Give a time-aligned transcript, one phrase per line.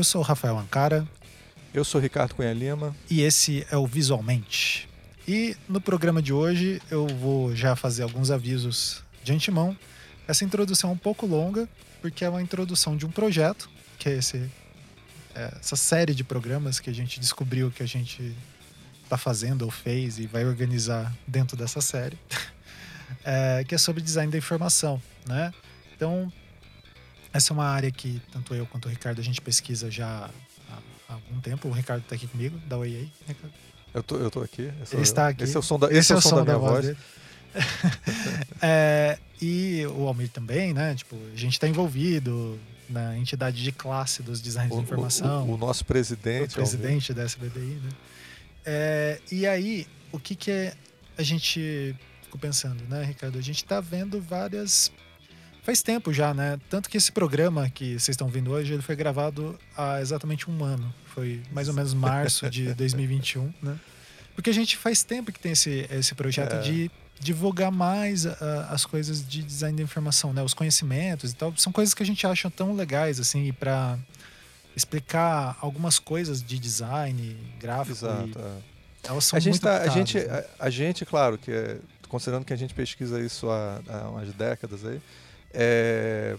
[0.00, 1.06] Eu sou o Rafael Ancara.
[1.74, 2.96] Eu sou Ricardo Cunha Lima.
[3.10, 4.88] E esse é o Visualmente.
[5.28, 9.76] E no programa de hoje eu vou já fazer alguns avisos de antemão.
[10.26, 11.68] Essa introdução é um pouco longa,
[12.00, 14.50] porque é uma introdução de um projeto, que é, esse,
[15.34, 18.34] é essa série de programas que a gente descobriu que a gente
[19.04, 22.18] está fazendo ou fez e vai organizar dentro dessa série,
[23.22, 25.52] é, que é sobre design da informação, né?
[25.94, 26.32] Então,
[27.32, 30.28] essa é uma área que tanto eu quanto o Ricardo a gente pesquisa já
[31.08, 31.68] há algum tempo.
[31.68, 33.54] O Ricardo está aqui comigo, dá oi aí, Ricardo.
[33.92, 34.70] Eu tô, eu tô aqui.
[34.92, 35.44] Ele está aqui.
[35.44, 36.86] Esse é o som da, esse esse é o som da, da minha voz.
[36.86, 36.96] voz.
[38.62, 40.94] é, e o Almir também, né?
[40.94, 45.44] Tipo, a gente está envolvido na entidade de classe dos designers de informação.
[45.44, 46.52] O, o, o, nosso presidente.
[46.52, 47.90] O presidente da SBDI, né?
[48.64, 50.74] É, e aí, o que que é,
[51.16, 53.38] a gente ficou pensando, né, Ricardo?
[53.38, 54.92] A gente está vendo várias
[55.62, 56.58] faz tempo já, né?
[56.68, 60.64] Tanto que esse programa que vocês estão vendo hoje, ele foi gravado há exatamente um
[60.64, 60.92] ano.
[61.06, 63.78] Foi mais ou menos março de 2021, né?
[64.34, 66.60] Porque a gente faz tempo que tem esse, esse projeto é.
[66.60, 68.36] de divulgar mais uh,
[68.70, 70.42] as coisas de design da informação, né?
[70.42, 71.54] Os conhecimentos e tal.
[71.56, 73.98] São coisas que a gente acha tão legais, assim, para
[74.74, 77.98] explicar algumas coisas de design, gráfico.
[77.98, 78.38] Exato.
[78.38, 79.08] É.
[79.08, 80.44] Elas são a gente muito tá, a gente, né?
[80.58, 84.32] a, a, gente, claro, que é, considerando que a gente pesquisa isso há, há umas
[84.34, 85.00] décadas aí,
[85.52, 86.36] é,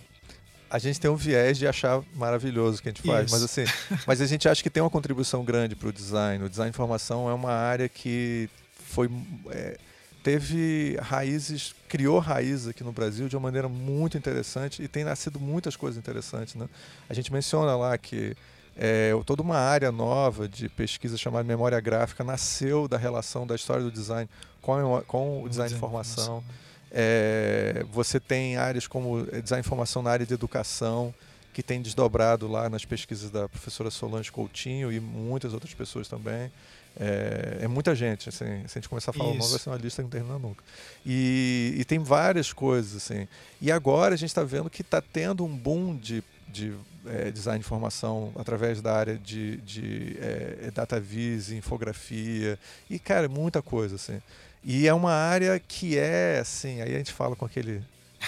[0.70, 3.66] a gente tem um viés de achar maravilhoso o que a gente faz, mas assim,
[4.08, 6.44] mas a gente acha que tem uma contribuição grande para o design.
[6.44, 9.10] O design de informação é uma área que foi
[9.50, 9.78] é,
[10.24, 15.40] teve raízes, criou raízes aqui no Brasil de uma maneira muito interessante e tem nascido
[15.40, 16.70] muitas coisas interessantes, né?
[17.10, 18.36] A gente menciona lá que
[18.78, 23.84] é, toda uma área nova de pesquisa chamada memória gráfica nasceu da relação da história
[23.84, 24.30] do design
[24.62, 26.38] com, a, com o design de informação.
[26.38, 26.71] informação.
[26.92, 31.14] É, você tem áreas como design de informação na área de educação,
[31.54, 36.52] que tem desdobrado lá nas pesquisas da professora Solange Coutinho e muitas outras pessoas também.
[37.00, 39.38] É, é muita gente, assim, se a gente começar a falar Isso.
[39.38, 40.64] o nome, vai ser uma lista que não termina nunca.
[41.06, 43.28] E, e tem várias coisas, assim.
[43.62, 46.74] E agora a gente está vendo que está tendo um boom de, de
[47.06, 52.60] é, design de informação através da área de, de é, data vis, infografia,
[52.90, 54.22] e, cara, muita coisa, assim.
[54.64, 57.84] E é uma área que é, assim, aí a gente fala com aquele,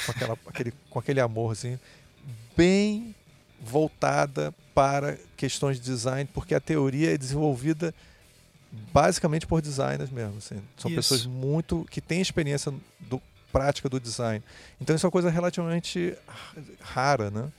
[0.06, 1.80] com aquela, aquele, com aquele amor, assim,
[2.56, 3.16] bem
[3.62, 7.94] voltada para questões de design, porque a teoria é desenvolvida
[8.92, 10.38] basicamente por designers mesmo.
[10.38, 10.62] Assim.
[10.78, 10.96] São isso.
[10.96, 13.22] pessoas muito que têm experiência do,
[13.52, 14.44] prática do design.
[14.82, 16.18] Então isso é uma coisa relativamente
[16.82, 17.50] rara, né?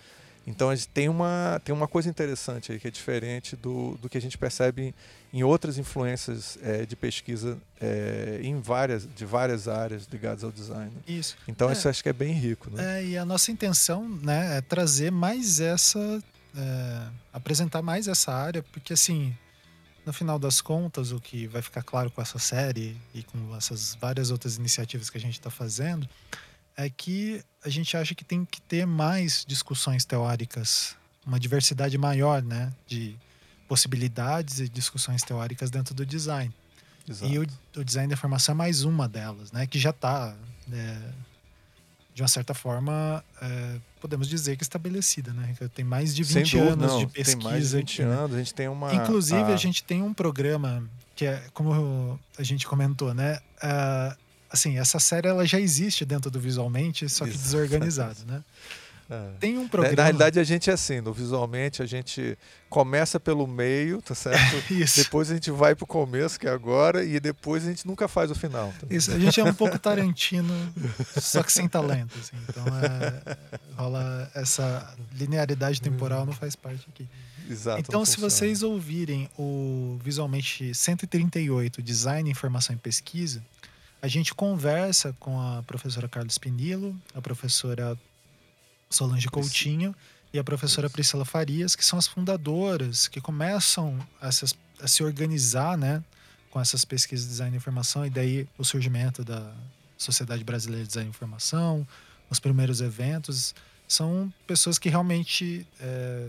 [0.46, 4.08] Então a gente tem uma, tem uma coisa interessante aí que é diferente do, do
[4.08, 4.94] que a gente percebe
[5.32, 10.92] em, outras influências é, de pesquisa é, em várias, de várias áreas ligadas ao design.
[11.08, 11.36] Isso.
[11.48, 12.70] Então é, isso acho que é bem rico.
[12.70, 13.00] Né?
[13.00, 16.22] É, e a nossa intenção né, é trazer mais essa.
[16.56, 19.36] É, apresentar mais essa área, porque assim,
[20.06, 23.96] no final das contas, o que vai ficar claro com essa série e com essas
[23.96, 26.08] várias outras iniciativas que a gente está fazendo
[26.76, 30.96] é que a gente acha que tem que ter mais discussões teóricas,
[31.26, 33.16] uma diversidade maior, né, de
[33.66, 36.52] possibilidades e discussões teóricas dentro do design.
[37.08, 37.32] Exato.
[37.32, 37.46] E o,
[37.76, 40.36] o, design da informação é mais uma delas, né, que já está,
[40.72, 40.98] é,
[42.14, 45.54] de uma certa forma, é, podemos dizer que estabelecida, né?
[45.74, 47.38] Tem mais de 20 dúvida, anos não, de pesquisa.
[47.38, 48.16] Tem mais de 20 aqui, né?
[48.16, 48.36] anos, né?
[48.36, 48.94] a gente tem uma.
[48.94, 49.54] Inclusive, a...
[49.54, 49.56] a...
[49.56, 53.38] gente tem um programa que é, como a gente comentou, né?
[53.62, 54.23] Uh,
[54.54, 57.44] assim, essa série ela já existe dentro do Visualmente, só que Exato.
[57.44, 58.42] desorganizado, né?
[59.10, 59.30] É.
[59.38, 59.96] Tem um programa.
[59.96, 62.38] Na, na, realidade, a gente é assim, no visualmente a gente
[62.70, 64.56] começa pelo meio, tá certo?
[64.72, 65.02] Isso.
[65.02, 68.30] Depois a gente vai pro começo, que é agora, e depois a gente nunca faz
[68.30, 68.72] o final.
[68.80, 68.86] Tá?
[68.88, 70.54] Isso, a gente é um pouco Tarantino,
[71.20, 72.16] só que sem talento.
[72.18, 72.36] Assim.
[72.48, 73.36] Então é,
[73.76, 77.06] rola essa linearidade temporal não faz parte aqui.
[77.48, 77.80] Exato.
[77.80, 83.42] Então, se vocês ouvirem o visualmente 138, Design, Informação e Pesquisa,
[84.04, 87.98] a gente conversa com a professora Carlos Pinilo, a professora
[88.90, 89.96] Solange Coutinho
[90.30, 94.44] e a professora Priscila Farias, que são as fundadoras que começam a se,
[94.78, 96.04] a se organizar né,
[96.50, 99.50] com essas pesquisas de design e informação, e daí o surgimento da
[99.96, 101.88] Sociedade Brasileira de Design e Informação,
[102.28, 103.54] os primeiros eventos.
[103.88, 106.28] São pessoas que realmente é,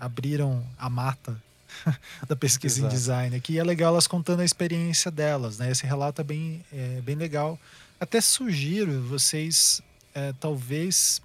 [0.00, 1.40] abriram a mata
[2.28, 2.92] da pesquisa Exato.
[2.92, 3.54] em design aqui.
[3.54, 5.70] E é legal elas contando a experiência delas, né?
[5.70, 7.58] Esse relato é bem, é, bem legal.
[7.98, 9.80] Até sugiro vocês,
[10.14, 11.22] é, talvez.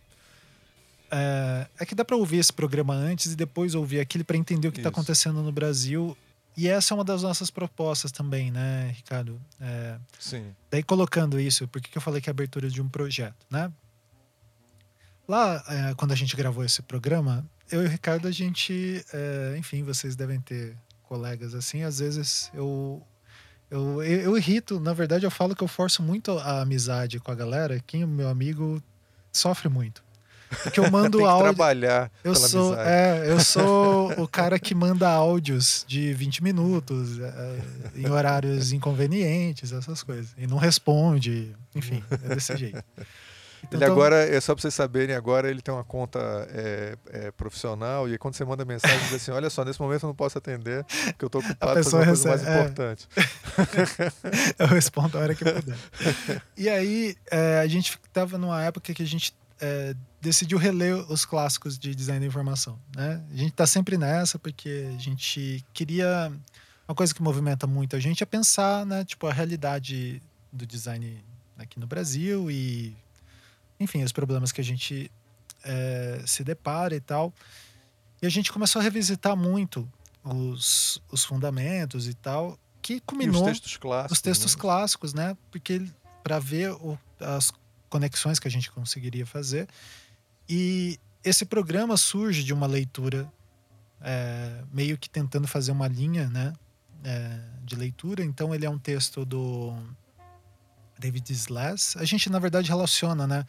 [1.11, 4.67] É, é, que dá para ouvir esse programa antes e depois ouvir aquele para entender
[4.67, 6.15] o que está acontecendo no Brasil.
[6.55, 9.39] E essa é uma das nossas propostas também, né, Ricardo?
[9.61, 10.53] É, Sim.
[10.69, 13.71] Daí colocando isso, por que eu falei que é a abertura de um projeto, né?
[15.27, 19.55] Lá, é, quando a gente gravou esse programa, eu e o Ricardo, a gente, é,
[19.57, 23.01] enfim, vocês devem ter colegas assim, às vezes eu,
[23.69, 27.31] eu, eu, eu, irrito, na verdade eu falo que eu forço muito a amizade com
[27.31, 28.81] a galera, quem é meu amigo
[29.31, 30.03] sofre muito.
[30.63, 31.43] Porque eu mando Tem que áudio.
[31.45, 32.11] trabalhar.
[32.23, 32.89] Eu sou, amizade.
[32.89, 37.61] é, eu sou o cara que manda áudios de 20 minutos, é,
[37.95, 40.33] em horários inconvenientes, essas coisas.
[40.37, 42.83] E não responde, enfim, é desse jeito.
[43.63, 46.19] Então, ele agora, é só para vocês saberem, agora ele tem uma conta
[46.51, 50.07] é, é, profissional e quando você manda mensagem diz assim, olha só, nesse momento eu
[50.07, 52.59] não posso atender, porque eu estou ocupado fazendo coisa mais é.
[52.59, 53.07] importante.
[54.57, 55.77] eu respondo a hora que puder.
[56.57, 61.25] E aí, é, a gente estava numa época que a gente é, decidiu reler os
[61.25, 62.79] clássicos de design da informação.
[62.95, 63.21] Né?
[63.31, 66.31] A gente está sempre nessa porque a gente queria
[66.87, 70.19] uma coisa que movimenta muito a gente é pensar, né, tipo a realidade
[70.51, 71.23] do design
[71.55, 72.95] aqui no Brasil e
[73.79, 75.11] enfim os problemas que a gente
[75.63, 77.33] é, se depara e tal.
[78.21, 79.87] E a gente começou a revisitar muito
[80.23, 84.61] os, os fundamentos e tal, que culminou e os textos clássicos, os textos né?
[84.61, 85.37] clássicos, né?
[85.49, 85.85] Porque
[86.23, 87.51] para ver o, as
[87.89, 89.67] conexões que a gente conseguiria fazer.
[90.47, 93.31] E esse programa surge de uma leitura
[94.01, 96.53] é, meio que tentando fazer uma linha né,
[97.03, 98.23] é, de leitura.
[98.23, 99.75] Então, ele é um texto do
[100.97, 101.97] David Sless.
[101.97, 103.45] A gente, na verdade, relaciona né,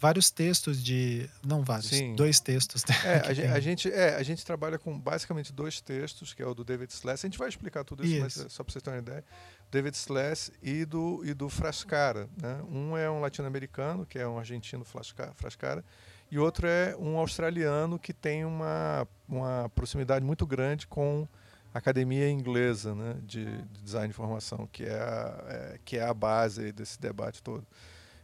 [0.00, 1.28] vários textos de.
[1.46, 2.16] Não vários, Sim.
[2.16, 2.82] dois textos.
[2.86, 6.42] Né, é, a, gente, a, gente, é, a gente trabalha com basicamente dois textos, que
[6.42, 7.24] é o do David Sless.
[7.24, 8.42] A gente vai explicar tudo isso, isso.
[8.42, 9.24] mas só para vocês terem uma ideia.
[9.70, 12.28] David Sless e do, e do Frascara.
[12.40, 12.60] Né?
[12.68, 15.84] Um é um latino-americano, que é um argentino Frascara,
[16.30, 21.28] e outro é um australiano que tem uma, uma proximidade muito grande com
[21.72, 23.16] a academia inglesa né?
[23.22, 27.40] de, de design de informação, que é a, é, que é a base desse debate
[27.42, 27.64] todo.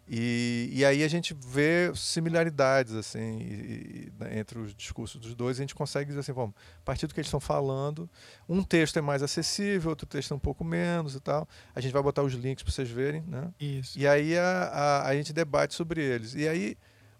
[0.09, 5.35] E, e aí a gente vê similaridades assim e, e, né, entre os discursos dos
[5.35, 8.09] dois, a gente consegue dizer assim, vamos, a partir do que eles estão falando,
[8.49, 11.49] um texto é mais acessível, outro texto é um pouco menos e tal.
[11.75, 13.53] A gente vai botar os links para vocês verem, né?
[13.59, 13.99] Isso.
[13.99, 16.35] E aí a, a, a gente debate sobre eles.
[16.35, 16.77] E aí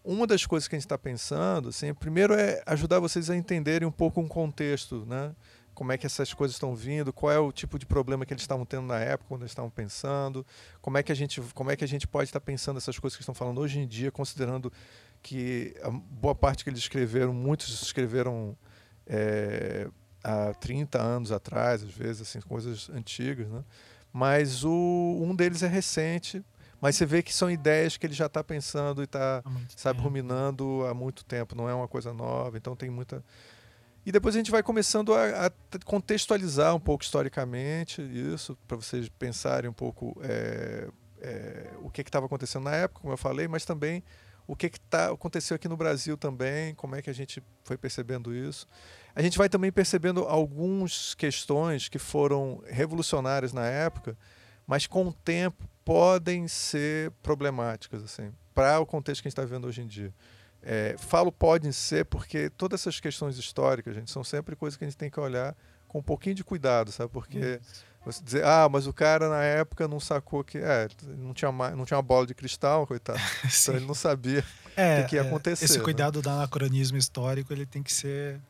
[0.07, 3.89] uma das coisas que a gente está pensando, assim, primeiro é ajudar vocês a entenderem
[3.89, 5.35] um pouco um contexto, né?
[5.77, 8.43] Como é que essas coisas estão vindo, qual é o tipo de problema que eles
[8.43, 10.45] estavam tendo na época, quando eles estavam pensando,
[10.81, 13.15] como é que a gente, como é que a gente pode estar pensando essas coisas
[13.15, 14.73] que estão falando hoje em dia, considerando
[15.23, 18.57] que a boa parte que eles escreveram, muitos escreveram
[19.07, 19.87] é,
[20.25, 23.63] há 30 anos atrás, às vezes, assim, coisas antigas, né?
[24.11, 24.71] Mas o,
[25.21, 26.43] um deles é recente,
[26.81, 29.43] mas você vê que são ideias que ele já está pensando e está,
[29.77, 33.23] sabe, ruminando há muito tempo, não é uma coisa nova, então tem muita
[34.07, 35.51] e depois a gente vai começando a, a
[35.85, 40.89] contextualizar um pouco historicamente isso, para vocês pensarem um pouco é,
[41.21, 44.05] é, o que estava acontecendo na época, como eu falei, mas também
[44.47, 47.77] o que, que tá, aconteceu aqui no Brasil também, como é que a gente foi
[47.77, 48.65] percebendo isso.
[49.13, 54.17] A gente vai também percebendo algumas questões que foram revolucionárias na época,
[54.65, 59.43] mas com o tempo podem ser problemáticas assim, para o contexto que a gente está
[59.43, 60.15] vivendo hoje em dia.
[60.69, 64.89] É, falo podem ser porque todas essas questões históricas, gente, são sempre coisas que a
[64.89, 67.09] gente tem que olhar com um pouquinho de cuidado, sabe?
[67.13, 67.61] Porque
[68.05, 71.85] você dizer, ah, mas o cara na época não sacou que é, não tinha não
[71.85, 73.19] tinha uma bola de cristal, coitado.
[73.47, 74.45] então ele não sabia
[74.77, 75.67] é, o que, que ia é, acontecer.
[75.67, 75.85] Esse né?
[75.85, 76.23] cuidado né?
[76.23, 78.41] do anacronismo histórico, ele tem que ser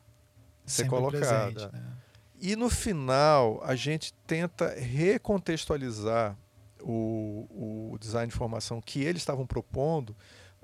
[0.65, 1.19] ser colocado.
[1.19, 1.77] Presente, é.
[1.77, 1.93] né?
[2.39, 6.35] E no final, a gente tenta recontextualizar
[6.81, 10.15] o, o design de formação que eles estavam propondo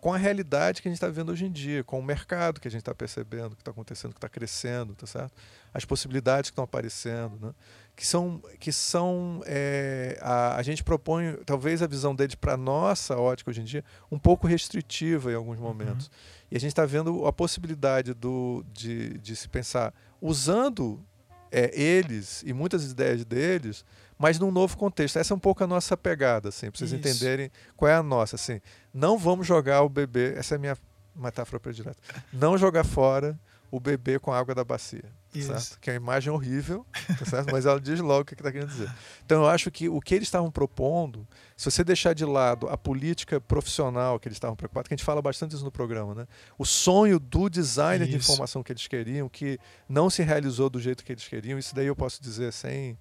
[0.03, 2.67] com a realidade que a gente está vivendo hoje em dia, com o mercado que
[2.67, 5.31] a gente está percebendo, que está acontecendo, que está crescendo, tá certo?
[5.73, 7.53] As possibilidades que estão aparecendo, né?
[7.95, 13.17] Que são, que são é, a, a gente propõe talvez a visão deles para nossa
[13.17, 13.81] ótica hoje em dia
[14.11, 16.07] um pouco restritiva em alguns momentos.
[16.07, 16.13] Uhum.
[16.51, 21.01] E a gente está vendo a possibilidade do, de, de se pensar usando
[21.49, 23.85] é, eles e muitas ideias deles
[24.23, 25.19] mas num novo contexto.
[25.19, 26.97] Essa é um pouco a nossa pegada, assim, para vocês Isso.
[26.97, 28.37] entenderem qual é a nossa.
[28.37, 28.61] Assim,
[28.93, 30.77] não vamos jogar o bebê, essa é a minha
[31.13, 32.01] metáfora predileta,
[32.31, 33.37] não jogar fora
[33.69, 35.03] o bebê com a água da bacia.
[35.41, 35.79] Certo?
[35.79, 36.85] Que é uma imagem horrível,
[37.29, 38.89] tá mas ela diz logo o que está querendo dizer.
[39.25, 41.27] Então eu acho que o que eles estavam propondo,
[41.57, 45.03] se você deixar de lado a política profissional que eles estavam preocupados, que a gente
[45.03, 46.27] fala bastante isso no programa, né?
[46.55, 48.11] o sonho do designer isso.
[48.11, 49.57] de informação que eles queriam, que
[49.89, 52.95] não se realizou do jeito que eles queriam, isso daí eu posso dizer sem,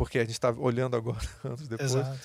[0.00, 1.90] porque a gente está olhando agora, anos depois.
[1.90, 2.18] Exato.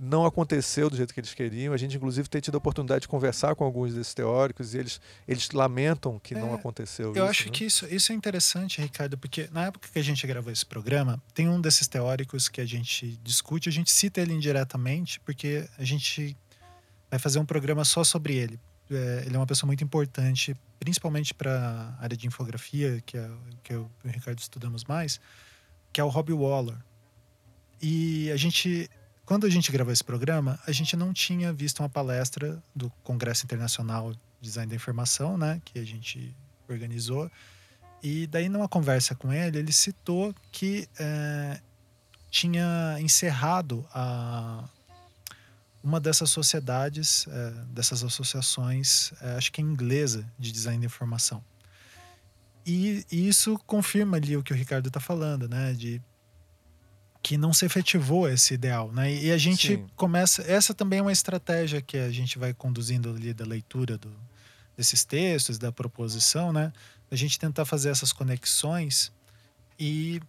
[0.00, 1.74] Não aconteceu do jeito que eles queriam.
[1.74, 4.98] A gente, inclusive, tem tido a oportunidade de conversar com alguns desses teóricos e eles,
[5.26, 7.08] eles lamentam que é, não aconteceu.
[7.08, 7.50] Eu isso, acho né?
[7.50, 11.22] que isso, isso é interessante, Ricardo, porque na época que a gente gravou esse programa,
[11.34, 15.84] tem um desses teóricos que a gente discute, a gente cita ele indiretamente, porque a
[15.84, 16.34] gente
[17.10, 18.58] vai fazer um programa só sobre ele.
[18.90, 21.52] é, ele é uma pessoa muito importante, principalmente para
[21.98, 23.30] a área de infografia, que é
[23.62, 25.20] que eu e o Ricardo estudamos mais,
[25.92, 26.87] que é o Robbie Waller.
[27.80, 28.90] E a gente,
[29.24, 33.44] quando a gente gravou esse programa, a gente não tinha visto uma palestra do Congresso
[33.44, 36.34] Internacional de Design da Informação, né, que a gente
[36.68, 37.30] organizou.
[38.02, 41.60] E daí, numa conversa com ele, ele citou que é,
[42.30, 44.68] tinha encerrado a,
[45.82, 51.42] uma dessas sociedades, é, dessas associações, é, acho que é inglesa, de design de informação.
[52.64, 55.72] E, e isso confirma ali o que o Ricardo está falando, né?
[55.72, 56.02] De
[57.22, 59.12] que não se efetivou esse ideal, né?
[59.12, 59.86] E a gente Sim.
[59.96, 60.42] começa.
[60.42, 64.10] Essa também é uma estratégia que a gente vai conduzindo ali da leitura do,
[64.76, 66.72] desses textos, da proposição, né?
[67.10, 69.10] A gente tentar fazer essas conexões
[69.78, 70.20] e,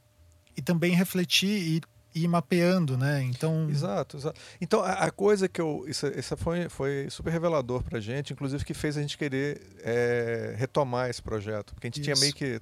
[0.56, 1.82] e também refletir e
[2.16, 3.22] ir mapeando, né?
[3.24, 3.70] Então.
[3.70, 4.40] Exato, exato.
[4.60, 5.86] Então, a, a coisa que eu.
[5.88, 10.56] Isso, isso foi, foi super revelador pra gente, inclusive que fez a gente querer é,
[10.58, 11.74] retomar esse projeto.
[11.74, 12.04] Porque a gente isso.
[12.04, 12.62] tinha meio que.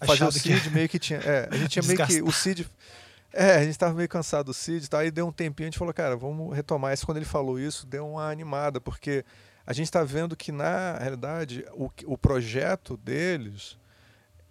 [0.00, 0.70] Fazer Achado o CID que...
[0.70, 1.18] meio que tinha.
[1.18, 2.22] É, a gente tinha meio que.
[2.22, 2.68] O CID.
[3.32, 5.70] É, a gente estava meio cansado do CID e tal, aí deu um tempinho, a
[5.70, 7.04] gente falou, cara, vamos retomar isso.
[7.04, 9.24] Quando ele falou isso, deu uma animada, porque
[9.66, 13.76] a gente está vendo que, na realidade, o, o projeto deles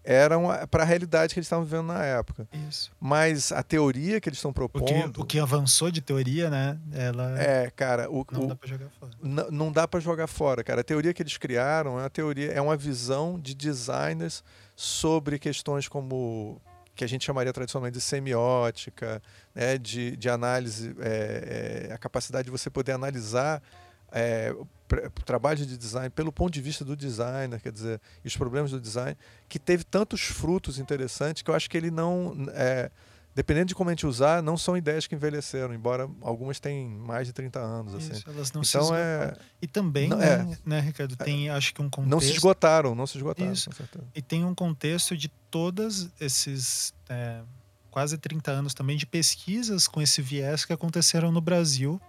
[0.08, 2.48] eram para a realidade que eles estavam vivendo na época.
[2.70, 2.92] Isso.
[2.98, 4.84] Mas a teoria que eles estão propondo.
[4.84, 6.80] O que, o que, avançou de teoria, né?
[6.94, 7.38] Ela.
[7.38, 8.10] É, cara.
[8.10, 9.12] O, não o, dá para jogar fora.
[9.52, 10.80] Não dá para jogar fora, cara.
[10.80, 14.46] A teoria que eles criaram é uma teoria, é uma visão de designers
[14.78, 16.62] sobre questões como
[16.98, 19.22] que a gente chamaria tradicionalmente de semiótica,
[19.54, 23.62] né, de, de análise, é, é, a capacidade de você poder analisar
[24.12, 24.54] é,
[25.26, 28.82] trabalho de design pelo ponto de vista do designer, quer dizer, e os problemas do
[28.82, 29.16] design,
[29.48, 32.90] que teve tantos frutos interessantes que eu acho que ele não, é,
[33.38, 37.28] dependendo de como a gente usar, não são ideias que envelheceram, embora algumas tenham mais
[37.28, 37.94] de 30 anos.
[37.94, 38.14] Assim.
[38.14, 39.38] Isso, elas não então, se é...
[39.62, 41.24] E também, não, né, é, né, Ricardo, é.
[41.24, 42.10] tem acho que um contexto...
[42.10, 43.52] Não se esgotaram, não se esgotaram.
[43.52, 43.70] Isso.
[44.16, 47.42] E tem um contexto de todos esses é,
[47.92, 52.02] quase 30 anos também de pesquisas com esse viés que aconteceram no Brasil,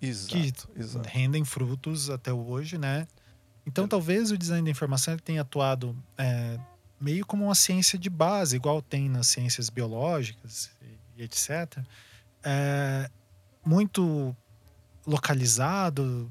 [0.00, 1.08] Exato, que exato.
[1.08, 3.08] rendem frutos até hoje, né?
[3.66, 3.88] Então, é.
[3.88, 6.60] talvez o design da informação tenha atuado é,
[7.00, 10.75] meio como uma ciência de base, igual tem nas ciências biológicas
[11.16, 11.78] e, etc.
[12.42, 13.10] É,
[13.64, 14.36] muito
[15.06, 16.30] localizado,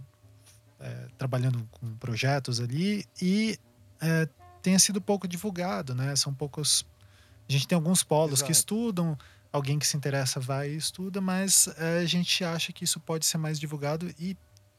[0.80, 3.58] é, trabalhando com projetos ali e
[4.02, 4.28] é,
[4.62, 6.16] tenha sido pouco divulgado, né?
[6.16, 6.86] São poucos.
[7.48, 8.46] A gente tem alguns polos Exato.
[8.46, 9.18] que estudam
[9.56, 13.26] alguém que se interessa vai e estuda, mas é, a gente acha que isso pode
[13.26, 14.38] ser mais divulgado e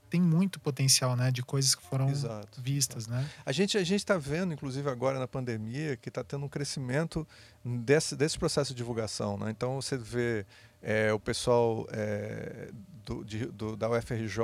[0.09, 2.61] tem muito potencial, né, de coisas que foram Exato.
[2.61, 3.29] vistas, né?
[3.45, 7.27] A gente a gente está vendo, inclusive agora na pandemia, que está tendo um crescimento
[7.65, 9.51] desse desse processo de divulgação, né?
[9.51, 10.47] Então você vê
[10.89, 12.71] é, o pessoal é,
[13.05, 14.39] do, de, do, da UFRJ,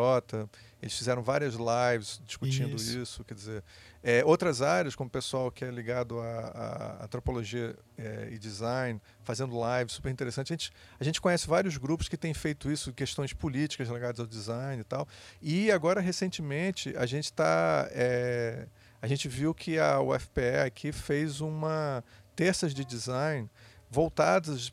[0.82, 3.62] eles fizeram várias lives discutindo isso, isso quer dizer,
[4.02, 9.54] é, outras áreas, como o pessoal que é ligado à, antropologia é, e design, fazendo
[9.54, 10.52] lives, super interessante.
[10.52, 14.26] A gente, a gente conhece vários grupos que têm feito isso, questões políticas ligadas ao
[14.26, 15.06] design e tal.
[15.40, 17.88] E agora, recentemente, a gente está.
[17.92, 18.66] É,
[19.00, 22.02] a gente viu que a UFPE aqui fez uma
[22.34, 23.48] terças de design
[23.88, 24.72] voltadas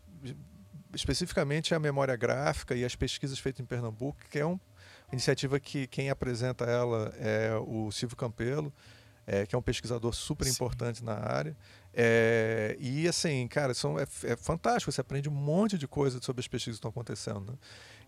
[0.93, 4.60] especificamente à memória gráfica e às pesquisas feitas em Pernambuco, que é uma
[5.12, 8.74] iniciativa que quem apresenta ela é o Silvio Campelo
[9.31, 10.53] é, que é um pesquisador super Sim.
[10.53, 11.55] importante na área.
[11.93, 16.39] É, e assim, cara, são, é, é, fantástico, você aprende um monte de coisa sobre
[16.39, 17.51] as pesquisas que estão acontecendo.
[17.51, 17.58] Né?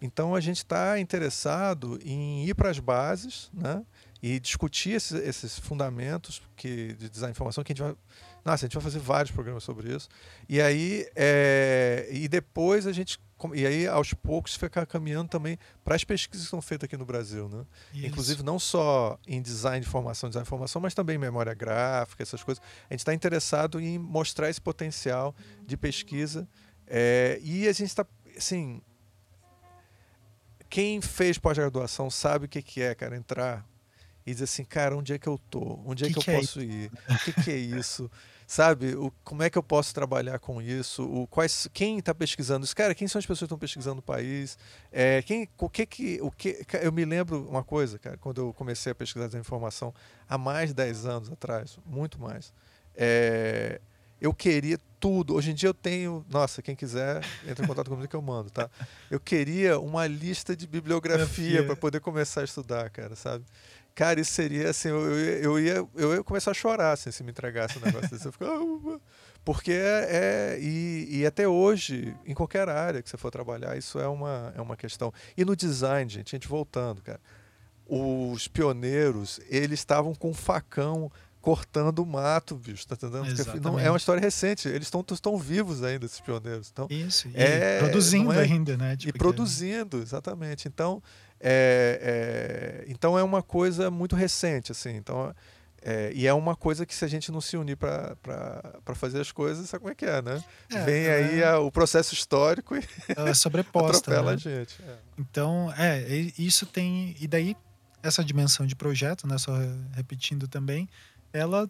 [0.01, 3.85] Então a gente está interessado em ir para as bases né?
[4.19, 7.95] e discutir esses, esses, fundamentos que, de design de informação que a gente vai.
[8.43, 10.09] Nossa, a gente vai fazer vários programas sobre isso.
[10.49, 13.19] E aí, é, e depois a gente
[13.55, 17.05] e aí aos poucos ficar caminhando também para as pesquisas que são feitas aqui no
[17.05, 17.65] Brasil, né?
[17.93, 22.21] Inclusive não só em design de informação, design de informação, mas também em memória gráfica,
[22.21, 22.63] essas coisas.
[22.87, 26.47] A gente está interessado em mostrar esse potencial de pesquisa
[26.85, 28.05] é, e a gente está,
[28.37, 28.81] assim,
[30.69, 33.65] quem fez pós-graduação sabe o que, que é, cara, entrar
[34.25, 35.79] e dizer assim, cara, onde é que eu tô?
[35.85, 36.91] Onde é que, que, que eu é posso ir?
[37.09, 38.09] O que, que é isso?
[38.51, 38.95] sabe?
[38.95, 41.03] O, como é que eu posso trabalhar com isso?
[41.03, 42.75] O, quais, quem está pesquisando isso?
[42.75, 44.57] Cara, quem são as pessoas que estão pesquisando o país?
[44.91, 48.53] É, quem, o que que, o que, eu me lembro uma coisa, cara, quando eu
[48.53, 49.93] comecei a pesquisar essa informação
[50.27, 52.53] há mais de 10 anos atrás, muito mais.
[52.93, 53.79] É,
[54.19, 55.33] eu queria tudo.
[55.33, 58.51] Hoje em dia eu tenho, nossa, quem quiser, entra em contato comigo que eu mando,
[58.51, 58.69] tá?
[59.09, 63.45] Eu queria uma lista de bibliografia para poder começar a estudar, cara, sabe?
[63.93, 67.31] Cara, isso seria assim, eu, eu, ia, eu ia começar a chorar assim, se me
[67.31, 68.25] entregasse um negócio desse.
[68.25, 68.99] Eu ficava, ah,
[69.43, 70.07] porque é,
[70.55, 74.53] é e, e, até hoje, em qualquer área que você for trabalhar, isso é uma,
[74.55, 75.13] é uma questão.
[75.35, 77.19] E no design, gente, a gente voltando, cara.
[77.87, 83.61] os pioneiros, eles estavam com um facão cortando o mato, bicho, tá entendendo?
[83.61, 86.69] não, é uma história recente, eles estão vivos ainda, esses pioneiros.
[86.71, 88.95] Então, Isso, e é, produzindo é, ainda, né?
[88.95, 90.03] Tipo e produzindo, que...
[90.03, 90.67] exatamente.
[90.67, 91.01] Então
[91.43, 94.91] é, é, então é uma coisa muito recente, assim.
[94.91, 95.33] Então,
[95.81, 98.15] é, e é uma coisa que se a gente não se unir para
[98.93, 100.43] fazer as coisas, sabe como é que é, né?
[100.69, 102.83] É, Vem aí a, o processo histórico e
[103.17, 104.33] ela é sobreposta, atropela né?
[104.33, 104.79] a gente.
[104.87, 104.95] É.
[105.17, 105.99] Então, é,
[106.37, 107.15] isso tem...
[107.19, 107.57] E daí,
[108.03, 109.53] essa dimensão de projeto, né, só
[109.95, 110.87] repetindo também,
[111.33, 111.67] ela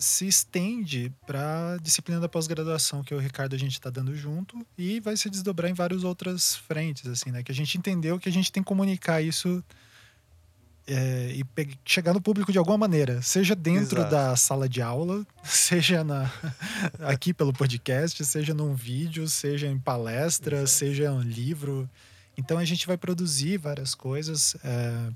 [0.00, 4.66] se estende para a disciplina da pós-graduação que o Ricardo a gente está dando junto
[4.76, 7.42] e vai se desdobrar em várias outras frentes, assim, né?
[7.42, 9.62] Que a gente entendeu que a gente tem que comunicar isso
[10.86, 11.44] é, e
[11.84, 14.10] chegar no público de alguma maneira, seja dentro Exato.
[14.10, 16.32] da sala de aula, seja na,
[17.06, 20.70] aqui pelo podcast, seja num vídeo, seja em palestra, Exato.
[20.70, 21.88] seja um livro.
[22.38, 24.56] Então a gente vai produzir várias coisas.
[24.64, 25.12] É,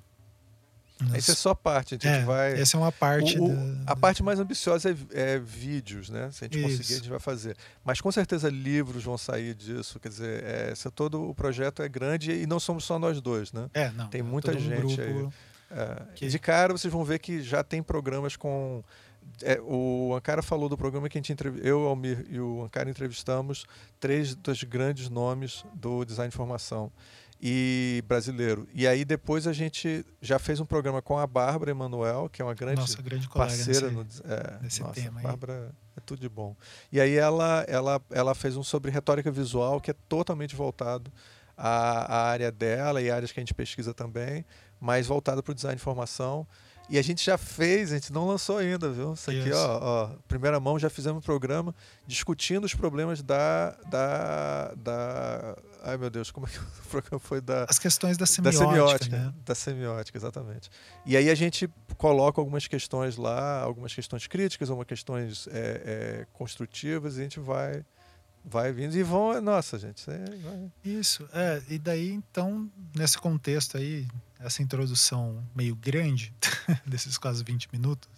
[1.00, 1.14] nos...
[1.14, 2.60] Essa é só parte, a gente é, vai.
[2.60, 3.38] Essa é uma parte.
[3.38, 3.92] O, da...
[3.92, 6.30] A parte mais ambiciosa é, é, vídeos, né?
[6.30, 6.68] Se a gente Isso.
[6.68, 7.56] conseguir, a gente vai fazer.
[7.84, 9.98] Mas com certeza livros vão sair disso.
[9.98, 13.68] Quer dizer, é, todo o projeto é grande e não somos só nós dois, né?
[13.74, 14.08] É, não.
[14.08, 15.28] Tem muita um gente aí.
[15.70, 16.28] É, que...
[16.28, 18.82] De cara, vocês vão ver que já tem programas com.
[19.42, 23.64] É, o Ankara falou do programa que a gente eu, Almir e o Ankara entrevistamos
[23.98, 26.92] três dos grandes nomes do design de formação
[27.46, 28.66] e brasileiro.
[28.72, 32.44] E aí depois a gente já fez um programa com a Bárbara Emanuel, que é
[32.44, 35.20] uma grande, nossa, grande parceira nesse, no é, nesse nossa, tema.
[35.20, 36.56] Bárbara é tudo de bom.
[36.90, 41.12] E aí ela, ela, ela fez um sobre retórica visual que é totalmente voltado
[41.54, 44.42] à, à área dela e áreas que a gente pesquisa também,
[44.80, 46.46] mas voltado para o design de formação.
[46.88, 49.14] E a gente já fez, a gente não lançou ainda, viu?
[49.14, 51.74] Isso aqui, ó, ó, primeira mão, já fizemos um programa
[52.06, 55.56] discutindo os problemas da, da, da.
[55.82, 57.64] Ai meu Deus, como é que o programa foi da.
[57.68, 58.66] As questões da semiótica.
[58.66, 59.34] Da semiótica, né?
[59.44, 60.70] da semiótica, exatamente.
[61.06, 66.26] E aí a gente coloca algumas questões lá, algumas questões críticas, algumas questões é, é,
[66.32, 67.82] construtivas, e a gente vai
[68.44, 70.04] vai vindo e vão, nossa, gente.
[70.10, 74.06] É, Isso, é, e daí então, nesse contexto aí,
[74.38, 76.34] essa introdução meio grande,
[76.86, 78.08] desses quase 20 minutos,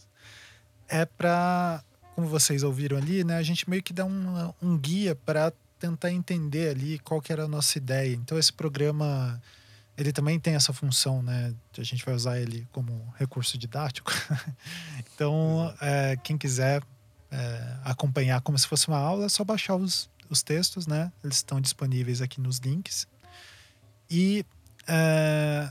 [0.89, 1.83] é para,
[2.15, 6.11] como vocês ouviram ali, né, a gente meio que dá um, um guia para tentar
[6.11, 8.15] entender ali qual que era a nossa ideia.
[8.15, 9.41] Então esse programa
[9.97, 11.55] ele também tem essa função, né?
[11.77, 14.13] A gente vai usar ele como recurso didático.
[15.15, 16.83] então, é, quem quiser
[17.31, 21.13] é, acompanhar como se fosse uma aula, é só baixar os, os textos, né?
[21.23, 23.07] Eles estão disponíveis aqui nos links.
[24.11, 24.45] E
[24.87, 25.71] é,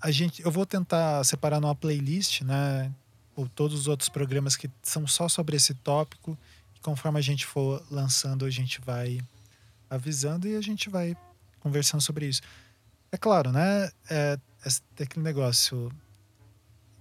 [0.00, 2.92] a gente, eu vou tentar separar numa playlist, né?
[3.34, 6.38] Ou todos os outros programas que são só sobre esse tópico.
[6.76, 9.20] E conforme a gente for lançando, a gente vai
[9.88, 11.16] avisando e a gente vai
[11.60, 12.42] conversando sobre isso.
[13.10, 13.90] É claro, né?
[14.08, 15.90] É, é aquele negócio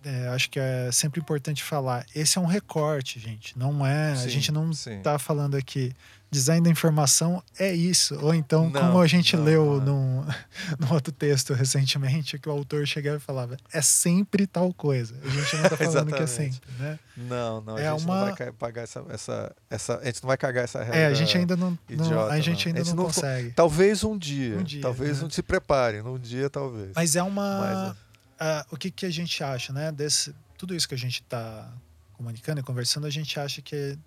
[0.04, 2.06] é, acho que é sempre importante falar.
[2.16, 3.58] Esse é um recorte, gente.
[3.58, 4.16] Não é.
[4.16, 5.94] Sim, a gente não está falando aqui.
[6.32, 8.18] Design da informação é isso.
[8.22, 10.22] Ou então, não, como a gente não, leu não.
[10.22, 10.26] Num,
[10.80, 15.14] num outro texto recentemente, que o autor chegava e falava: é sempre tal coisa.
[15.22, 16.98] A gente não está falando que é sempre, né?
[17.18, 17.76] Não, não.
[17.76, 18.26] A é gente uma...
[18.26, 20.00] não vai pagar essa, essa, essa.
[20.00, 21.00] A gente não vai cagar essa regra.
[21.00, 21.78] É, a gente ainda não.
[21.90, 23.52] Idiota, a gente ainda a gente não, consegue.
[23.52, 24.58] Talvez um dia.
[24.58, 25.30] Um dia talvez né?
[25.30, 26.02] se prepare.
[26.02, 26.92] Num dia, talvez.
[26.96, 27.60] Mas é uma.
[27.60, 27.98] Mas,
[28.40, 29.92] é uh, o que, que a gente acha, né?
[29.92, 31.70] Desse, tudo isso que a gente está
[32.14, 33.98] comunicando e conversando, a gente acha que é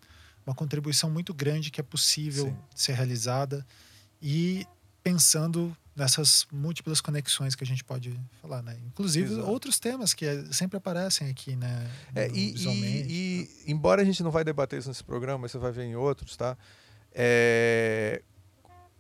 [0.47, 2.57] uma contribuição muito grande que é possível Sim.
[2.75, 3.67] ser realizada
[4.21, 4.67] e
[5.03, 8.77] pensando nessas múltiplas conexões que a gente pode falar, né?
[8.87, 9.49] Inclusive Exato.
[9.49, 11.89] outros temas que é, sempre aparecem aqui, né?
[12.15, 15.59] É, e, e, e, embora a gente não vai debater isso nesse programa, mas você
[15.59, 16.57] vai ver em outros, tá?
[17.13, 18.23] É,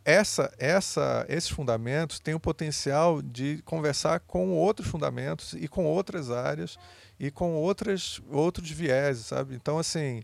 [0.04, 6.30] essa, essa, esses fundamentos têm o potencial de conversar com outros fundamentos e com outras
[6.30, 6.76] áreas
[7.18, 9.54] e com outras, outros vieses, sabe?
[9.54, 10.22] Então, assim,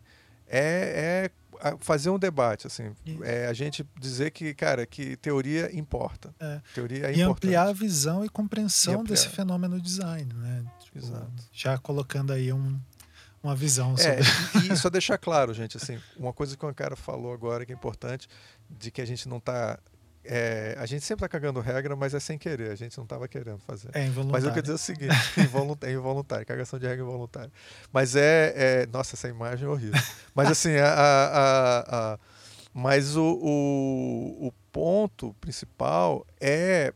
[0.51, 1.31] é,
[1.63, 6.35] é fazer um debate, assim, é a gente dizer que, cara, que teoria importa.
[6.41, 6.61] É.
[6.75, 7.31] Teoria é e importante.
[7.31, 10.65] ampliar a visão e compreensão e desse fenômeno design, né?
[10.83, 11.31] Tipo, Exato.
[11.53, 12.81] Já colocando aí um,
[13.43, 14.71] uma visão é, sobre...
[14.71, 17.73] É, e só deixar claro, gente, assim, uma coisa que o cara falou agora que
[17.73, 18.27] é importante,
[18.69, 19.79] de que a gente não está
[20.25, 23.27] é, a gente sempre está cagando regra, mas é sem querer, a gente não estava
[23.27, 23.89] querendo fazer.
[23.95, 24.33] É involuntário.
[24.33, 27.51] Mas eu quero dizer o seguinte: involuntário, é involuntário, cagação de regra involuntária.
[27.93, 30.01] Mas é, é, Nossa, essa imagem é horrível.
[30.35, 32.19] Mas assim, a, a, a,
[32.75, 36.93] mas o, o, o ponto principal é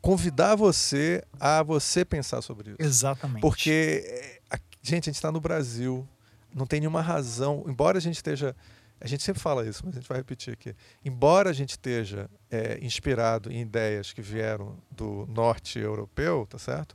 [0.00, 2.78] convidar você a você pensar sobre isso.
[2.80, 3.42] Exatamente.
[3.42, 4.40] Porque,
[4.82, 6.08] gente, a gente está no Brasil,
[6.54, 8.56] não tem nenhuma razão, embora a gente esteja
[9.04, 10.74] a gente sempre fala isso, mas a gente vai repetir aqui.
[11.04, 16.94] Embora a gente esteja é, inspirado em ideias que vieram do norte europeu, tá certo?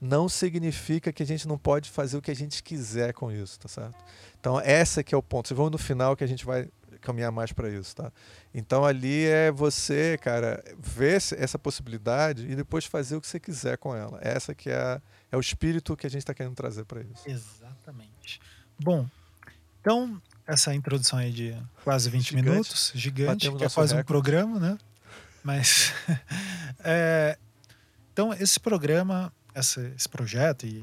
[0.00, 3.58] Não significa que a gente não pode fazer o que a gente quiser com isso,
[3.58, 3.96] tá certo?
[4.38, 5.48] Então, essa que é o ponto.
[5.48, 8.12] Vocês vão no final que a gente vai caminhar mais para isso, tá?
[8.54, 13.78] Então ali é você, cara, ver essa possibilidade e depois fazer o que você quiser
[13.78, 14.20] com ela.
[14.22, 17.28] Essa que é, é o espírito que a gente está querendo trazer para isso.
[17.28, 18.40] Exatamente.
[18.78, 19.08] Bom,
[19.80, 22.48] então essa introdução aí de quase 20 gigante.
[22.48, 24.02] minutos, gigante, Batemos que é quase recorde.
[24.02, 24.78] um programa, né?
[25.44, 25.92] Mas
[26.82, 27.38] é,
[28.12, 30.82] então esse programa, essa, esse projeto e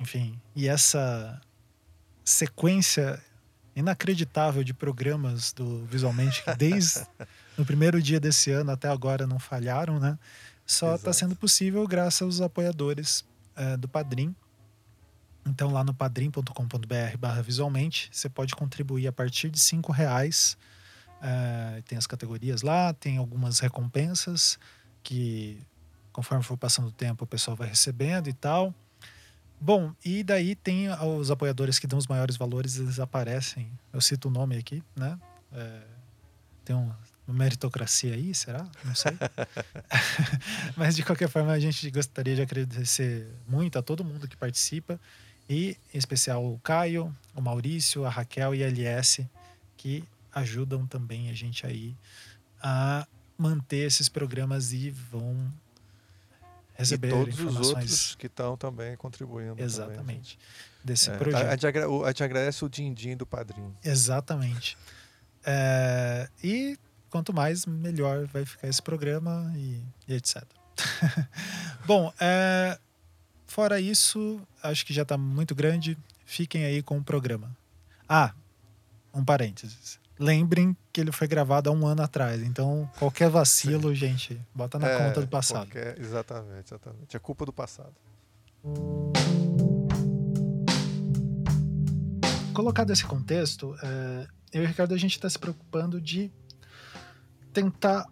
[0.00, 1.40] enfim, e essa
[2.24, 3.22] sequência
[3.76, 7.06] inacreditável de programas do Visualmente que desde
[7.56, 10.18] no primeiro dia desse ano até agora não falharam, né?
[10.66, 14.34] Só está sendo possível graças aos apoiadores é, do Padrim.
[15.46, 20.56] Então lá no padrim.com.br barra visualmente você pode contribuir a partir de cinco reais.
[21.22, 24.58] É, tem as categorias lá, tem algumas recompensas
[25.02, 25.62] que
[26.12, 28.74] conforme for passando o tempo o pessoal vai recebendo e tal.
[29.58, 33.70] Bom, e daí tem os apoiadores que dão os maiores valores, eles aparecem.
[33.92, 35.18] Eu cito o nome aqui, né?
[35.52, 35.80] É,
[36.62, 36.92] tem um,
[37.26, 38.66] uma meritocracia aí, será?
[38.84, 39.12] Não sei.
[40.76, 45.00] Mas de qualquer forma, a gente gostaria de agradecer muito a todo mundo que participa.
[45.48, 49.26] E em especial o Caio, o Maurício, a Raquel e a LS,
[49.76, 50.04] que
[50.34, 51.96] ajudam também a gente aí
[52.62, 53.06] a
[53.38, 55.52] manter esses programas e vão
[56.74, 57.60] receber e todos informações.
[57.60, 59.62] os outros que estão também contribuindo.
[59.62, 60.36] Exatamente.
[60.36, 60.84] Também.
[60.84, 61.66] Desse é, projeto.
[61.66, 63.74] A gente, agradece o din-din do padrinho.
[63.84, 64.76] Exatamente.
[65.44, 66.78] É, e
[67.10, 70.44] quanto mais, melhor vai ficar esse programa e, e etc.
[71.86, 72.78] Bom, é,
[73.56, 75.96] fora isso, acho que já está muito grande.
[76.26, 77.56] Fiquem aí com o programa.
[78.06, 78.34] Ah,
[79.14, 82.42] um parênteses lembrem que ele foi gravado há um ano atrás.
[82.42, 83.94] Então, qualquer vacilo, Sim.
[83.94, 85.66] gente, bota na é, conta do passado.
[85.68, 87.16] Qualquer, exatamente, exatamente.
[87.16, 87.94] É culpa do passado.
[92.52, 96.30] Colocado esse contexto, é, eu e o Ricardo, a gente está se preocupando de
[97.54, 98.04] tentar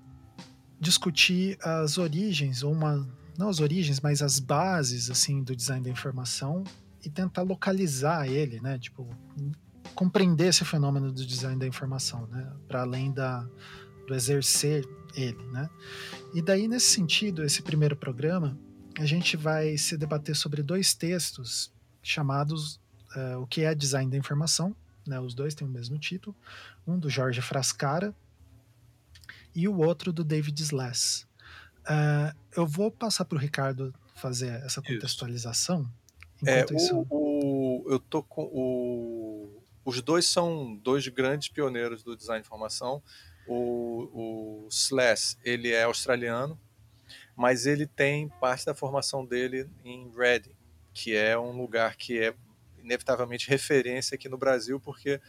[0.81, 3.07] discutir as origens, ou uma,
[3.39, 6.65] não as origens, mas as bases, assim, do design da informação
[7.05, 8.79] e tentar localizar ele, né?
[8.79, 9.09] Tipo,
[9.95, 12.51] compreender esse fenômeno do design da informação, né?
[12.67, 13.47] Para além da,
[14.07, 15.69] do exercer ele, né?
[16.33, 18.59] E daí, nesse sentido, esse primeiro programa,
[18.99, 22.81] a gente vai se debater sobre dois textos chamados
[23.17, 24.75] uh, O que é Design da Informação,
[25.07, 25.19] né?
[25.21, 26.35] Os dois têm o mesmo título.
[26.87, 28.15] Um do Jorge Frascara
[29.55, 31.27] e o outro do David Sless.
[31.85, 35.89] Uh, eu vou passar para o Ricardo fazer essa contextualização.
[36.47, 37.07] É, o, isso...
[37.11, 43.03] o, eu tô com o os dois são dois grandes pioneiros do design de informação.
[43.47, 46.59] O, o Slash, ele é australiano,
[47.37, 50.57] mas ele tem parte da formação dele em Reading,
[50.95, 52.35] que é um lugar que é
[52.79, 55.21] inevitavelmente referência aqui no Brasil, porque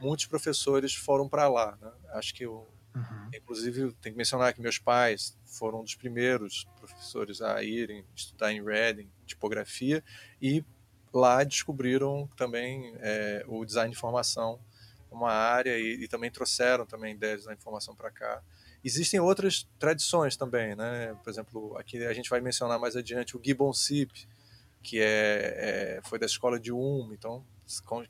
[0.00, 1.76] muitos professores foram para lá.
[1.80, 1.90] Né?
[2.10, 3.30] Acho que, eu, uhum.
[3.34, 8.64] inclusive, tem que mencionar que meus pais foram dos primeiros professores a irem estudar em
[8.64, 10.02] Reading, tipografia,
[10.40, 10.64] e
[11.12, 14.58] lá descobriram também é, o design de informação
[15.10, 18.42] uma área e, e, também trouxeram também ideias da informação para cá.
[18.84, 21.16] Existem outras tradições também, né?
[21.24, 24.12] Por exemplo, aqui a gente vai mencionar mais adiante o Gibbon Sip,
[24.82, 27.12] que é, é, foi da escola de UM.
[27.12, 27.44] Então,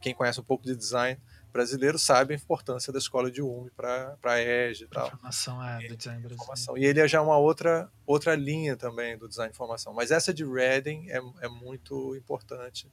[0.01, 1.19] quem conhece um pouco de design
[1.57, 5.07] brasileiro sabe a importância da escola de UME para a EGE e tal.
[5.09, 6.79] Informação é, do design brasileiro.
[6.79, 9.95] E ele é já uma outra, outra linha também do design de informação.
[9.95, 12.91] Mas essa de Reading é, é muito importante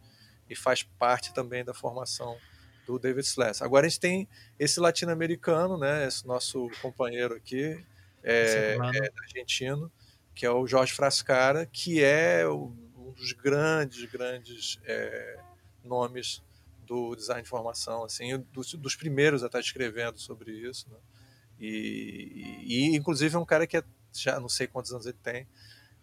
[0.49, 2.37] e faz parte também da formação
[2.85, 3.61] do David Sless.
[3.61, 7.83] Agora a gente tem esse latino-americano, né, esse nosso companheiro aqui,
[8.23, 9.91] é, é argentino,
[10.33, 15.39] que é o Jorge Frascara, que é um dos grandes, grandes é,
[15.83, 16.41] nomes
[16.85, 20.97] do design de informação, assim, dos, dos primeiros a estar escrevendo sobre isso, né?
[21.59, 25.47] e, e, inclusive é um cara que é, já não sei quantos anos ele tem,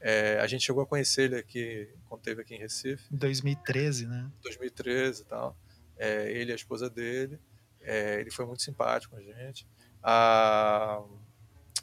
[0.00, 3.04] é, a gente chegou a conhecer ele aqui quando esteve aqui em Recife.
[3.12, 4.30] Em 2013, né?
[4.42, 5.56] 2013 e tal.
[5.98, 7.38] É, ele e a esposa dele.
[7.82, 9.66] É, ele foi muito simpático com a gente.
[10.02, 11.02] A,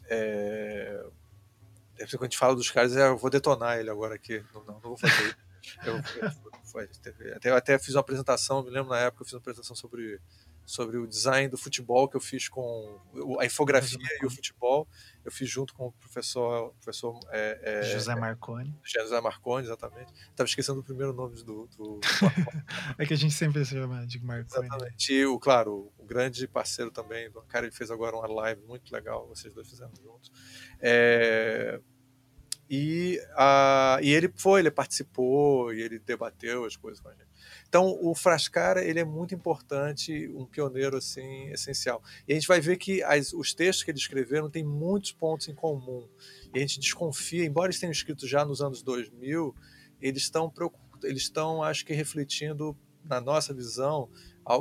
[0.10, 1.06] é,
[2.10, 4.44] quando a gente fala dos caras, eu vou detonar ele agora aqui.
[4.52, 5.47] Não, não, não vou fazer isso.
[5.84, 6.02] Eu,
[6.72, 6.90] foi,
[7.36, 10.20] até, até fiz uma apresentação, me lembro na época, eu fiz uma apresentação sobre
[10.68, 13.00] sobre o design do futebol que eu fiz com
[13.40, 14.86] a infografia e o futebol.
[15.24, 18.78] Eu fiz junto com o professor, professor é, é, José Marconi.
[18.84, 20.12] José Marconi, exatamente.
[20.30, 21.68] Estava esquecendo o primeiro nome do.
[21.68, 22.02] do...
[23.00, 24.68] é que a gente sempre se chama de Marconi.
[24.68, 25.14] Exatamente.
[25.14, 28.92] E, o, claro, o grande parceiro também, o cara, ele fez agora uma live muito
[28.92, 30.30] legal, vocês dois fizeram juntos.
[30.82, 31.80] É,
[32.70, 37.28] e, a, e ele foi, ele participou e ele debateu as coisas com a gente.
[37.68, 42.02] Então, o Frascara ele é muito importante, um pioneiro assim essencial.
[42.28, 45.48] E a gente vai ver que as, os textos que ele escreveu têm muitos pontos
[45.48, 46.08] em comum.
[46.54, 49.56] E a gente desconfia, embora eles tenham escrito já nos anos 2000,
[50.02, 50.52] eles estão
[51.04, 54.10] eles estão, acho que, refletindo na nossa visão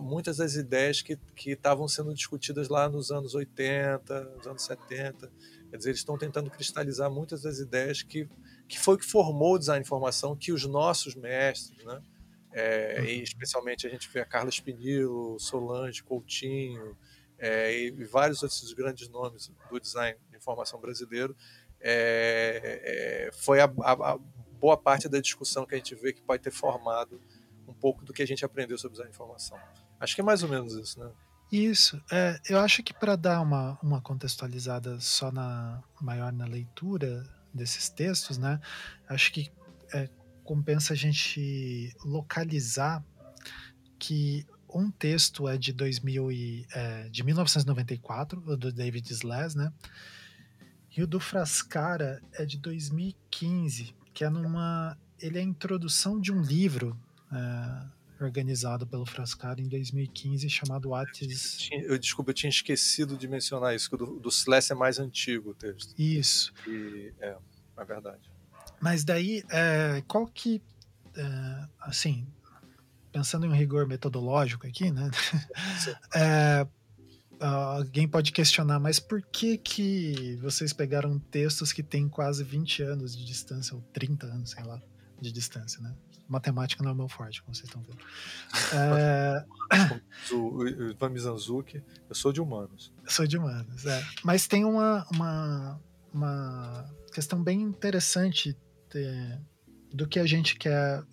[0.02, 5.30] muitas das ideias que estavam sendo discutidas lá nos anos 80, nos anos 70.
[5.70, 8.28] Quer dizer, eles estão tentando cristalizar muitas das ideias que,
[8.68, 12.02] que foi que formou o design de informação, que os nossos mestres, né?
[12.52, 16.96] É, e especialmente a gente vê a Carla Spinillo, Solange, Coutinho
[17.38, 21.36] é, e, vários outros grandes nomes do design de informação brasileiro.
[21.78, 24.18] É, é, foi a, a, a,
[24.58, 27.20] boa parte da discussão que a gente vê que pode ter formado
[27.68, 29.58] um pouco do que a gente aprendeu sobre design de informação.
[30.00, 31.12] Acho que é mais ou menos isso, né?
[31.50, 32.02] Isso.
[32.10, 37.88] É, eu acho que para dar uma, uma contextualizada só na maior na leitura desses
[37.88, 38.60] textos, né?
[39.08, 39.50] Acho que
[39.92, 40.08] é,
[40.42, 43.04] compensa a gente localizar
[43.98, 49.72] que um texto é de 2000 e, é, de 1994, o do David Sless, né?
[50.96, 56.30] E o do Frascara é de 2015, que é numa ele é a introdução de
[56.30, 56.98] um livro
[57.32, 57.86] é,
[58.20, 61.68] organizado pelo Frascara em 2015 chamado Atis.
[61.70, 64.98] Eu, desculpa, eu tinha esquecido de mencionar isso, que o do, do Sless é mais
[64.98, 65.94] antigo o texto.
[65.98, 66.52] Isso.
[66.66, 67.36] E, é,
[67.76, 68.30] é verdade.
[68.80, 70.62] Mas daí, é, qual que,
[71.16, 72.26] é, assim,
[73.12, 75.10] pensando em um rigor metodológico aqui, né?
[76.14, 76.66] É,
[77.38, 83.14] alguém pode questionar, mas por que que vocês pegaram textos que têm quase 20 anos
[83.14, 84.80] de distância, ou 30 anos, sei lá,
[85.20, 85.94] de distância, né?
[86.28, 87.98] Matemática não é meu forte, como vocês estão vendo.
[88.74, 89.46] É...
[90.32, 92.92] o Ivan Mizanzuki, eu sou de humanos.
[93.04, 94.04] Eu sou de humanos, é.
[94.22, 95.80] Mas tem uma, uma,
[96.12, 98.56] uma questão bem interessante
[98.90, 99.38] de,
[99.92, 101.04] do que a gente quer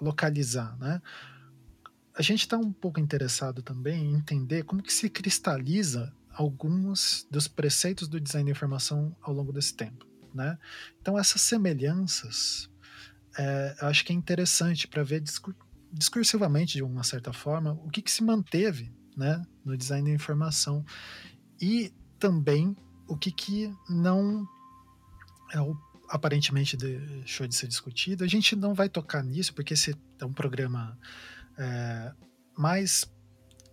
[0.00, 1.00] localizar, né?
[2.14, 7.46] A gente está um pouco interessado também em entender como que se cristaliza alguns dos
[7.48, 10.58] preceitos do design de informação ao longo desse tempo, né?
[11.00, 12.70] Então essas semelhanças,
[13.38, 15.54] é, acho que é interessante para ver discur
[15.90, 20.84] discursivamente de uma certa forma o que, que se manteve, né, no design da informação
[21.58, 22.76] e também
[23.08, 24.46] o que que não
[25.50, 25.74] é o
[26.10, 28.24] aparentemente deixou de ser discutido.
[28.24, 30.98] A gente não vai tocar nisso, porque esse é um programa
[31.58, 32.12] é,
[32.56, 33.04] mais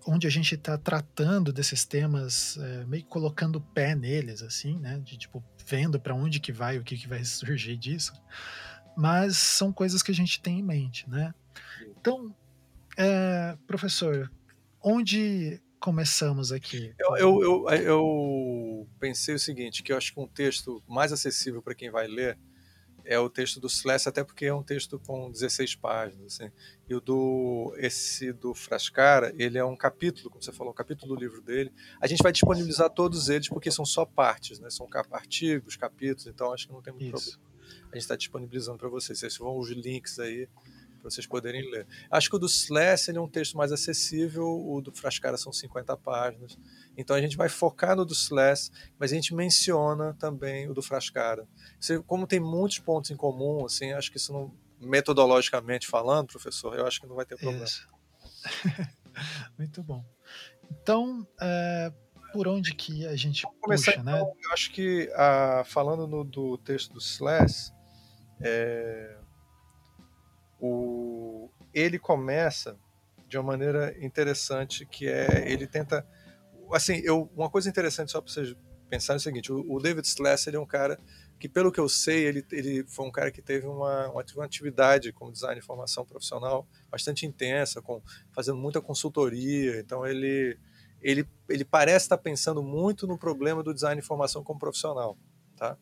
[0.06, 5.00] onde a gente está tratando desses temas, é, meio colocando o pé neles, assim, né?
[5.00, 8.14] De tipo, vendo para onde que vai, o que, que vai surgir disso.
[8.96, 11.34] Mas são coisas que a gente tem em mente, né?
[12.00, 12.34] Então,
[12.98, 14.32] é, professor,
[14.82, 16.94] onde começamos aqui?
[16.98, 21.62] Eu, eu, eu, eu, pensei o seguinte, que eu acho que um texto mais acessível
[21.62, 22.38] para quem vai ler
[23.06, 26.40] é o texto do Sless, até porque é um texto com 16 páginas.
[26.40, 26.52] Assim.
[26.90, 31.14] E o do, esse do Frascara, ele é um capítulo, como você falou, um capítulo
[31.14, 31.72] do livro dele.
[32.02, 34.70] A gente vai disponibilizar todos eles porque são só partes, né?
[34.70, 37.32] são artigos, capítulos, então acho que não tem muito Isso.
[37.32, 37.55] problema.
[37.84, 39.20] A gente está disponibilizando para vocês.
[39.20, 40.48] Vocês vão os links aí
[41.06, 41.86] para vocês poderem ler.
[42.10, 45.96] Acho que o do Sless é um texto mais acessível, o do Frascara são 50
[45.98, 46.58] páginas.
[46.98, 50.82] Então a gente vai focar no do Sless, mas a gente menciona também o do
[50.82, 51.48] Frascara.
[52.08, 56.88] Como tem muitos pontos em comum, assim, acho que isso não, metodologicamente falando, professor, eu
[56.88, 57.66] acho que não vai ter problema.
[59.58, 60.04] Muito bom.
[60.72, 61.94] Então, é,
[62.36, 64.12] por onde que a gente Vamos começar, puxa, né?
[64.12, 64.34] então, né?
[64.44, 67.72] Eu acho que, ah, falando no, do texto do Sless,
[68.42, 69.18] é,
[70.60, 72.78] o, ele começa
[73.26, 76.06] de uma maneira interessante, que é ele tenta,
[76.74, 78.54] assim, eu, uma coisa interessante só para vocês
[78.90, 81.00] pensarem é o seguinte: o, o David Sless ele é um cara
[81.40, 85.14] que, pelo que eu sei, ele, ele foi um cara que teve uma, uma atividade
[85.14, 88.02] como design de formação profissional bastante intensa, com
[88.34, 89.80] fazendo muita consultoria.
[89.80, 90.60] Então ele
[91.02, 95.18] ele, ele parece estar pensando muito no problema do design de formação como profissional,
[95.56, 95.78] tá?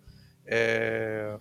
[0.45, 1.37] É,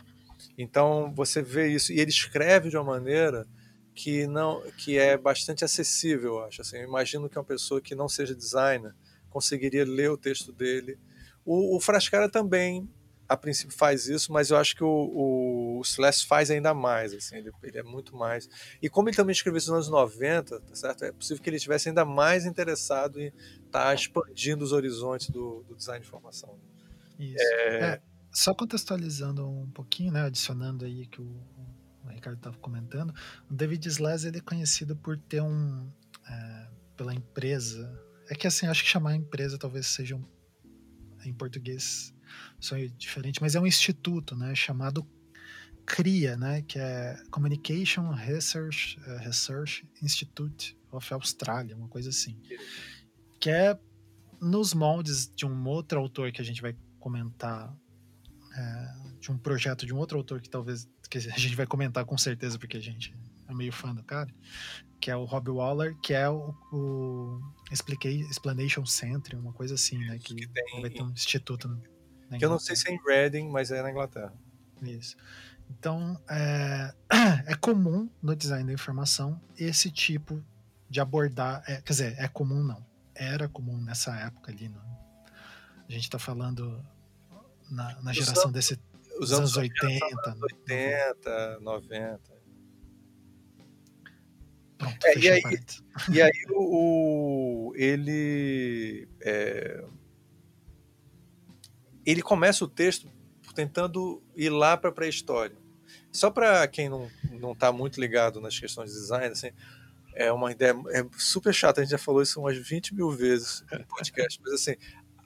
[0.56, 3.46] então você vê isso e ele escreve de uma maneira
[3.94, 6.62] que não que é bastante acessível, eu acho.
[6.62, 8.94] Assim, eu imagino que uma pessoa que não seja designer
[9.28, 10.98] conseguiria ler o texto dele.
[11.44, 12.88] O, o Frascara também,
[13.28, 17.12] a princípio, faz isso, mas eu acho que o, o o Celeste faz ainda mais,
[17.12, 18.48] assim, ele, ele, é muito mais.
[18.80, 21.04] E como ele também escreveu isso nos anos 90, tá certo?
[21.04, 23.32] É possível que ele estivesse ainda mais interessado em
[23.72, 26.58] estar tá expandindo os horizontes do, do design de informação.
[27.18, 27.42] Isso.
[27.42, 27.78] É...
[27.94, 31.42] É, só contextualizando um pouquinho, né, adicionando aí que o,
[32.04, 33.14] o Ricardo estava comentando,
[33.50, 35.90] o David Slaz ele é conhecido por ter um
[36.28, 38.00] é, pela empresa.
[38.28, 40.24] É que assim, acho que chamar empresa talvez seja um,
[41.24, 42.14] em português
[42.60, 45.06] sonho diferente, mas é um instituto, né, chamado
[45.84, 52.38] CRIA, né, que é Communication Research, uh, Research Institute of Australia, uma coisa assim,
[53.42, 53.76] que é
[54.40, 57.76] nos moldes de um outro autor que a gente vai comentar,
[58.56, 62.04] é, de um projeto de um outro autor que talvez que a gente vai comentar
[62.04, 63.12] com certeza porque a gente
[63.48, 64.32] é meio fã do cara,
[65.00, 67.40] que é o Rob Waller, que é o, o
[67.72, 71.68] Explanation Center, uma coisa assim, né, que, que tem, vai ter um instituto
[72.38, 74.32] que eu não sei se é em Reading, mas é na Inglaterra.
[74.80, 75.16] Isso.
[75.68, 76.94] Então, é,
[77.46, 80.42] é comum no design da informação esse tipo
[80.88, 81.64] de abordar.
[81.66, 82.91] É, quer dizer, é comum não.
[83.14, 84.68] Era comum nessa época ali.
[84.68, 84.80] No,
[85.88, 86.84] a gente está falando
[87.70, 88.80] na, na geração anos, desse,
[89.20, 90.36] os anos, anos 80.
[90.40, 92.20] 80, 90.
[94.78, 95.42] Pronto, é, e, aí,
[96.12, 99.08] e aí o, o ele.
[99.20, 99.84] É,
[102.04, 103.08] ele começa o texto
[103.54, 105.56] tentando ir lá para a pré-história.
[106.10, 107.08] Só para quem não
[107.42, 109.50] não está muito ligado nas questões de design, assim,
[110.14, 111.80] é uma ideia é super chata.
[111.80, 114.76] A gente já falou isso umas 20 mil vezes no podcast, mas assim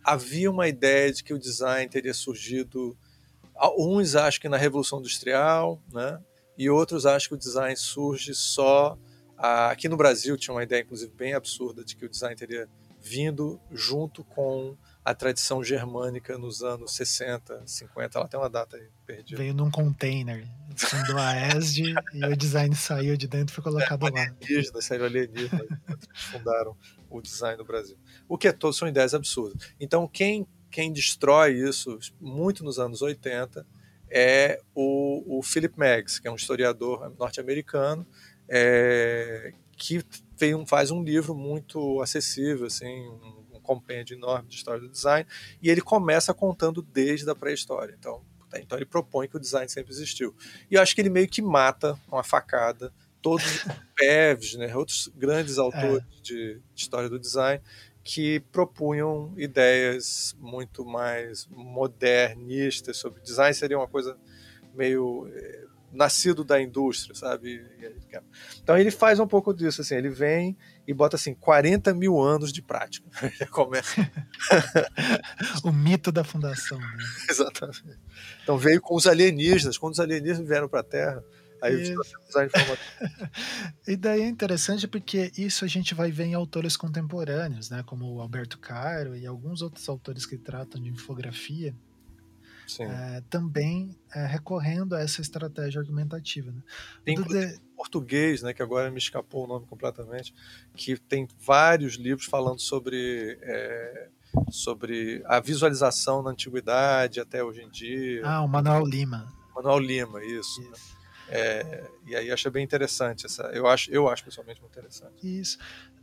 [0.07, 2.97] havia uma ideia de que o design teria surgido.
[3.77, 6.21] Uns acham que na Revolução Industrial, né?
[6.57, 8.97] E outros acham que o design surge só.
[9.37, 12.69] Aqui no Brasil tinha uma ideia, inclusive, bem absurda de que o design teria
[13.07, 18.89] vindo junto com a tradição germânica nos anos 60, 50, ela tem uma data aí
[19.07, 19.41] perdida.
[19.41, 20.45] Veio num container,
[20.77, 24.21] fundou a ESD e o design saiu de dentro e foi colocado é, lá.
[24.23, 25.69] Alienígenas, saiu alienígenas,
[26.33, 26.77] fundaram
[27.09, 27.97] o design no Brasil.
[28.29, 29.73] O que é todo, são ideias absurdas.
[29.79, 33.65] Então, quem, quem destrói isso, muito nos anos 80,
[34.11, 38.05] é o, o Philip Meggs, que é um historiador norte-americano,
[38.49, 40.05] é, que
[40.67, 43.09] faz um livro muito acessível, assim,
[43.53, 45.29] um compêndio enorme de história do design,
[45.61, 47.95] e ele começa contando desde a pré-história.
[47.99, 50.35] Então, tá, então ele propõe que o design sempre existiu.
[50.71, 53.65] E eu acho que ele meio que mata com a facada todos os
[53.97, 56.23] Pevs, né, outros grandes autores é.
[56.23, 57.61] de, de história do design,
[58.05, 64.17] que propunham ideias muito mais modernistas sobre design seria uma coisa
[64.73, 67.65] meio eh, nascido da indústria, sabe?
[68.63, 72.53] Então ele faz um pouco disso, assim, ele vem e bota assim 40 mil anos
[72.53, 73.09] de prática.
[73.51, 74.09] começa.
[75.65, 76.79] o mito da fundação.
[76.79, 76.97] Né?
[77.31, 77.99] Exatamente.
[78.43, 81.25] Então veio com os alienígenas, quando os alienígenas vieram para a Terra,
[81.63, 81.95] aí
[82.29, 82.77] usar informação.
[83.87, 88.13] e daí é interessante porque isso a gente vai ver em autores contemporâneos, né, como
[88.13, 91.75] o Alberto Caro e alguns outros autores que tratam de infografia
[92.81, 96.51] é, também é, recorrendo a essa estratégia argumentativa.
[96.51, 96.63] Né?
[97.05, 97.61] Tem de...
[97.77, 100.35] português, né, que agora me escapou o nome completamente,
[100.75, 104.09] que tem vários livros falando sobre, é,
[104.51, 108.23] sobre a visualização na antiguidade até hoje em dia.
[108.25, 109.33] Ah, o Manuel Lima.
[109.55, 110.61] Manuel Lima, isso.
[110.61, 110.71] Né?
[110.73, 110.97] isso.
[110.97, 110.97] Né?
[111.29, 113.43] É, e aí acho bem interessante essa.
[113.53, 115.15] Eu acho, eu acho pessoalmente muito interessante.
[115.23, 115.59] Isso.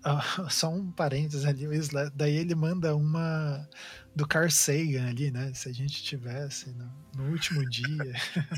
[0.05, 1.65] Uh, só um parênteses ali,
[2.13, 3.67] daí ele manda uma
[4.15, 5.51] do Carl Sagan ali, né?
[5.53, 8.13] Se a gente tivesse no, no último dia.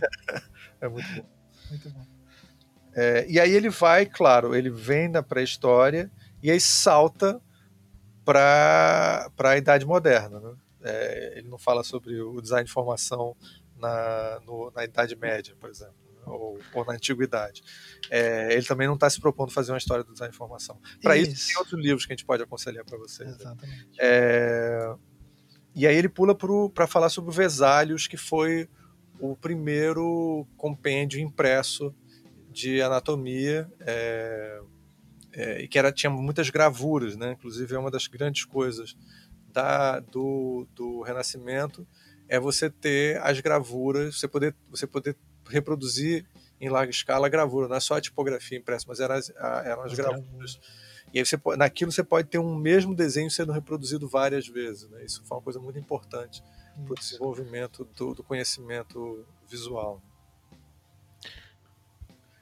[0.82, 1.30] é muito bom.
[1.70, 2.06] Muito bom.
[2.94, 6.10] É, e aí ele vai, claro, ele vem da pré-história
[6.42, 7.42] e aí salta
[8.24, 10.40] para a Idade Moderna.
[10.40, 10.56] Né?
[10.84, 13.36] É, ele não fala sobre o design de informação
[13.78, 17.64] na, no, na Idade Média, por exemplo ou, ou na antiguidade.
[18.10, 20.80] É, ele também não está se propondo fazer uma história do design de informação.
[21.02, 21.32] Para isso.
[21.32, 21.48] isso.
[21.50, 23.30] tem outros livros que a gente pode aconselhar para vocês.
[23.30, 23.90] Exatamente.
[24.00, 24.96] É,
[25.76, 26.36] e aí ele pula
[26.74, 28.70] para falar sobre o Vesalius, que foi
[29.20, 31.94] o primeiro compêndio impresso
[32.50, 34.62] de anatomia é,
[35.34, 37.34] é, e que era, tinha muitas gravuras, né?
[37.34, 38.96] Inclusive é uma das grandes coisas
[39.52, 41.86] da, do, do Renascimento
[42.28, 45.16] é você ter as gravuras, você poder, você poder
[45.48, 46.26] reproduzir
[46.60, 49.30] em larga escala a gravura, não é só a tipografia impressa, mas eram as,
[49.66, 50.60] eram as gravuras.
[51.16, 54.90] E aí você naquilo você pode ter um mesmo desenho sendo reproduzido várias vezes.
[54.90, 55.06] Né?
[55.06, 56.44] Isso foi uma coisa muito importante
[56.84, 60.02] para o desenvolvimento do, do, conhecimento visual.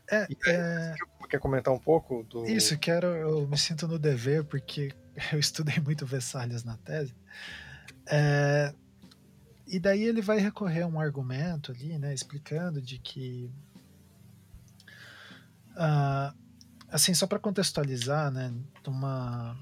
[0.09, 0.95] É, aí, é...
[1.29, 2.47] Quer comentar um pouco do.
[2.47, 3.05] Isso, quero.
[3.05, 4.91] Eu me sinto no dever, porque
[5.31, 7.13] eu estudei muito Vessalhas na tese.
[8.07, 8.73] É,
[9.67, 13.51] e daí ele vai recorrer a um argumento ali, né, explicando de que
[15.71, 16.42] uh,
[16.93, 18.53] assim só para contextualizar, né,
[18.85, 19.57] uma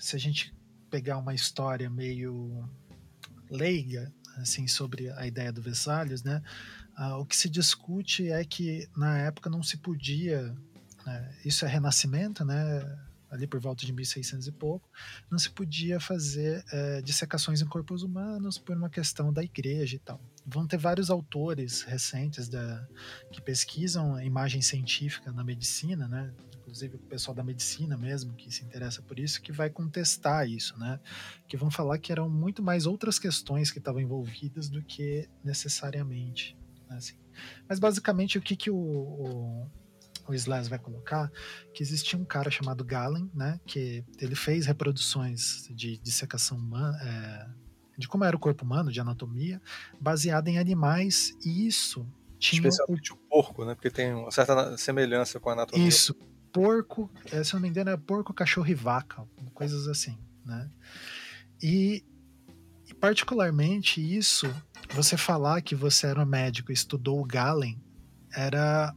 [0.00, 0.54] se a gente
[0.90, 2.66] pegar uma história meio
[3.50, 6.42] leiga assim sobre a ideia do Vesalius, né,
[6.98, 10.56] uh, o que se discute é que na época não se podia,
[11.04, 12.98] né, isso é renascimento, né,
[13.30, 14.88] ali por volta de 1600 e pouco,
[15.28, 19.98] não se podia fazer é, dissecações em corpos humanos por uma questão da igreja e
[19.98, 20.20] tal.
[20.46, 22.86] Vão ter vários autores recentes da,
[23.32, 26.32] que pesquisam a imagem científica na medicina, né?
[26.74, 30.76] Inclusive o pessoal da medicina mesmo que se interessa por isso, que vai contestar isso,
[30.76, 30.98] né?
[31.46, 36.56] Que vão falar que eram muito mais outras questões que estavam envolvidas do que necessariamente.
[36.88, 36.96] Né?
[36.96, 37.14] Assim.
[37.68, 39.70] Mas basicamente o que, que o, o
[40.26, 41.30] o Slash vai colocar,
[41.74, 47.46] que existia um cara chamado Galen, né, que ele fez reproduções de dissecação humana, é,
[47.98, 49.60] de como era o corpo humano, de anatomia,
[50.00, 52.06] baseada em animais, e isso
[52.38, 52.66] tinha...
[52.66, 55.86] Especialmente o, o porco, né, porque tem uma certa semelhança com a anatomia.
[55.86, 56.16] Isso,
[56.54, 60.70] porco, é, se eu não me engano é porco, cachorro e vaca, coisas assim, né,
[61.60, 62.04] e,
[62.88, 64.46] e particularmente isso,
[64.94, 67.82] você falar que você era um médico e estudou o Galen,
[68.32, 68.94] era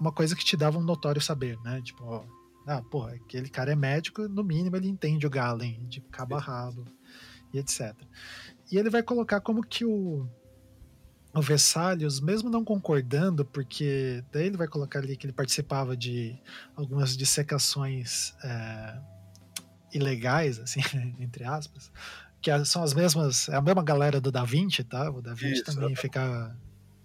[0.00, 1.80] uma coisa que te dava um notório saber, né?
[1.82, 2.24] Tipo, ó,
[2.66, 6.02] ah, porra, aquele cara é médico, no mínimo ele entende o Galen, de
[6.40, 6.84] rabo,
[7.52, 7.94] e etc.
[8.70, 10.26] E ele vai colocar como que o,
[11.34, 16.38] o Vesalius, mesmo não concordando, porque daí ele vai colocar ali que ele participava de
[16.76, 18.98] algumas dissecações é,
[19.92, 20.80] ilegais, assim,
[21.18, 21.90] entre aspas,
[22.40, 25.10] que são as mesmas, é a mesma galera do Da Vinci, tá?
[25.10, 26.56] O Da Vinci Isso, também fica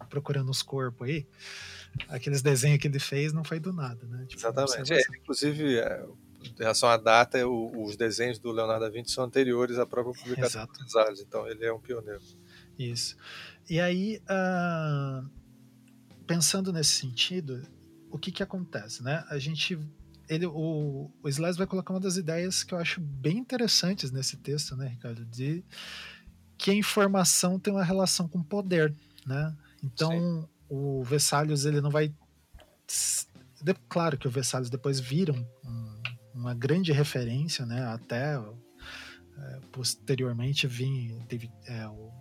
[0.09, 1.27] procurando os corpos aí
[2.09, 4.25] aqueles desenhos que ele fez não foi do nada, né?
[4.27, 4.93] Tipo, Exatamente.
[4.93, 6.05] É, inclusive, é,
[6.43, 10.13] em relação à data, o, os desenhos do Leonardo da Vinci são anteriores à própria
[10.13, 10.83] publicação Exato.
[10.83, 12.21] dos Ares, então ele é um pioneiro.
[12.77, 13.17] Isso.
[13.69, 15.29] E aí, uh,
[16.25, 17.67] pensando nesse sentido,
[18.09, 19.25] o que que acontece, né?
[19.29, 19.79] A gente
[20.29, 24.35] ele, o, o Slice vai colocar uma das ideias que eu acho bem interessantes nesse
[24.35, 25.63] texto, né, Ricardo, de
[26.57, 28.93] que a informação tem uma relação com poder,
[29.25, 29.55] né?
[29.81, 32.13] Então, Sim o Vesalius ele não vai
[33.89, 36.01] claro que o Vesalius depois vira um,
[36.33, 37.83] uma grande referência, né?
[37.85, 42.11] Até é, posteriormente vim teve é, o,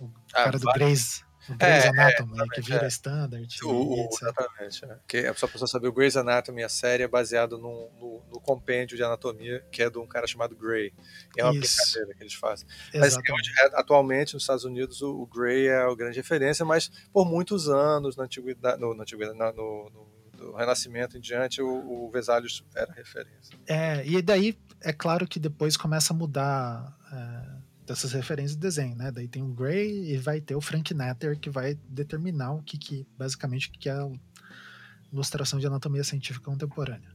[0.00, 2.88] o ah, cara do Grey's o Grey's é, Anatomy, é, que vira é.
[2.88, 3.58] standard.
[3.64, 4.84] O, exatamente.
[4.84, 4.98] É.
[5.08, 8.40] Que é só para saber, o Grey's Anatomy, a série é baseada no, no, no,
[8.40, 10.92] compêndio de anatomia, que é de um cara chamado Grey.
[11.36, 11.76] É uma Isso.
[11.76, 12.68] brincadeira que eles fazem.
[12.94, 13.20] Mas é,
[13.74, 18.16] atualmente, nos Estados Unidos, o, o Grey é a grande referência, mas por muitos anos,
[18.16, 22.90] na antiguidade, no, na antiguidade, no, no do Renascimento em diante, o, o Vesalius era
[22.92, 23.58] referência.
[23.66, 27.49] É, e daí é claro que depois começa a mudar é,
[27.90, 29.10] dessas referências de desenho, né?
[29.10, 32.78] Daí tem o Gray e vai ter o Frank Netter que vai determinar o que,
[32.78, 34.08] que basicamente que é a
[35.12, 37.10] ilustração de anatomia científica contemporânea.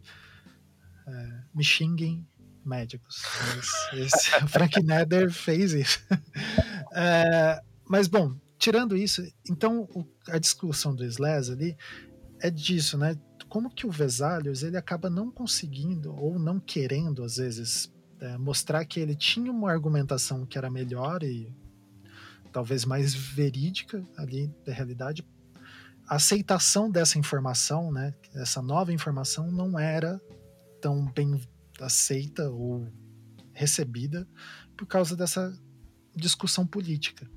[1.07, 2.27] É, me xinguem
[2.65, 3.23] médicos.
[3.55, 5.99] Mas esse, Frank Netter fez isso.
[6.97, 7.59] É,
[7.89, 11.75] mas bom, tirando isso, então o, a discussão do Slez ali
[12.39, 13.17] é disso, né?
[13.49, 18.85] Como que o Vesalius ele acaba não conseguindo ou não querendo às vezes é, mostrar
[18.85, 21.53] que ele tinha uma argumentação que era melhor e
[22.51, 25.25] talvez mais verídica ali da realidade.
[26.07, 30.21] A aceitação dessa informação, né, essa nova informação, não era
[30.81, 31.41] tão bem
[31.81, 32.87] aceita ou
[33.53, 34.27] recebida
[34.77, 35.53] por causa dessa
[36.15, 37.29] discussão política.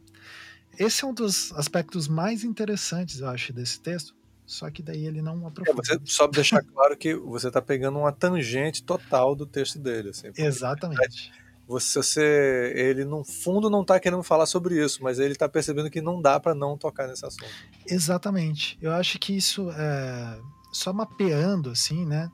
[0.79, 4.15] Esse é um dos aspectos mais interessantes, eu acho, desse texto,
[4.49, 5.83] só que daí ele não aprofunda.
[5.83, 10.09] É, você só deixar claro que você está pegando uma tangente total do texto dele.
[10.09, 11.31] Assim, Exatamente.
[11.67, 15.91] Você, você, ele no fundo não está querendo falar sobre isso, mas ele está percebendo
[15.91, 17.45] que não dá para não tocar nesse assunto.
[17.87, 18.79] Exatamente.
[18.81, 20.41] Eu acho que isso é,
[20.73, 22.33] só mapeando assim, né?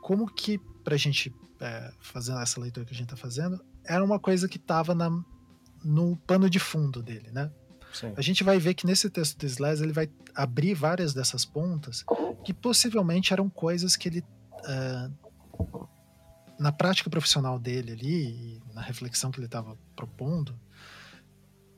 [0.00, 1.30] Como que para a gente
[1.60, 4.96] é, fazer essa leitura que a gente está fazendo era uma coisa que estava
[5.84, 7.52] no pano de fundo dele, né?
[7.92, 8.12] Sim.
[8.16, 12.04] A gente vai ver que nesse texto do Slaz ele vai abrir várias dessas pontas
[12.44, 14.24] que possivelmente eram coisas que ele
[14.64, 15.88] uh,
[16.58, 20.54] na prática profissional dele ali, na reflexão que ele estava propondo,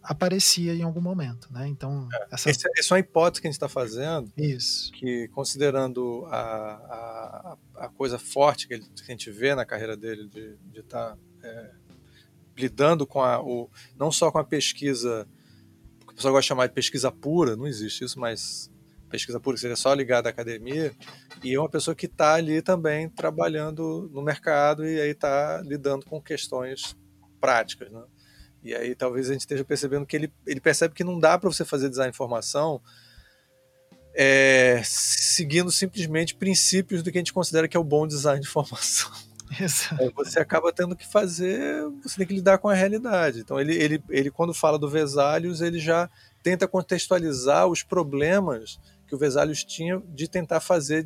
[0.02, 1.68] aparecia em algum momento, né?
[1.68, 2.50] Então é, essa...
[2.50, 4.32] Essa é uma hipótese que a gente está fazendo.
[4.36, 4.90] Isso.
[4.92, 9.96] Que considerando a, a, a, coisa forte que, ele, que, a gente vê na carreira
[9.96, 11.70] dele de estar tá, é,
[12.56, 15.28] lidando com a, o, não só com a pesquisa
[16.23, 18.70] pessoal gosta de chamar de pesquisa pura, não existe isso, mas
[19.11, 20.93] pesquisa pura seria só ligada à academia,
[21.43, 26.07] e é uma pessoa que está ali também trabalhando no mercado e aí está lidando
[26.07, 26.97] com questões
[27.41, 28.03] práticas, né?
[28.62, 31.51] E aí talvez a gente esteja percebendo que ele, ele percebe que não dá para
[31.51, 32.81] você fazer design de informação
[34.14, 38.47] é, seguindo simplesmente princípios do que a gente considera que é o bom design de
[38.47, 39.11] informação.
[39.61, 40.12] Exato.
[40.16, 43.40] Você acaba tendo que fazer, você tem que lidar com a realidade.
[43.40, 46.09] Então ele, ele, ele quando fala do Vesalius, ele já
[46.42, 51.05] tenta contextualizar os problemas que o Vesalius tinha de tentar fazer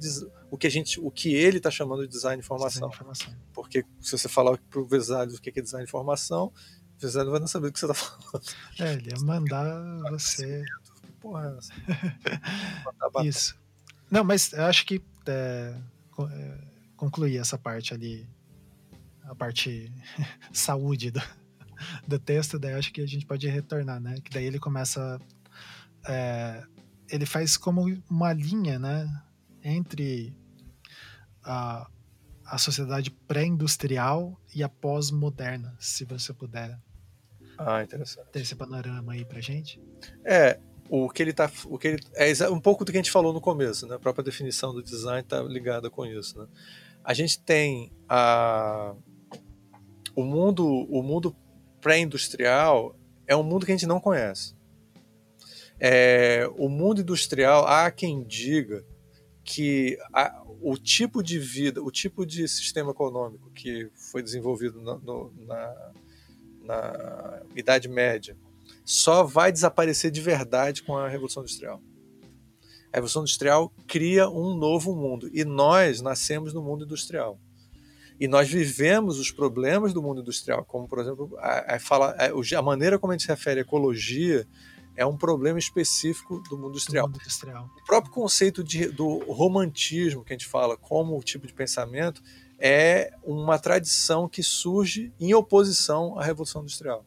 [0.51, 2.89] o que a gente, o que ele está chamando de design de informação.
[3.53, 6.53] Porque se você falar para o Vesalius o que é design de informação,
[6.97, 8.45] o Vesalius vai não saber o que você está falando.
[8.79, 10.65] É, ele ia mandar você.
[11.21, 11.59] Porra
[13.21, 13.27] é?
[13.27, 13.59] Isso.
[14.09, 15.75] Não, mas eu acho que é,
[16.31, 16.59] é,
[16.97, 18.27] concluir essa parte ali,
[19.27, 19.93] a parte
[20.53, 21.23] saúde do,
[22.09, 24.17] do texto, daí acho que a gente pode retornar, né?
[24.25, 25.21] Que daí ele começa
[26.09, 26.63] é,
[27.11, 29.09] ele faz como uma linha, né,
[29.63, 30.35] entre
[31.43, 31.89] a,
[32.45, 36.79] a sociedade pré-industrial e a pós-moderna, se você puder.
[37.59, 38.31] Ah, interessante.
[38.31, 39.81] Ter esse panorama aí pra gente.
[40.25, 43.11] É, o que ele tá, o que ele é um pouco do que a gente
[43.11, 43.97] falou no começo, né?
[43.97, 46.47] A própria definição do design está ligada com isso, né?
[47.03, 48.95] A gente tem a
[50.17, 51.37] o mundo, o mundo
[51.81, 52.97] pré-industrial
[53.27, 54.57] é um mundo que a gente não conhece.
[55.79, 58.83] É, o mundo industrial, há quem diga
[59.45, 64.97] que a, o tipo de vida, o tipo de sistema econômico que foi desenvolvido na,
[64.97, 65.93] no, na,
[66.63, 68.37] na Idade Média
[68.85, 71.81] só vai desaparecer de verdade com a Revolução Industrial.
[72.91, 77.39] A Revolução Industrial cria um novo mundo e nós nascemos no mundo industrial.
[78.19, 82.59] E nós vivemos os problemas do mundo industrial, como, por exemplo, a, a, fala, a,
[82.59, 84.47] a maneira como a gente se refere à ecologia
[84.97, 87.07] é um problema específico do mundo industrial.
[87.07, 87.71] mundo industrial.
[87.83, 92.23] O próprio conceito de, do romantismo que a gente fala como tipo de pensamento
[92.59, 97.05] é uma tradição que surge em oposição à Revolução Industrial.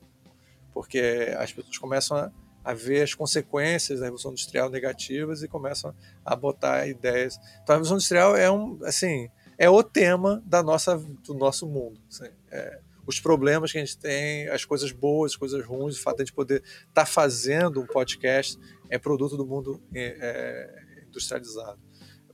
[0.72, 2.32] Porque as pessoas começam a,
[2.64, 5.94] a ver as consequências da Revolução Industrial negativas e começam
[6.24, 7.40] a botar ideias.
[7.64, 9.30] Então a Revolução Industrial é um, assim,
[9.60, 12.00] é o tema da nossa, do nosso mundo.
[12.10, 16.02] Assim, é, os problemas que a gente tem, as coisas boas, as coisas ruins, o
[16.02, 18.58] fato de a gente poder estar tá fazendo um podcast
[18.90, 21.78] é produto do mundo é, é, industrializado.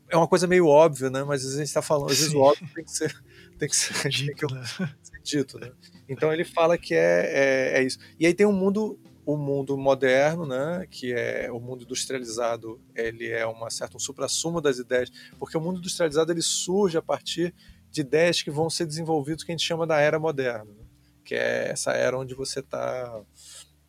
[0.07, 1.23] É uma coisa meio óbvia, né?
[1.23, 3.23] Mas às vezes a gente está falando, às vezes o óbvio tem que ser,
[3.57, 4.95] tem que ser, dito, tem que né?
[5.01, 5.71] ser dito, né?
[6.07, 7.97] Então ele fala que é, é, é isso.
[8.19, 13.27] E aí tem um mundo o mundo moderno, né, que é o mundo industrializado, ele
[13.27, 15.09] é uma certa um suprassumo das ideias,
[15.39, 17.53] porque o mundo industrializado ele surge a partir
[17.89, 20.85] de ideias que vão ser desenvolvidas que a gente chama da era moderna, né?
[21.23, 23.19] que é essa era onde você está,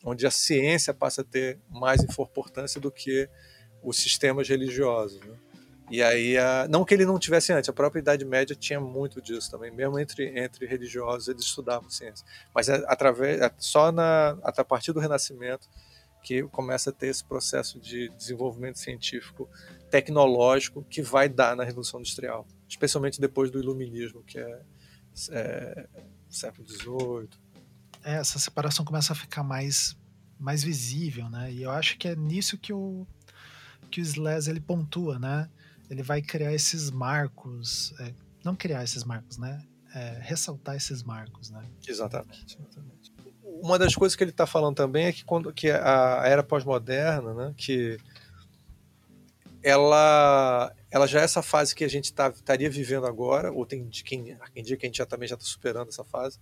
[0.03, 3.29] onde a ciência passa a ter mais importância do que
[3.83, 5.21] os sistemas religiosos.
[5.21, 5.37] Né?
[5.91, 9.23] E aí, a, não que ele não tivesse antes, a própria Idade Média tinha muito
[9.23, 12.27] disso também, mesmo entre, entre religiosos eles estudavam ciência.
[12.55, 15.69] Mas é, através, é só na, a partir do Renascimento
[16.23, 19.49] que começa a ter esse processo de desenvolvimento científico
[19.89, 24.63] tecnológico que vai dar na Revolução Industrial especialmente depois do Iluminismo, que é,
[25.31, 25.89] é
[26.29, 27.29] século XVIII.
[28.03, 29.97] É, essa separação começa a ficar mais,
[30.39, 31.53] mais visível, né?
[31.53, 33.07] E eu acho que é nisso que o,
[33.91, 35.49] que o Slez ele pontua, né?
[35.91, 38.13] Ele vai criar esses marcos, é,
[38.45, 39.65] não criar esses marcos, né?
[39.95, 41.65] É, ressaltar esses marcos, né?
[41.87, 43.13] Exatamente, exatamente.
[43.43, 47.33] Uma das coisas que ele está falando também é que quando que a era pós-moderna,
[47.33, 47.55] né?
[47.57, 47.99] Que
[49.63, 53.89] ela ela já é essa fase que a gente tá, estaria vivendo agora, ou tem
[53.89, 56.39] quem, quem dia que a gente já também já está superando essa fase,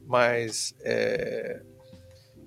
[0.00, 1.62] mas é,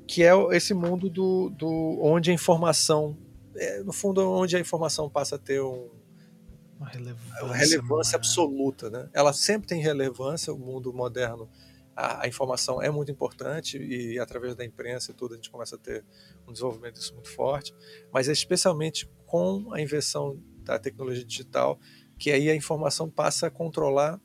[0.07, 3.17] que é esse mundo do, do onde a informação,
[3.55, 5.89] é, no fundo, onde a informação passa a ter um,
[6.79, 9.09] uma relevância, uma relevância absoluta, né?
[9.13, 11.49] Ela sempre tem relevância, o mundo moderno
[11.95, 15.75] a, a, informação é muito importante e através da imprensa e tudo a gente começa
[15.75, 16.05] a ter
[16.47, 17.75] um desenvolvimento disso muito forte,
[18.13, 21.77] mas é especialmente com a invenção da tecnologia digital
[22.17, 24.19] que aí a informação passa a controlar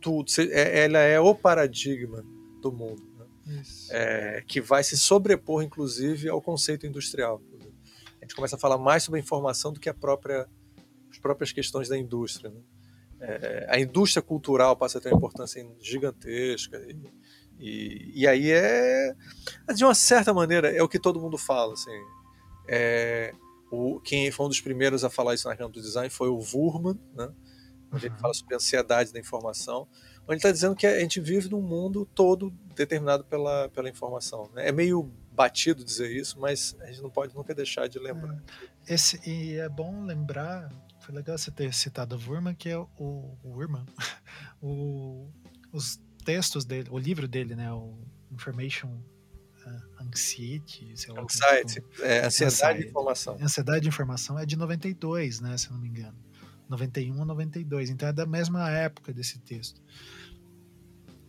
[0.00, 0.30] tudo.
[0.50, 2.24] É, ela é o paradigma
[2.60, 3.62] do mundo, né?
[3.90, 7.40] é, que vai se sobrepor, inclusive, ao conceito industrial.
[8.20, 10.46] A gente começa a falar mais sobre a informação do que a própria,
[11.14, 12.50] as próprias questões da indústria.
[12.50, 12.60] Né?
[13.24, 16.76] é, a indústria cultural passa a ter uma importância gigantesca.
[16.78, 17.12] E,
[17.58, 19.14] e, e, aí é,
[19.74, 21.72] de uma certa maneira, é o que todo mundo fala.
[21.72, 21.98] Assim,
[22.68, 23.32] é,
[23.70, 26.38] o, quem foi um dos primeiros a falar isso na campo do design foi o
[26.38, 27.32] Wurman, né?
[27.90, 28.12] onde uhum.
[28.12, 29.88] ele fala sobre a ansiedade da informação,
[30.22, 34.50] onde ele está dizendo que a gente vive num mundo todo determinado pela, pela informação.
[34.52, 34.68] Né?
[34.68, 38.34] É meio batido dizer isso, mas a gente não pode nunca deixar de lembrar.
[38.86, 38.94] É.
[38.94, 40.70] Esse, e é bom lembrar
[41.04, 43.84] foi legal você ter citado o Wurman, que é o, o Wurman.
[44.60, 45.30] o,
[45.72, 47.72] os textos dele, o livro dele, né?
[47.72, 47.98] O
[48.32, 49.00] Information
[50.00, 51.22] anxiety, sei lá.
[51.22, 53.38] Anxiety, é, ansiedade de informação.
[53.40, 56.16] Ansiedade de informação é de 92, né, se eu não me engano.
[56.68, 59.80] 91 a 92, então é da mesma época desse texto.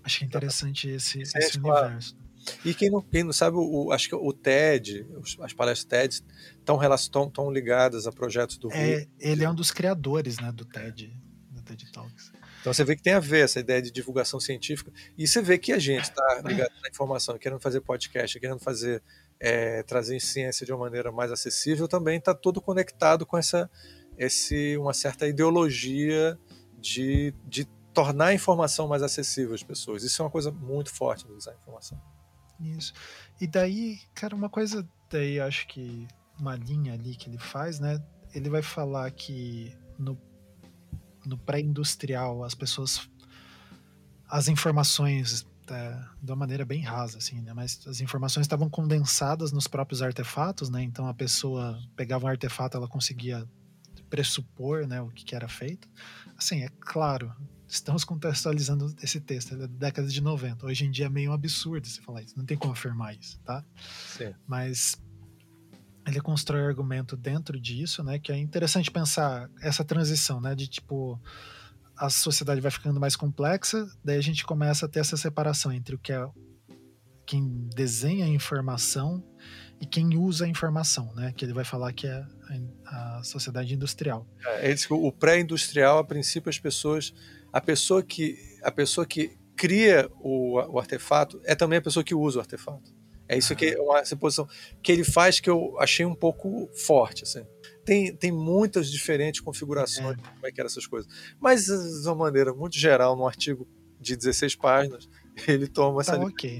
[0.03, 2.17] Achei interessante esse, esse, esse universo.
[2.63, 5.05] E quem não, quem não sabe, o, acho que o TED,
[5.41, 6.23] as palestras TED
[6.59, 10.65] estão, estão, estão ligadas a projetos do é, Ele é um dos criadores né, do
[10.65, 11.15] TED,
[11.51, 12.31] do TED Talks.
[12.61, 14.91] Então você vê que tem a ver essa ideia de divulgação científica.
[15.17, 19.03] E você vê que a gente está ligado na informação, querendo fazer podcast, querendo fazer
[19.39, 23.69] é, trazer ciência de uma maneira mais acessível, também está todo conectado com essa
[24.17, 26.39] esse, uma certa ideologia
[26.79, 30.03] de, de tornar a informação mais acessível às pessoas.
[30.03, 32.01] Isso é uma coisa muito forte no design de informação.
[32.59, 32.93] Isso.
[33.39, 36.07] E daí, cara, uma coisa daí, acho que
[36.39, 38.01] uma linha ali que ele faz, né?
[38.33, 40.17] Ele vai falar que no
[41.25, 43.09] no pré-industrial, as pessoas.
[44.27, 47.53] As informações, é, de uma maneira bem rasa, assim, né?
[47.53, 50.81] Mas as informações estavam condensadas nos próprios artefatos, né?
[50.81, 53.47] Então a pessoa pegava um artefato, ela conseguia
[54.09, 55.89] pressupor, né, o que, que era feito.
[56.37, 57.33] Assim, é claro,
[57.67, 60.65] estamos contextualizando esse texto, ele é da década de 90.
[60.65, 63.39] Hoje em dia é meio um absurdo você falar isso, não tem como afirmar isso,
[63.39, 63.63] tá?
[64.17, 64.33] Sim.
[64.47, 64.97] Mas
[66.07, 68.19] ele constrói argumento dentro disso, né?
[68.19, 70.53] Que é interessante pensar essa transição, né?
[70.53, 71.19] De tipo
[71.97, 75.95] a sociedade vai ficando mais complexa, daí a gente começa a ter essa separação entre
[75.95, 76.27] o que é
[77.25, 79.23] quem desenha a informação
[79.81, 81.33] e quem usa a informação, né?
[81.35, 82.25] Que ele vai falar que é
[82.85, 84.27] a, sociedade industrial.
[84.45, 87.13] É, ele diz que o pré-industrial, a princípio, as pessoas,
[87.55, 92.13] a pessoa que a pessoa que cria o, o artefato é também a pessoa que
[92.13, 92.93] usa o artefato.
[93.29, 94.45] É isso que é uma posição
[94.83, 97.45] que ele faz que eu achei um pouco forte, assim.
[97.85, 100.21] Tem, tem muitas diferentes configurações é.
[100.21, 101.09] como é que eram essas coisas.
[101.39, 103.65] Mas de uma maneira muito geral, num artigo
[104.01, 105.07] de 16 páginas,
[105.47, 106.59] ele toma essa tá, ok.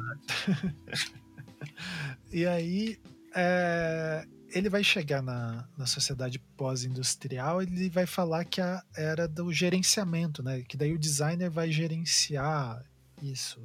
[2.32, 2.98] e aí
[3.36, 4.26] é,
[4.56, 10.42] ele vai chegar na, na sociedade pós-industrial, ele vai falar que a era do gerenciamento,
[10.42, 10.62] né?
[10.62, 12.82] Que daí o designer vai gerenciar
[13.22, 13.62] isso,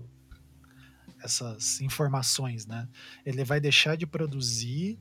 [1.23, 2.89] essas informações, né?
[3.25, 4.99] Ele vai deixar de produzir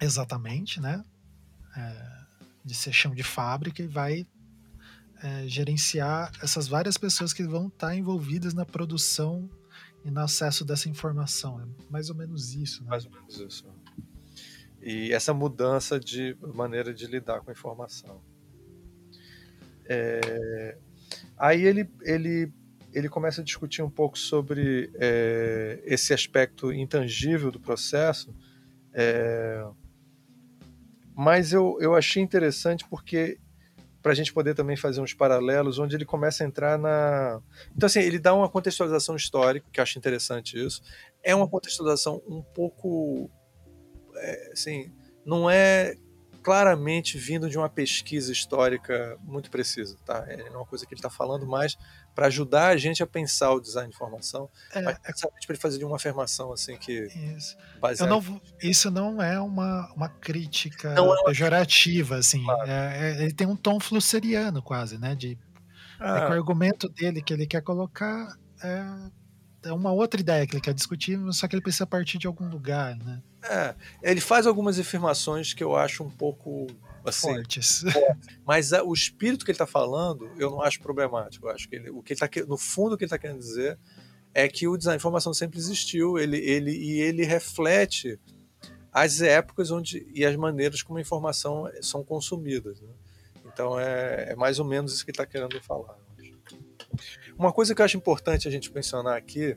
[0.00, 1.04] exatamente, né?
[1.76, 2.24] É,
[2.64, 4.26] de ser chão de fábrica e vai
[5.22, 9.48] é, gerenciar essas várias pessoas que vão estar envolvidas na produção
[10.04, 11.60] e no acesso dessa informação.
[11.60, 12.82] É mais ou menos isso.
[12.82, 12.90] Né?
[12.90, 13.64] Mais ou menos isso.
[14.84, 18.20] E essa mudança de maneira de lidar com a informação.
[19.86, 20.76] É...
[21.36, 22.52] Aí ele, ele
[22.92, 28.32] ele começa a discutir um pouco sobre é, esse aspecto intangível do processo,
[28.92, 29.66] é,
[31.12, 33.38] mas eu, eu achei interessante porque
[34.04, 37.40] para a gente poder também fazer uns paralelos, onde ele começa a entrar na.
[37.74, 40.82] Então, assim, ele dá uma contextualização histórica, que eu acho interessante isso.
[41.22, 43.30] É uma contextualização um pouco.
[44.16, 44.92] É, assim,
[45.24, 45.96] não é
[46.44, 50.26] claramente vindo de uma pesquisa histórica muito precisa, tá?
[50.28, 51.74] É uma coisa que ele está falando mais
[52.14, 55.62] para ajudar a gente a pensar o design de informação, é, mas exatamente para ele
[55.62, 57.56] fazer de uma afirmação assim que isso.
[58.06, 62.44] Não, isso não é uma, uma crítica é pejorativa, assim.
[62.44, 62.70] Claro.
[62.70, 65.14] É, é, ele tem um tom flusseriano quase, né?
[65.14, 65.38] De,
[65.98, 66.18] ah.
[66.18, 68.28] é que o argumento dele que ele quer colocar
[68.62, 68.84] é,
[69.64, 72.48] é uma outra ideia que ele quer discutir, só que ele precisa partir de algum
[72.48, 73.22] lugar, né?
[73.42, 76.66] É, ele faz algumas afirmações que eu acho um pouco
[77.04, 77.84] assim, fortes.
[78.46, 81.46] Mas a, o espírito que ele está falando, eu não acho problemático.
[81.46, 83.38] Eu acho que ele, o que ele tá, no fundo o que ele está querendo
[83.38, 83.78] dizer
[84.32, 88.18] é que o design de informação sempre existiu, ele, ele e ele reflete
[88.92, 92.80] as épocas onde e as maneiras como a informação são consumidas.
[92.80, 92.88] Né?
[93.46, 95.96] Então é, é, mais ou menos isso que ele está querendo falar.
[97.38, 99.56] Uma coisa que eu acho importante a gente mencionar aqui,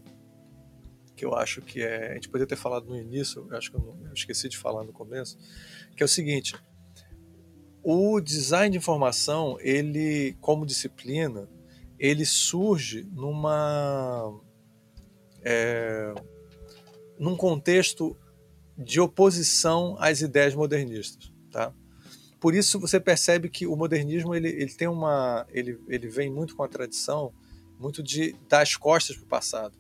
[1.15, 3.78] que eu acho que é, a gente poderia ter falado no início, eu acho que
[3.78, 5.38] eu, não, eu esqueci de falar no começo,
[5.95, 6.55] que é o seguinte:
[7.84, 11.47] o design de informação, ele, como disciplina,
[11.99, 14.34] ele surge numa
[15.43, 16.13] é,
[17.19, 18.17] num contexto
[18.78, 21.73] de oposição às ideias modernistas, tá?
[22.39, 26.55] Por isso você percebe que o modernismo ele, ele tem uma ele, ele vem muito
[26.55, 27.34] com a tradição
[27.80, 29.78] muito de dar as costas para o passado.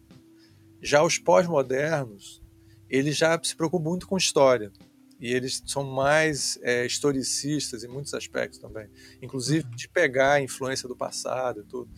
[0.81, 2.41] Já os pós-modernos
[2.89, 4.71] eles já se preocupam muito com história
[5.19, 8.87] e eles são mais é, historicistas em muitos aspectos também,
[9.21, 9.75] inclusive uhum.
[9.75, 11.89] de pegar a influência do passado e tudo.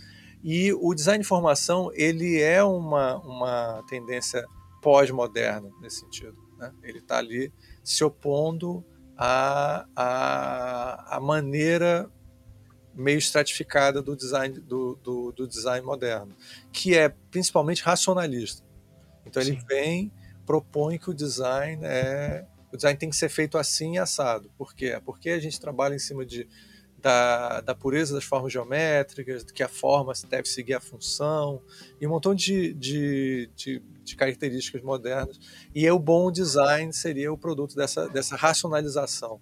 [0.41, 4.45] E o design de informação ele é uma, uma tendência
[4.81, 6.37] pós-moderna nesse sentido.
[6.57, 6.73] Né?
[6.81, 7.51] Ele está ali
[7.83, 8.85] se opondo
[9.17, 12.09] à, à, à maneira
[12.99, 16.35] meio estratificada do design, do, do, do design moderno,
[16.71, 18.63] que é principalmente racionalista.
[19.25, 19.65] Então ele Sim.
[19.67, 20.11] vem,
[20.45, 24.51] propõe que o design é o design tem que ser feito assim e assado.
[24.55, 25.01] Por quê?
[25.03, 26.47] Porque a gente trabalha em cima de
[27.01, 31.61] da, da, pureza das formas geométricas, que a forma deve seguir a função,
[31.99, 35.39] e um montão de, de, de, de características modernas.
[35.73, 39.39] E o bom design seria o produto dessa, dessa racionalização.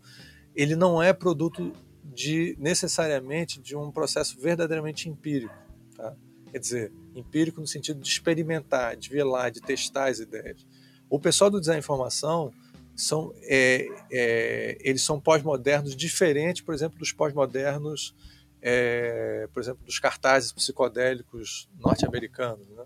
[0.55, 1.74] Ele não é produto
[2.14, 5.55] de necessariamente de um processo verdadeiramente empírico.
[5.95, 6.16] Tá?
[6.51, 10.66] Quer dizer, empírico no sentido de experimentar, de lá, de testar as ideias.
[11.10, 12.51] O pessoal do design informação
[12.95, 18.16] são, é, é, eles são pós-modernos diferentes, por exemplo, dos pós-modernos,
[18.62, 22.86] é, por exemplo, dos cartazes psicodélicos norte-americanos, né?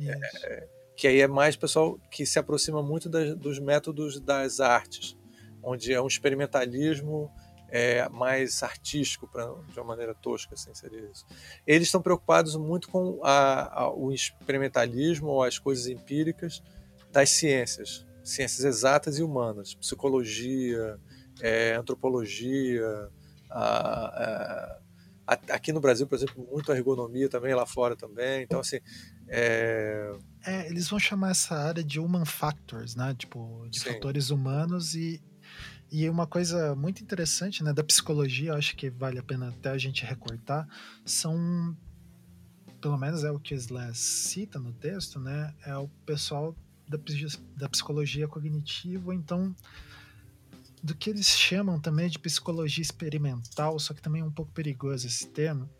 [0.00, 5.16] É, que aí é mais pessoal que se aproxima muito das, dos métodos das artes,
[5.62, 7.30] onde é um experimentalismo
[7.74, 11.26] é, mais artístico, pra, de uma maneira tosca, assim, seria isso.
[11.66, 16.62] Eles estão preocupados muito com a, a, o experimentalismo ou as coisas empíricas
[17.10, 21.00] das ciências, ciências exatas e humanas, psicologia,
[21.40, 23.10] é, antropologia,
[23.50, 24.78] a,
[25.26, 28.44] aqui no Brasil, por exemplo, muito a ergonomia também, lá fora também.
[28.44, 28.78] Então, assim.
[29.26, 30.12] É...
[30.46, 33.16] É, eles vão chamar essa área de human factors, né?
[33.18, 33.94] Tipo, de Sim.
[33.94, 35.20] fatores humanos e
[35.94, 39.78] e uma coisa muito interessante né, da psicologia, acho que vale a pena até a
[39.78, 40.66] gente recortar,
[41.04, 41.76] são,
[42.80, 46.52] pelo menos é o que Slas cita no texto, né, é o pessoal
[46.88, 46.98] da,
[47.56, 49.54] da psicologia cognitiva, então
[50.82, 55.06] do que eles chamam também de psicologia experimental, só que também é um pouco perigoso
[55.06, 55.70] esse termo,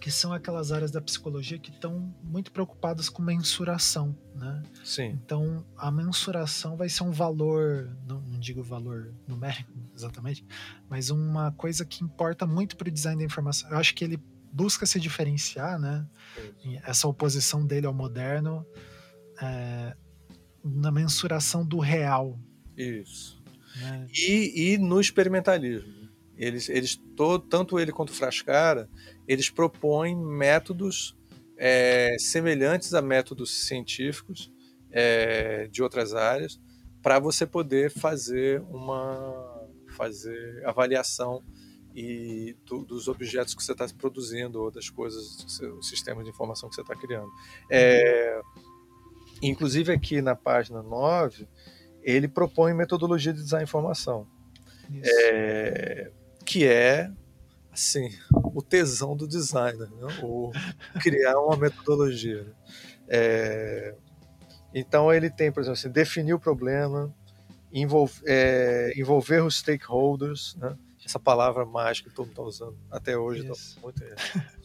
[0.00, 4.62] que são aquelas áreas da psicologia que estão muito preocupadas com mensuração, né?
[4.84, 5.18] Sim.
[5.24, 10.44] Então, a mensuração vai ser um valor, não, não digo valor numérico exatamente,
[10.88, 13.70] mas uma coisa que importa muito para o design da informação.
[13.70, 14.20] Eu acho que ele
[14.52, 16.06] busca se diferenciar, né?
[16.84, 18.66] Essa oposição dele ao moderno
[19.40, 19.96] é,
[20.64, 22.38] na mensuração do real.
[22.76, 23.42] Isso.
[23.80, 24.06] Né?
[24.12, 25.98] E, e no experimentalismo.
[26.36, 28.88] Eles, eles todo, tanto ele quanto o Frascara,
[29.28, 31.16] eles propõem métodos
[31.56, 34.50] é, semelhantes a métodos científicos
[34.90, 36.58] é, de outras áreas
[37.02, 39.56] para você poder fazer uma
[39.96, 41.42] fazer avaliação
[41.94, 46.68] e do, dos objetos que você está produzindo ou das coisas, o sistema de informação
[46.68, 47.28] que você está criando.
[47.70, 48.40] É,
[49.42, 51.48] inclusive aqui na página 9,
[52.02, 54.28] ele propõe metodologia de design informação.
[55.02, 56.12] É,
[56.46, 57.10] que é
[57.72, 58.10] assim
[58.54, 60.18] o tesão do designer, né?
[60.22, 60.50] o
[61.00, 62.42] criar uma metodologia.
[62.42, 62.52] Né?
[63.08, 63.94] É,
[64.74, 67.14] então ele tem, por exemplo, assim, definir o problema,
[67.72, 70.76] envolver, é, envolver os stakeholders, né?
[71.04, 73.42] essa palavra mágica que todo mundo está usando até hoje.
[73.42, 74.02] Tá muito,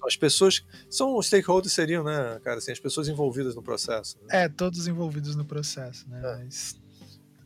[0.06, 4.18] as pessoas são os stakeholders seriam, né, cara, assim, as pessoas envolvidas no processo.
[4.24, 4.44] Né?
[4.44, 6.20] É, todos envolvidos no processo, né?
[6.20, 6.44] É.
[6.44, 6.78] Mas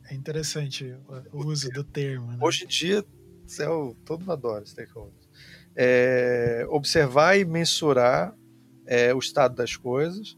[0.09, 0.95] é interessante
[1.31, 2.31] o, o uso do termo.
[2.31, 2.39] Né?
[2.41, 3.05] Hoje em dia
[3.47, 5.26] céu, todo mundo adora stakeholders.
[5.79, 8.35] É, observar e mensurar
[8.85, 10.35] é, o estado das coisas,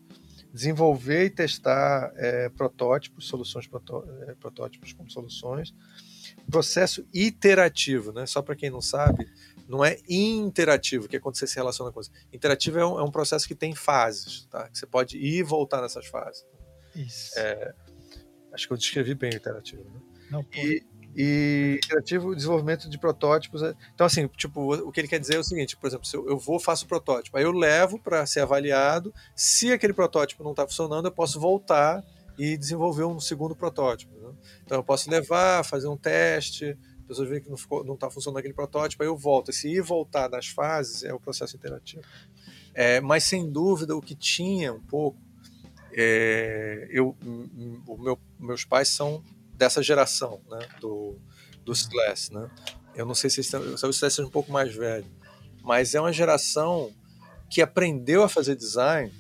[0.54, 5.74] desenvolver e testar é, protótipos, soluções protó é, protótipos como soluções,
[6.50, 8.26] processo iterativo, né?
[8.26, 9.28] Só para quem não sabe,
[9.68, 12.10] não é interativo, que é quando você se relaciona com coisa.
[12.34, 14.68] Interativo é um, é um, processo que tem fases, tá?
[14.68, 16.44] Que você pode ir e voltar nessas fases.
[16.96, 17.38] Isso.
[17.38, 17.74] É,
[18.52, 19.84] acho que eu descrevi bem o interativo.
[19.84, 20.02] Né?
[20.32, 20.84] Não, e,
[21.16, 23.62] e criativo desenvolvimento de protótipos.
[23.64, 26.16] É, então, assim, tipo, o que ele quer dizer é o seguinte: por exemplo, se
[26.16, 29.14] eu vou, faço o protótipo, aí eu levo para ser avaliado.
[29.36, 32.04] Se aquele protótipo não está funcionando, eu posso voltar
[32.38, 34.16] e desenvolver um segundo protótipo.
[34.16, 34.34] Né?
[34.64, 38.54] Então, eu posso levar, fazer um teste, as pessoas veem que não está funcionando aquele
[38.54, 39.50] protótipo, aí eu volto.
[39.50, 42.04] Esse ir voltar nas fases é o processo interativo.
[42.74, 45.20] É, mas, sem dúvida, o que tinha um pouco.
[45.92, 47.18] É, eu,
[47.88, 49.24] o meu, meus pais são
[49.60, 50.60] dessa geração, né?
[50.80, 51.20] Do,
[51.66, 52.50] do Slash, né?
[52.96, 55.06] Eu não sei se talvez o Slash seja um pouco mais velho,
[55.62, 56.92] mas é uma geração
[57.50, 59.12] que aprendeu a fazer design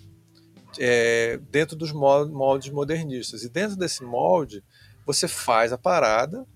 [0.79, 3.43] é, dentro dos moldes modernistas.
[3.43, 4.63] E dentro desse molde,
[5.05, 6.47] você faz a parada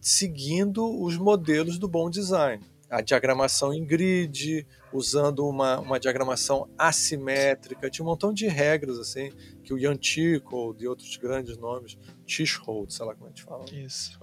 [0.00, 7.90] seguindo os modelos do bom design a diagramação em grid, usando uma, uma diagramação assimétrica,
[7.90, 9.30] tinha um montão de regras assim
[9.62, 11.98] que o Jan Tickle e outros grandes nomes,
[12.28, 14.18] Tischhold, sei lá como a gente fala, isso,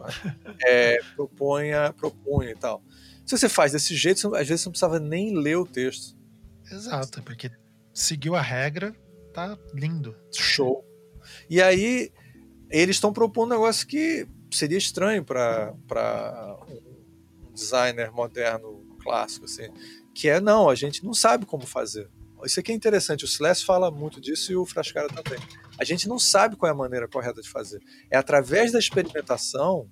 [0.64, 1.93] é, propunha
[2.51, 2.84] e tal.
[3.26, 6.16] Se você faz desse jeito, às vezes você não precisava nem ler o texto.
[6.72, 7.51] Exato, porque
[7.91, 8.95] seguiu a regra,
[9.34, 10.16] tá lindo.
[10.32, 10.86] Show.
[11.49, 12.12] E aí
[12.70, 15.74] eles estão propondo um negócio que seria estranho para
[17.53, 19.70] designer moderno clássico, assim,
[20.14, 22.10] que é não, a gente não sabe como fazer.
[22.43, 25.39] Isso aqui é interessante, o Celeste fala muito disso e o Frascara também.
[25.78, 27.82] A gente não sabe qual é a maneira correta de fazer.
[28.10, 29.90] É através da experimentação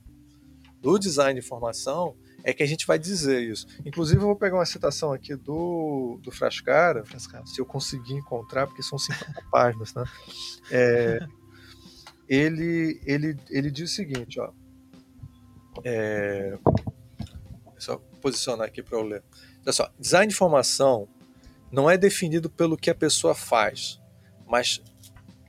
[0.80, 3.66] do design de informação é que a gente vai dizer isso.
[3.86, 7.46] Inclusive, eu vou pegar uma citação aqui do, do Frascara, Frascara.
[7.46, 10.04] se eu conseguir encontrar, porque são 50 páginas, né?
[10.70, 11.20] É,
[12.28, 14.52] ele, ele, ele diz o seguinte, ó.
[15.86, 16.58] É,
[17.78, 19.24] só posicionar aqui para eu ler.
[19.64, 21.08] Olha só, design de informação
[21.72, 24.00] não é definido pelo que a pessoa faz,
[24.46, 24.82] mas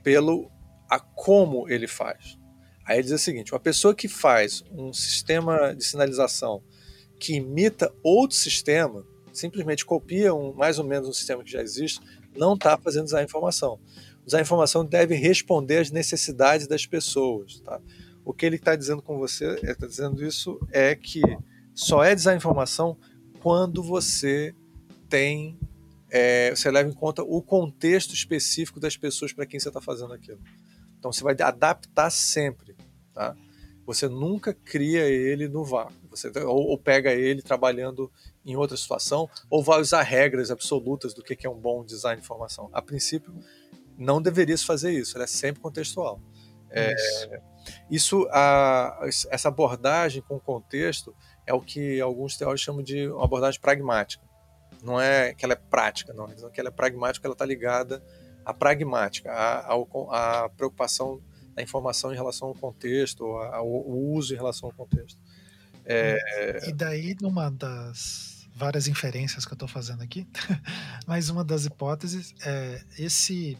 [0.05, 0.51] pelo
[0.87, 2.37] a como ele faz.
[2.85, 6.61] Aí ele diz o seguinte: uma pessoa que faz um sistema de sinalização
[7.19, 9.03] que imita outro sistema,
[9.33, 11.99] simplesmente copia um, mais ou menos um sistema que já existe,
[12.37, 13.79] não está fazendo design de informação.
[14.23, 17.59] Design de informação deve responder às necessidades das pessoas.
[17.61, 17.81] Tá?
[18.23, 21.21] O que ele está dizendo com você, está dizendo isso, é que
[21.73, 22.97] só é design de informação
[23.41, 24.53] quando você
[25.09, 25.57] tem,
[26.17, 30.13] é, você leva em conta o contexto específico das pessoas para quem você está fazendo
[30.13, 30.39] aquilo.
[30.97, 32.73] Então você vai adaptar sempre.
[33.13, 33.35] Tá?
[33.85, 35.93] Você nunca cria ele no vácuo.
[36.09, 38.09] Você ou, ou, pega ele trabalhando
[38.45, 42.25] em outra situação, ou vai usar regras absolutas do que é um bom design de
[42.25, 42.69] informação.
[42.71, 43.35] A princípio,
[43.97, 45.17] não deveria se fazer isso.
[45.17, 46.21] Ele é sempre contextual.
[46.69, 46.95] É,
[47.91, 51.13] isso, a, essa abordagem com contexto
[51.45, 54.23] é o que alguns teóricos chamam de uma abordagem pragmática.
[54.85, 56.29] Não é que ela é prática, não.
[56.29, 58.03] É que ela é pragmática, ela está ligada
[58.45, 61.21] à pragmática, à, à, à preocupação
[61.57, 65.19] a informação em relação ao contexto, ao, uso em relação ao contexto.
[65.85, 66.67] É...
[66.67, 70.27] E daí, numa das várias inferências que eu estou fazendo aqui,
[71.07, 73.57] mas uma das hipóteses é esse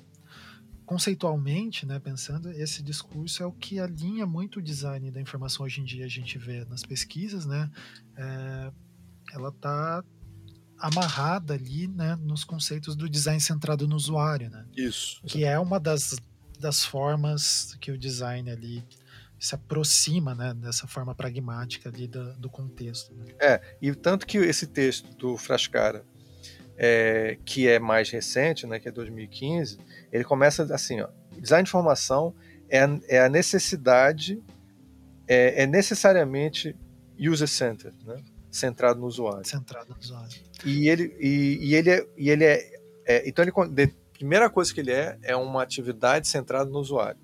[0.86, 5.82] conceitualmente, né, pensando, esse discurso é o que alinha muito o design da informação hoje
[5.82, 6.06] em dia.
[6.06, 7.72] A gente vê nas pesquisas, né,
[8.16, 8.72] é,
[9.34, 10.04] ela está
[10.78, 14.66] amarrada ali, né, nos conceitos do design centrado no usuário, né?
[14.76, 15.22] Isso.
[15.26, 16.16] Que é uma das
[16.60, 18.84] das formas que o design ali
[19.40, 23.14] se aproxima né, dessa forma pragmática ali do, do contexto.
[23.14, 23.26] Né?
[23.40, 26.04] É, e tanto que esse texto do Frascara,
[26.78, 29.78] é, que é mais recente, né, que é 2015,
[30.12, 31.10] ele começa assim, ó,
[31.40, 32.34] design de informação
[32.70, 34.42] é, é a necessidade,
[35.28, 36.76] é, é necessariamente
[37.20, 38.16] user-centered, né,
[38.56, 39.46] centrado no usuário.
[39.46, 40.38] Centrado no usuário.
[40.66, 43.52] E ele, e, e ele, é, e ele é, é então ele
[44.14, 47.20] primeira coisa que ele é é uma atividade centrada no usuário.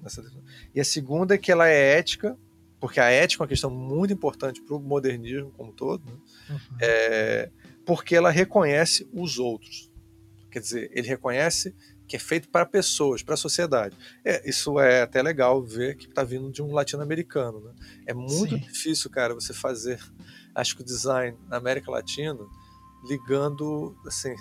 [0.75, 2.38] E a segunda é que ela é ética,
[2.79, 6.17] porque a ética é uma questão muito importante para o modernismo como um todo, né?
[6.49, 6.77] uhum.
[6.82, 7.49] é,
[7.86, 9.89] porque ela reconhece os outros.
[10.51, 11.73] Quer dizer, ele reconhece
[12.11, 13.95] que é feito para pessoas, para a sociedade.
[14.25, 17.61] É, isso é até legal ver que está vindo de um latino-americano.
[17.61, 17.73] Né?
[18.07, 18.57] É muito Sim.
[18.57, 19.97] difícil, cara, você fazer,
[20.56, 22.39] acho que o design na América Latina
[23.04, 24.36] ligando, assim,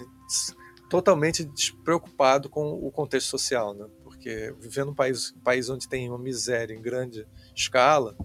[0.89, 3.87] totalmente despreocupado com o contexto social, né?
[4.03, 8.17] Porque viver num país, país onde tem uma miséria em grande escala,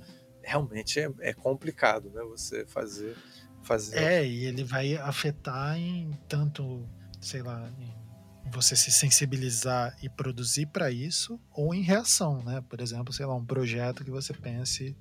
[0.41, 2.21] realmente é, é complicado, né?
[2.23, 3.15] Você fazer,
[3.63, 3.97] fazer.
[3.97, 6.87] É, e ele vai afetar em tanto,
[7.21, 8.05] sei lá, em
[8.51, 12.63] você se sensibilizar e produzir para isso, ou em reação, né?
[12.69, 14.95] Por exemplo, sei lá, um projeto que você pense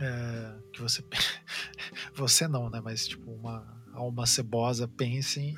[0.00, 1.02] é, que você
[2.14, 2.80] você não, né?
[2.82, 5.54] Mas tipo uma alma cebosa pensem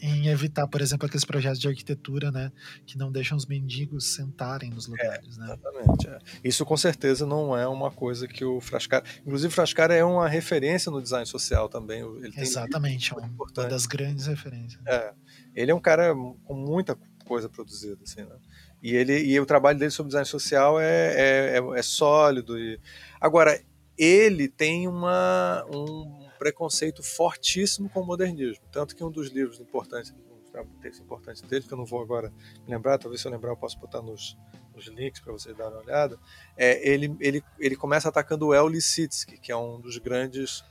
[0.00, 2.52] em, em, evitar, por exemplo, aqueles projetos de arquitetura, né,
[2.86, 5.46] que não deixam os mendigos sentarem nos é, lugares, é, né?
[5.46, 6.08] Exatamente.
[6.08, 6.18] É.
[6.42, 10.28] Isso com certeza não é uma coisa que o Frascara, inclusive o Frascara é uma
[10.28, 12.00] referência no design social também.
[12.00, 14.80] Ele exatamente, é uma, uma das grandes referências.
[14.86, 15.12] É.
[15.54, 18.36] Ele é um cara com muita coisa produzida, assim, né?
[18.84, 22.58] E ele e o trabalho dele sobre design social é, é, é, é sólido.
[22.58, 22.78] E...
[23.18, 23.58] Agora,
[23.96, 28.62] ele tem uma, um preconceito fortíssimo com o modernismo.
[28.70, 30.12] Tanto que um dos livros importantes,
[30.54, 32.30] um texto importante dele, que eu não vou agora
[32.68, 34.36] lembrar, talvez se eu lembrar eu posso botar nos,
[34.74, 36.18] nos links para vocês darem uma olhada,
[36.54, 40.62] é, ele, ele, ele começa atacando o El Lissitsky, que é um dos grandes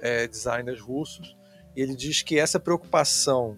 [0.00, 1.36] é, designers russos,
[1.76, 3.56] e ele diz que essa preocupação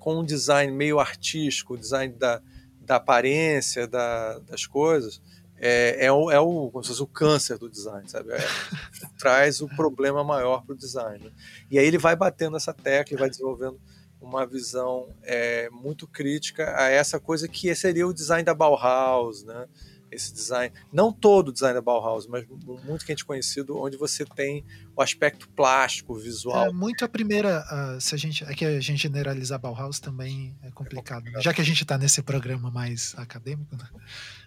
[0.00, 2.40] com um design meio artístico, o design da,
[2.84, 5.20] da aparência da, das coisas,
[5.58, 8.32] é, é, o, é o, como se fosse o câncer do design, sabe?
[8.32, 8.38] É,
[9.16, 11.24] traz o problema maior para o design.
[11.24, 11.30] Né?
[11.70, 13.80] E aí ele vai batendo essa tecla e vai desenvolvendo
[14.20, 19.66] uma visão é, muito crítica a essa coisa que seria o design da Bauhaus, né?
[20.12, 22.46] Esse design, não todo o design da Bauhaus, mas
[22.84, 24.64] muito quente conhecido, onde você tem
[24.96, 26.66] o aspecto plástico, visual.
[26.66, 30.56] É muito a primeira, uh, se a gente, é que a gente generalizar Bauhaus também
[30.62, 31.42] é complicado, é complicado.
[31.42, 33.88] já que a gente está nesse programa mais acadêmico, né?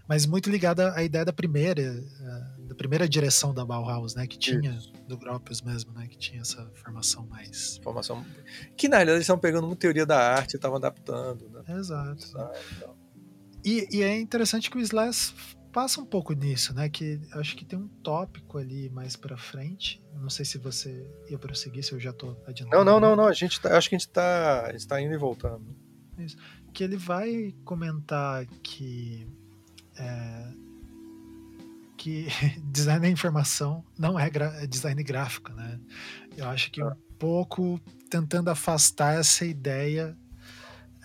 [0.07, 4.38] mas muito ligada à ideia da primeira, uh, da primeira direção da Bauhaus, né, que
[4.38, 4.91] tinha Isso.
[5.07, 8.24] do Gropius mesmo, né, que tinha essa formação mais, formação
[8.78, 11.63] que na realidade eles estão pegando uma teoria da arte e estavam adaptando, né?
[11.78, 12.26] Exato.
[12.78, 12.95] Então.
[13.66, 15.34] E, e, é interessante que o Slash
[15.76, 16.88] passa um pouco nisso, né?
[16.88, 20.02] Que acho que tem um tópico ali mais para frente.
[20.14, 22.86] não sei se você ia prosseguir, se eu já tô adiantando.
[22.86, 23.28] Não, não, não, não.
[23.28, 25.66] A gente tá, acho que a gente tá, a gente tá indo e voltando.
[26.18, 26.38] Isso.
[26.74, 29.28] Que ele vai comentar que
[29.98, 30.48] é,
[31.98, 32.28] que
[32.72, 35.78] design da informação não é, é design gráfico, né?
[36.38, 36.96] Eu acho que um ah.
[37.20, 40.18] pouco tentando afastar essa ideia.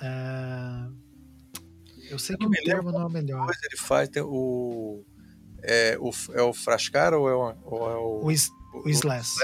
[0.00, 1.09] É,
[2.10, 3.46] eu sei que o termo não é o melhor.
[3.46, 5.04] Coisa ele faz tem o
[5.62, 8.88] é o, é o Frascara ou é o, ou é o, o, is, o, o
[8.88, 9.36] Slash.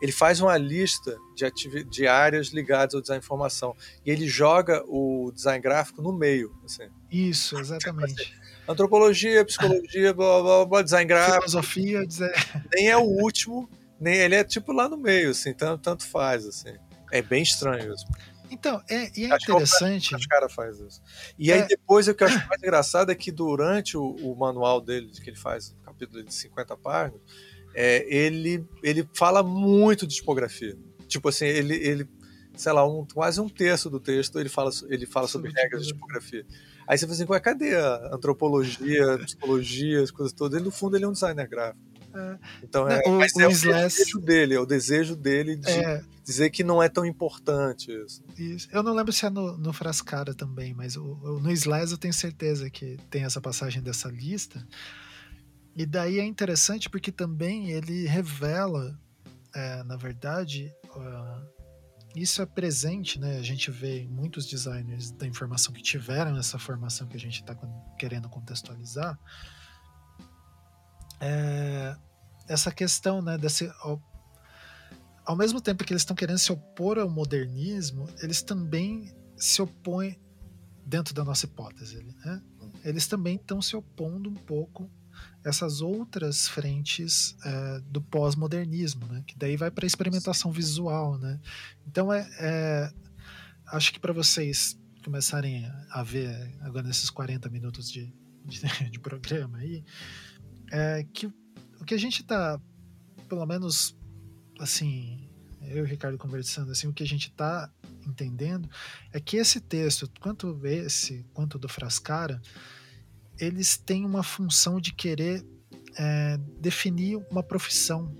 [0.00, 4.82] Ele faz uma lista de, de áreas ligadas ao design de informação e ele joga
[4.86, 6.54] o design gráfico no meio.
[6.64, 6.88] Assim.
[7.10, 8.34] Isso, exatamente.
[8.66, 11.48] Antropologia, psicologia, blá, blá, blá, design gráfico.
[11.48, 12.34] Filosofia, design...
[12.74, 16.46] Nem é o último, nem ele é tipo lá no meio, assim, tanto, tanto faz,
[16.46, 16.74] assim.
[17.10, 18.04] É bem estranho isso.
[18.50, 20.14] Então, é, e é acho interessante.
[20.14, 21.02] Os caras faz isso.
[21.38, 21.54] E é...
[21.54, 25.08] aí depois o que eu acho mais engraçado é que durante o, o manual dele,
[25.08, 27.20] que ele faz, um capítulo de 50 páginas,
[27.74, 30.76] é, ele, ele fala muito de tipografia.
[31.06, 32.08] Tipo assim, ele, ele
[32.58, 35.92] sei lá, um, quase um terço do texto ele fala, ele fala sobre, regras de
[35.92, 36.44] tipografia.
[36.86, 40.56] Aí você fala assim, ué, cadê a antropologia, psicologia, as coisas todas?
[40.56, 41.80] Ele, no fundo, ele é um designer gráfico.
[42.14, 42.38] É.
[42.62, 46.02] Então é, o, mas o é o desejo dele, é o desejo dele de é.
[46.28, 48.22] Dizer que não é tão importante isso.
[48.36, 48.68] isso.
[48.70, 52.12] Eu não lembro se é no, no Frascara também, mas o, no Slash eu tenho
[52.12, 54.62] certeza que tem essa passagem dessa lista.
[55.74, 59.00] E daí é interessante porque também ele revela,
[59.54, 61.48] é, na verdade, uh,
[62.14, 63.38] isso é presente, né?
[63.38, 67.56] A gente vê muitos designers da informação que tiveram essa formação que a gente está
[67.98, 69.18] querendo contextualizar.
[71.22, 71.96] É,
[72.46, 73.72] essa questão, né, desse,
[75.28, 80.18] ao, mesmo tempo que eles estão querendo se opor ao modernismo, eles também se opõem
[80.86, 82.42] dentro da nossa hipótese, né?
[82.82, 84.90] Eles também estão se opondo um pouco
[85.44, 89.22] essas outras frentes é, do pós-modernismo, né?
[89.26, 91.38] Que daí vai para a experimentação visual, né?
[91.86, 92.92] Então é, é
[93.66, 98.12] acho que para vocês começarem a ver agora nesses 40 minutos de,
[98.44, 98.60] de,
[98.90, 99.84] de programa aí,
[100.72, 102.58] é que o que a gente está,
[103.28, 103.97] pelo menos
[104.58, 105.28] assim,
[105.62, 107.70] eu e o Ricardo conversando assim, o que a gente está
[108.06, 108.68] entendendo
[109.12, 112.40] é que esse texto, tanto esse quanto do Frascara,
[113.38, 115.44] eles têm uma função de querer
[115.96, 118.12] é, definir uma profissão.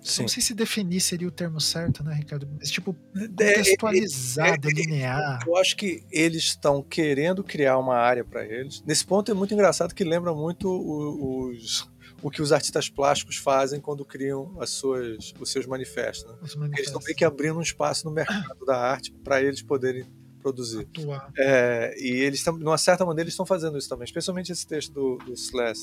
[0.00, 0.22] Sim.
[0.22, 2.48] Não sei se definir seria o termo certo, né, Ricardo?
[2.58, 5.44] Mas, tipo, é, contextualizar, é, é, é, delinear.
[5.46, 8.82] Eu acho que eles estão querendo criar uma área para eles.
[8.86, 11.90] Nesse ponto é muito engraçado que lembra muito os,
[12.22, 16.30] o que os artistas plásticos fazem quando criam as suas, os seus manifestos.
[16.30, 16.38] Né?
[16.42, 16.78] Os manifestos.
[16.78, 20.04] Eles estão meio que abrindo um espaço no mercado da arte para eles poderem
[20.40, 20.88] produzir.
[21.36, 24.92] É, e eles, de uma certa maneira, eles estão fazendo isso também, especialmente esse texto
[24.92, 25.32] do, do.
[25.32, 25.74] Né?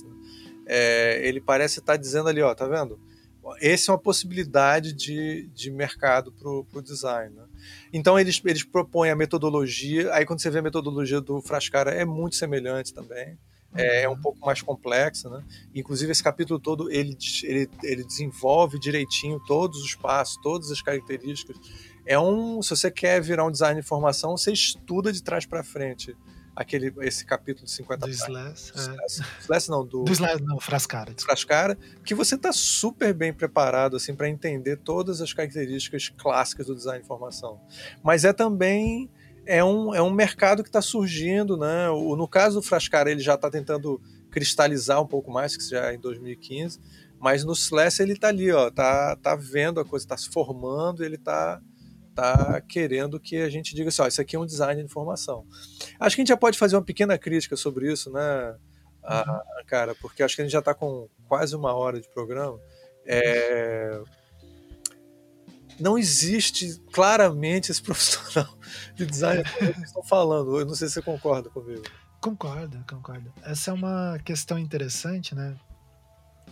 [0.65, 2.99] É, ele parece estar tá dizendo ali, ó, tá vendo?
[3.61, 7.35] Essa é uma possibilidade de, de mercado para o design.
[7.35, 7.43] Né?
[7.93, 12.03] Então eles, eles propõem a metodologia, aí quando você vê a metodologia do Frascara é
[12.03, 13.37] muito semelhante também.
[13.75, 15.43] É, é um pouco mais complexa, né?
[15.73, 21.57] Inclusive esse capítulo todo ele, ele, ele desenvolve direitinho todos os passos, todas as características
[22.05, 22.61] é um.
[22.61, 26.15] Se você quer virar um design de informação, você estuda de trás para frente
[26.55, 29.41] aquele, esse capítulo de 50 do Slash, é.
[29.41, 31.13] Slash não, do, do Slash, não, Frascara.
[31.19, 36.75] Frascara, que você está super bem preparado assim para entender todas as características clássicas do
[36.75, 37.59] design de informação.
[38.03, 39.09] Mas é também
[39.45, 41.89] é um, é um mercado que está surgindo, né?
[41.89, 45.91] O, no caso do Frascara, ele já está tentando cristalizar um pouco mais, que já
[45.91, 46.79] é em 2015,
[47.19, 51.03] mas no Slash ele está ali, ó, tá, tá vendo a coisa, está se formando,
[51.03, 51.61] ele está
[52.09, 55.45] está querendo que a gente diga assim, ó, isso aqui é um design de informação.
[55.99, 58.55] Acho que a gente já pode fazer uma pequena crítica sobre isso, né,
[59.03, 59.65] a, uhum.
[59.67, 62.57] cara, porque acho que a gente já está com quase uma hora de programa.
[63.05, 64.01] É...
[65.79, 68.57] Não existe claramente esse profissional
[68.95, 70.59] de design que estão falando.
[70.59, 71.83] Eu não sei se você concorda comigo.
[72.21, 73.31] Concordo, concordo.
[73.43, 75.55] Essa é uma questão interessante, né?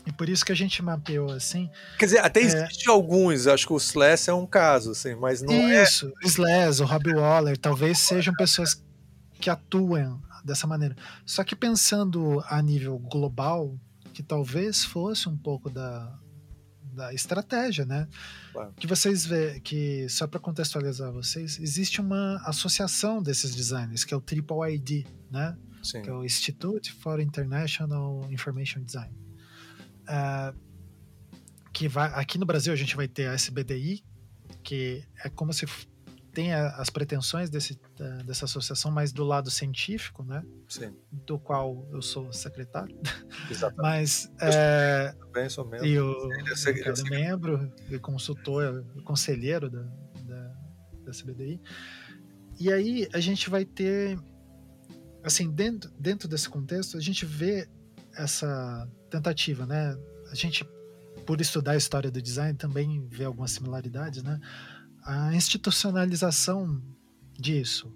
[0.05, 1.69] E por isso que a gente mapeou assim.
[1.97, 2.43] Quer dizer, até é...
[2.43, 5.83] existe alguns, acho que o Slash é um caso, assim, mas não isso, é.
[5.83, 8.83] Isso, o Slash, o Robbie Waller, talvez sejam pessoas
[9.39, 10.95] que atuem dessa maneira.
[11.25, 13.75] Só que pensando a nível global,
[14.13, 16.13] que talvez fosse um pouco da,
[16.93, 18.07] da estratégia, né?
[18.51, 18.73] Claro.
[18.77, 24.17] Que vocês vê que só para contextualizar vocês, existe uma associação desses designers que é
[24.17, 25.57] o Triple ID, né?
[25.81, 26.01] Sim.
[26.01, 29.13] Que é o Institute for International Information Design.
[30.03, 30.57] Uh,
[31.73, 34.03] que vai aqui no Brasil a gente vai ter a SBDI,
[34.63, 35.65] que é como se
[36.33, 37.79] tem a, as pretensões desse,
[38.25, 40.43] dessa associação mais do lado científico, né?
[40.67, 40.95] Sim.
[41.11, 42.97] Do qual eu sou secretário.
[43.49, 43.81] Exatamente.
[43.81, 45.87] Mas é, também sou membro.
[45.87, 49.83] E o é membro e consultor, conselheiro da,
[50.25, 50.55] da,
[51.05, 51.61] da CBDI.
[52.59, 54.17] E aí a gente vai ter,
[55.23, 57.67] assim, dentro, dentro desse contexto, a gente vê
[58.15, 59.95] essa tentativa, né?
[60.31, 60.65] A gente,
[61.25, 64.39] por estudar a história do design, também vê algumas similaridades, né?
[65.05, 66.81] A institucionalização
[67.37, 67.93] disso,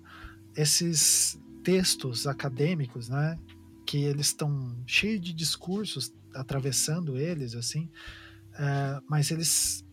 [0.56, 3.38] esses textos acadêmicos, né?
[3.86, 7.90] Que eles estão cheios de discursos atravessando eles, assim,
[8.54, 9.86] é, mas eles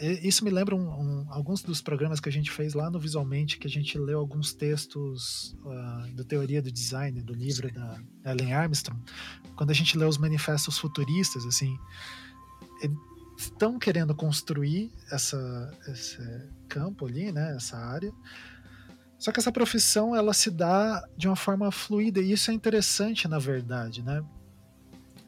[0.00, 3.58] isso me lembra um, um, alguns dos programas que a gente fez lá no Visualmente,
[3.58, 7.74] que a gente leu alguns textos uh, do Teoria do Design, do livro Sim.
[7.74, 9.02] da Ellen Armstrong.
[9.56, 11.76] Quando a gente lê os manifestos futuristas, assim,
[13.38, 16.18] estão querendo construir essa, esse
[16.68, 18.12] campo ali, né, essa área.
[19.16, 23.28] Só que essa profissão ela se dá de uma forma fluida e isso é interessante,
[23.28, 24.24] na verdade, né?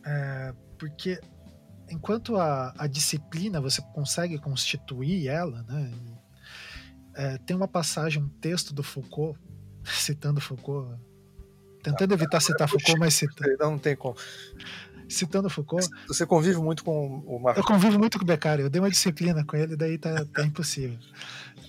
[0.05, 1.21] É, porque
[1.89, 5.93] enquanto a, a disciplina você consegue constituir ela, né?
[7.15, 9.39] É, tem uma passagem, um texto do Foucault,
[9.85, 10.99] citando Foucault,
[11.83, 13.57] tentando evitar citar Foucault, mas citando.
[13.59, 14.17] Não, não tem como.
[15.11, 15.89] Citando Foucault.
[16.07, 17.63] Você convive muito com o Marcos?
[17.63, 20.45] Eu convivo muito com o Beccari, eu dei uma disciplina com ele, daí tá, tá
[20.45, 20.99] impossível.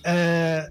[0.04, 0.70] É,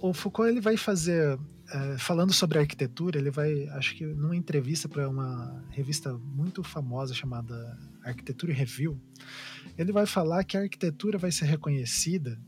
[0.00, 1.38] o Foucault ele vai fazer
[1.68, 7.12] é, falando sobre arquitetura, ele vai, acho que numa entrevista para uma revista muito famosa
[7.12, 9.00] chamada Arquitetura Review,
[9.76, 12.38] ele vai falar que a arquitetura vai ser reconhecida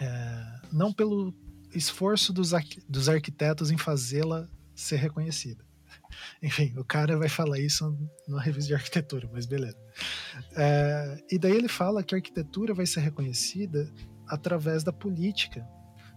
[0.00, 1.32] é, não pelo
[1.72, 2.52] esforço dos,
[2.88, 5.64] dos arquitetos em fazê-la ser reconhecida.
[6.42, 7.96] Enfim, o cara vai falar isso
[8.26, 9.76] numa revista de arquitetura, mas beleza.
[10.56, 13.92] É, e daí ele fala que a arquitetura vai ser reconhecida
[14.26, 15.66] através da política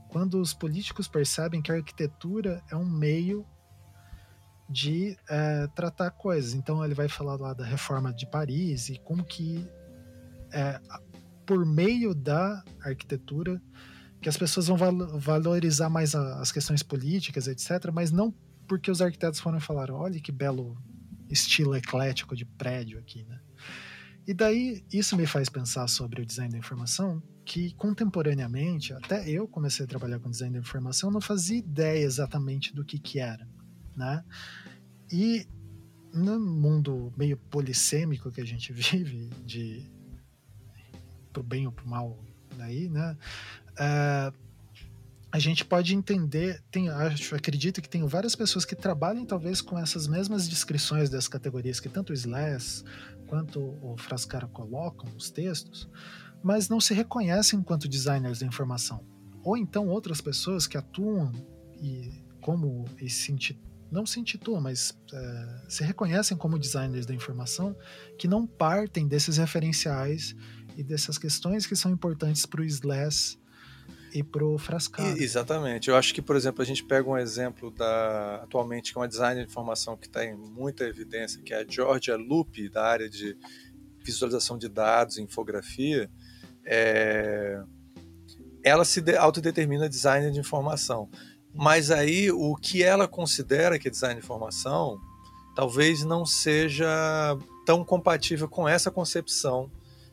[0.07, 3.45] quando os políticos percebem que a arquitetura é um meio
[4.69, 6.53] de é, tratar coisas.
[6.53, 9.67] Então ele vai falar lá da reforma de Paris e como que
[10.51, 10.79] é,
[11.45, 13.61] por meio da arquitetura
[14.21, 14.77] que as pessoas vão
[15.19, 17.91] valorizar mais as questões políticas, etc.
[17.93, 18.33] Mas não
[18.67, 20.77] porque os arquitetos foram falar, olha que belo
[21.29, 23.39] estilo eclético de prédio aqui, né?
[24.27, 29.47] E daí isso me faz pensar sobre o design da informação, que contemporaneamente, até eu
[29.47, 33.47] comecei a trabalhar com design da informação, não fazia ideia exatamente do que que era,
[33.95, 34.23] né?
[35.09, 35.47] E
[36.13, 39.89] no mundo meio polissêmico que a gente vive, de
[41.31, 42.19] pro bem ou pro mal
[42.57, 43.17] daí, né?
[43.73, 44.46] Uh,
[45.31, 49.77] a gente pode entender, tem, acho, acredito que tem várias pessoas que trabalham talvez com
[49.77, 52.83] essas mesmas descrições das categorias que tanto o Slash
[53.27, 55.89] quanto o Frascara colocam nos textos,
[56.41, 59.05] mas não se reconhecem enquanto designers da informação.
[59.43, 61.31] Ou então outras pessoas que atuam
[61.81, 63.31] e como e se
[63.91, 67.75] não se intitulam, mas é, se reconhecem como designers da informação,
[68.17, 70.35] que não partem desses referenciais
[70.75, 73.37] e dessas questões que são importantes para o SLAS
[74.13, 75.17] e para o Frascado.
[75.21, 75.89] Exatamente.
[75.89, 79.07] Eu acho que, por exemplo, a gente pega um exemplo da atualmente que é uma
[79.07, 83.09] designer de informação que está em muita evidência, que é a Georgia Lupe, da área
[83.09, 83.37] de
[84.03, 86.09] visualização de dados infografia,
[86.65, 87.61] é,
[88.63, 91.09] ela se autodetermina designer de informação.
[91.53, 94.99] Mas aí o que ela considera que é design de informação
[95.55, 96.87] talvez não seja
[97.65, 99.71] tão compatível com essa concepção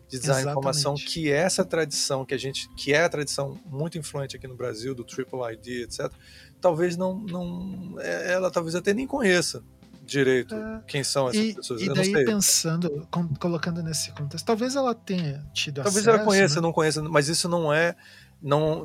[0.09, 0.51] de design Exatamente.
[0.51, 4.47] informação que é essa tradição que a gente que é a tradição muito influente aqui
[4.47, 6.13] no Brasil do triple ID etc
[6.61, 9.63] talvez não não é, ela talvez até nem conheça
[10.05, 11.83] direito é, quem são essas e, pessoas.
[11.83, 16.05] E daí pensando, com, colocando nesse contexto, talvez ela tenha tido talvez acesso.
[16.05, 16.61] Talvez ela conheça, né?
[16.61, 17.97] não conheça, mas isso não é.
[18.43, 18.85] Não,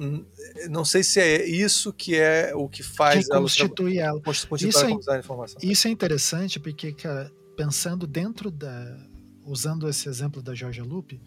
[0.69, 4.21] não sei se é isso que é o que faz que constitui ela.
[4.21, 5.59] Constitui isso, é, informação.
[5.61, 8.97] isso é interessante porque, cara, pensando dentro da.
[9.49, 11.21] Usando esse exemplo da Georgia Lupe,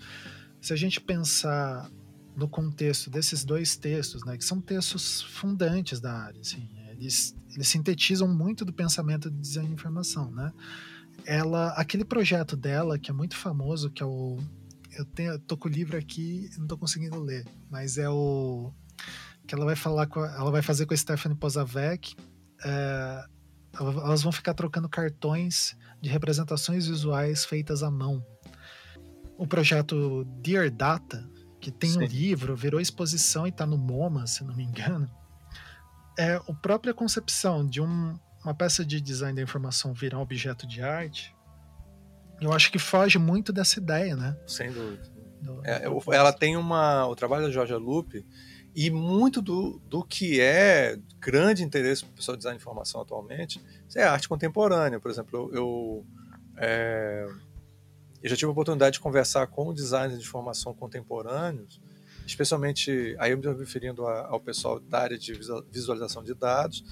[0.61, 1.90] se a gente pensar
[2.36, 7.69] no contexto desses dois textos, né, que são textos fundantes da área, assim, eles, eles
[7.69, 10.53] sintetizam muito do pensamento de design de informação, né?
[11.27, 14.39] Ela, aquele projeto dela que é muito famoso, que é o
[14.97, 18.73] eu, tenho, tô com o livro aqui, não tô conseguindo ler, mas é o
[19.47, 22.15] que ela vai falar com ela vai fazer com a Stephanie Pozavec.
[22.65, 23.24] É,
[23.78, 28.24] elas vão ficar trocando cartões de representações visuais feitas à mão.
[29.39, 31.28] O projeto Dear Data,
[31.61, 31.99] que tem Sim.
[31.99, 35.11] um livro, virou exposição e está no MoMA, se não me engano
[36.19, 40.66] é a própria concepção de um, uma peça de design da informação virar um objeto
[40.66, 41.35] de arte,
[42.40, 44.36] eu acho que foge muito dessa ideia, né?
[44.47, 45.11] Sem dúvida.
[45.40, 45.85] Do, é,
[46.15, 47.07] ela tem uma.
[47.07, 48.24] O trabalho da Georgia Lupe,
[48.74, 53.01] E muito do, do que é grande interesse para o pessoal de design de informação
[53.01, 53.61] atualmente
[53.94, 54.99] é arte contemporânea.
[54.99, 56.07] Por exemplo, eu, eu,
[56.57, 57.27] é,
[58.23, 61.81] eu já tive a oportunidade de conversar com designers de informação contemporâneos,
[62.27, 65.35] especialmente, aí eu me referindo ao pessoal da área de
[65.70, 66.82] visualização de dados,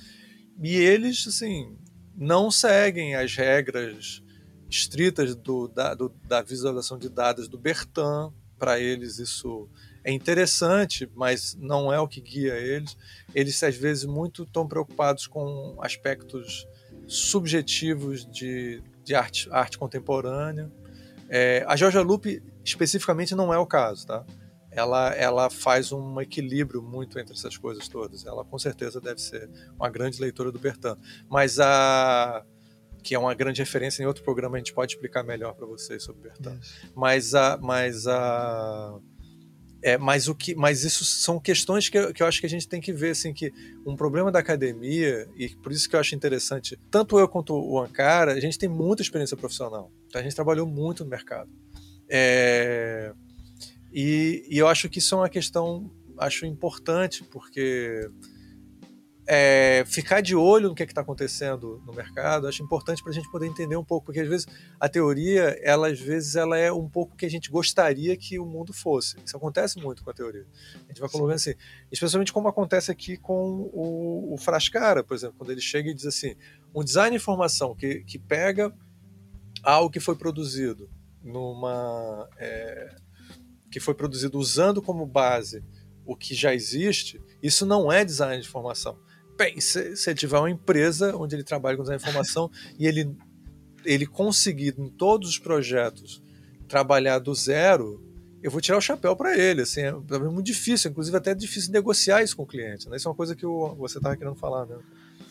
[0.62, 1.78] e eles, assim,
[2.15, 4.23] não seguem as regras
[4.69, 8.32] estritas do, da, do, da visualização de dados do Bertin.
[8.59, 9.69] Para eles, isso
[10.02, 12.97] é interessante, mas não é o que guia eles.
[13.35, 16.66] Eles, às vezes, muito estão preocupados com aspectos
[17.06, 20.70] subjetivos de, de arte, arte contemporânea.
[21.28, 24.24] É, a Georgia Lupe, especificamente, não é o caso, tá?
[24.70, 28.24] Ela, ela faz um equilíbrio muito entre essas coisas todas.
[28.24, 30.97] Ela, com certeza, deve ser uma grande leitora do Bertin.
[31.28, 32.44] Mas a
[33.02, 36.02] que é uma grande referência em outro programa, a gente pode explicar melhor para vocês
[36.02, 36.60] sobre Bertin.
[36.94, 38.98] Mas a, mas a
[39.82, 42.51] é, mas o que, mas isso são questões que eu, que eu acho que a
[42.51, 43.52] gente tem que ver assim que
[43.86, 47.78] um problema da academia e por isso que eu acho interessante tanto eu quanto o
[47.81, 51.51] Ankara a gente tem muita experiência profissional, a gente trabalhou muito no mercado.
[52.09, 53.12] É,
[53.93, 58.11] e, e eu acho que isso é uma questão acho importante porque
[59.32, 63.15] é, ficar de olho no que é está acontecendo no mercado, acho importante para a
[63.15, 64.44] gente poder entender um pouco, porque às vezes
[64.81, 68.44] a teoria, ela às vezes ela é um pouco que a gente gostaria que o
[68.44, 69.19] mundo fosse.
[69.24, 70.44] Isso acontece muito com a teoria.
[70.74, 71.55] A gente vai colocando assim,
[71.93, 76.07] especialmente como acontece aqui com o, o Frascara, por exemplo, quando ele chega e diz
[76.07, 76.35] assim,
[76.74, 78.74] um design de informação que, que pega
[79.62, 80.90] algo que foi produzido
[81.23, 82.97] numa é,
[83.70, 85.62] que foi produzido usando como base
[86.05, 88.98] o que já existe, isso não é design de informação
[89.61, 93.15] se, ele tiver uma empresa onde ele trabalha com essa informação e ele,
[93.85, 96.23] ele conseguir em todos os projetos
[96.69, 98.03] trabalhar do zero,
[98.43, 99.62] eu vou tirar o chapéu para ele.
[99.62, 102.89] Assim, é muito difícil, inclusive até é difícil negociar isso com o cliente.
[102.89, 102.97] Né?
[102.97, 104.77] Isso é uma coisa que o, você estava querendo falar, né?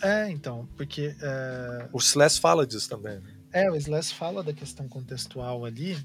[0.02, 1.16] É, então, porque.
[1.22, 1.90] É...
[1.92, 3.20] O Slash fala disso também.
[3.20, 3.34] Né?
[3.52, 5.98] É, o Slash fala da questão contextual ali,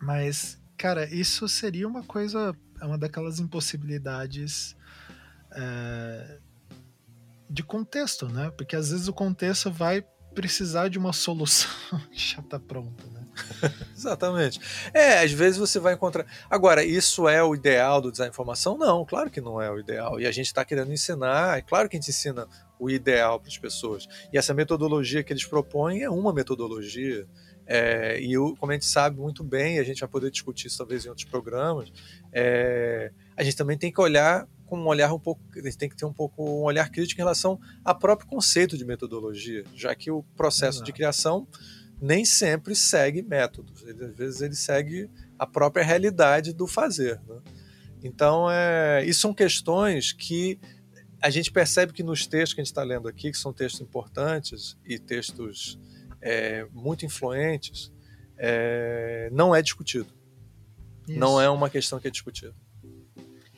[0.00, 4.76] mas, cara, isso seria uma coisa, é uma daquelas impossibilidades
[5.50, 6.38] é,
[7.48, 8.50] de contexto, né?
[8.56, 10.04] Porque às vezes o contexto vai
[10.34, 11.70] precisar de uma solução
[12.10, 13.24] que já está pronta, né?
[13.96, 14.60] Exatamente.
[14.92, 16.26] É, às vezes você vai encontrar.
[16.48, 18.76] Agora, isso é o ideal do design de informação?
[18.76, 20.20] Não, claro que não é o ideal.
[20.20, 22.46] E a gente está querendo ensinar, é claro que a gente ensina
[22.78, 24.06] o ideal para as pessoas.
[24.32, 27.26] E essa metodologia que eles propõem é uma metodologia.
[27.66, 30.78] É, e o, como a gente sabe muito bem, a gente vai poder discutir isso
[30.78, 31.90] talvez em outros programas,
[32.30, 35.96] é, a gente também tem que olhar com um olhar um pouco, eles tem que
[35.96, 40.10] ter um pouco um olhar crítico em relação ao próprio conceito de metodologia, já que
[40.10, 40.84] o processo Exato.
[40.84, 41.46] de criação
[42.00, 45.08] nem sempre segue métodos, ele, às vezes ele segue
[45.38, 47.20] a própria realidade do fazer.
[47.26, 47.40] Né?
[48.02, 50.58] Então, é, isso são questões que
[51.20, 53.80] a gente percebe que nos textos que a gente está lendo aqui, que são textos
[53.80, 55.78] importantes e textos
[56.20, 57.90] é, muito influentes,
[58.36, 60.12] é, não é discutido.
[61.08, 61.18] Isso.
[61.18, 62.54] Não é uma questão que é discutida.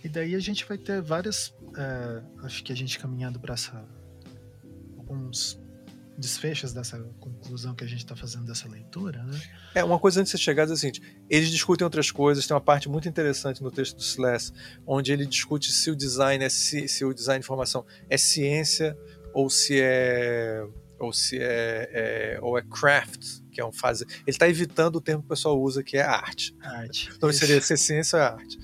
[0.06, 1.52] E daí a gente vai ter várias.
[1.76, 3.84] É, acho que a gente caminhando para essa.
[4.96, 5.60] alguns
[6.16, 9.40] desfechos dessa conclusão que a gente está fazendo dessa leitura, né?
[9.74, 12.54] É, uma coisa antes de você chegar é o seguinte: eles discutem outras coisas, tem
[12.54, 14.52] uma parte muito interessante no texto do Sless,
[14.86, 18.96] onde ele discute se o design é se, se o design de informação é ciência
[19.34, 20.64] ou se é
[21.00, 24.04] ou se é, é ou é craft, que é um fase.
[24.04, 26.54] Ele está evitando o termo que o pessoal usa que é arte.
[26.60, 27.10] Arte.
[27.12, 28.56] Então seria ser ciência ou é arte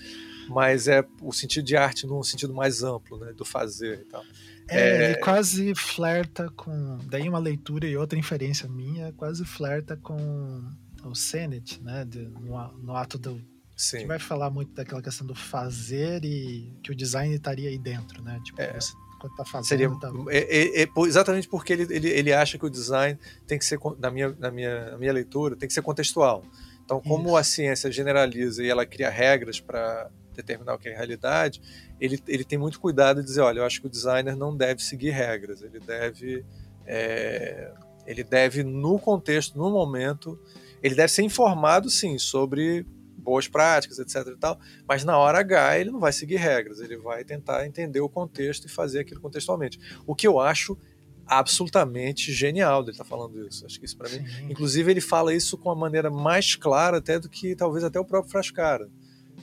[0.53, 4.23] mas é o sentido de arte num sentido mais amplo, né, do fazer e tal.
[4.69, 6.99] É, é, ele quase flerta com.
[7.07, 10.63] Daí uma leitura e outra inferência minha, quase flerta com
[11.05, 12.05] o Senet, né?
[12.05, 13.41] De, no, no, ato do.
[13.77, 13.99] Sim.
[13.99, 18.23] Que vai falar muito daquela questão do fazer e que o design estaria aí dentro,
[18.23, 18.41] né?
[18.45, 18.73] Tipo, é.
[18.81, 18.93] você
[19.23, 19.69] quando tá fazendo.
[19.69, 20.13] Seria, tá...
[20.31, 23.79] É, é, é, exatamente porque ele, ele, ele acha que o design tem que ser,
[23.99, 26.45] na minha, na, minha, na minha leitura, tem que ser contextual.
[26.85, 27.37] Então, como Isso.
[27.37, 31.61] a ciência generaliza e ela cria regras para determinar o que é realidade,
[32.01, 34.83] ele, ele tem muito cuidado de dizer, olha, eu acho que o designer não deve
[34.83, 36.45] seguir regras, ele deve,
[36.87, 37.73] é,
[38.07, 40.39] ele deve no contexto, no momento,
[40.83, 42.87] ele deve ser informado, sim, sobre
[43.17, 46.97] boas práticas, etc e tal, mas na hora H ele não vai seguir regras, ele
[46.97, 49.79] vai tentar entender o contexto e fazer aquilo contextualmente.
[50.05, 50.77] O que eu acho
[51.25, 53.65] absolutamente genial dele estar tá falando isso.
[53.65, 57.19] Acho que isso para mim, inclusive ele fala isso com uma maneira mais clara até
[57.19, 58.91] do que talvez até o próprio Frascara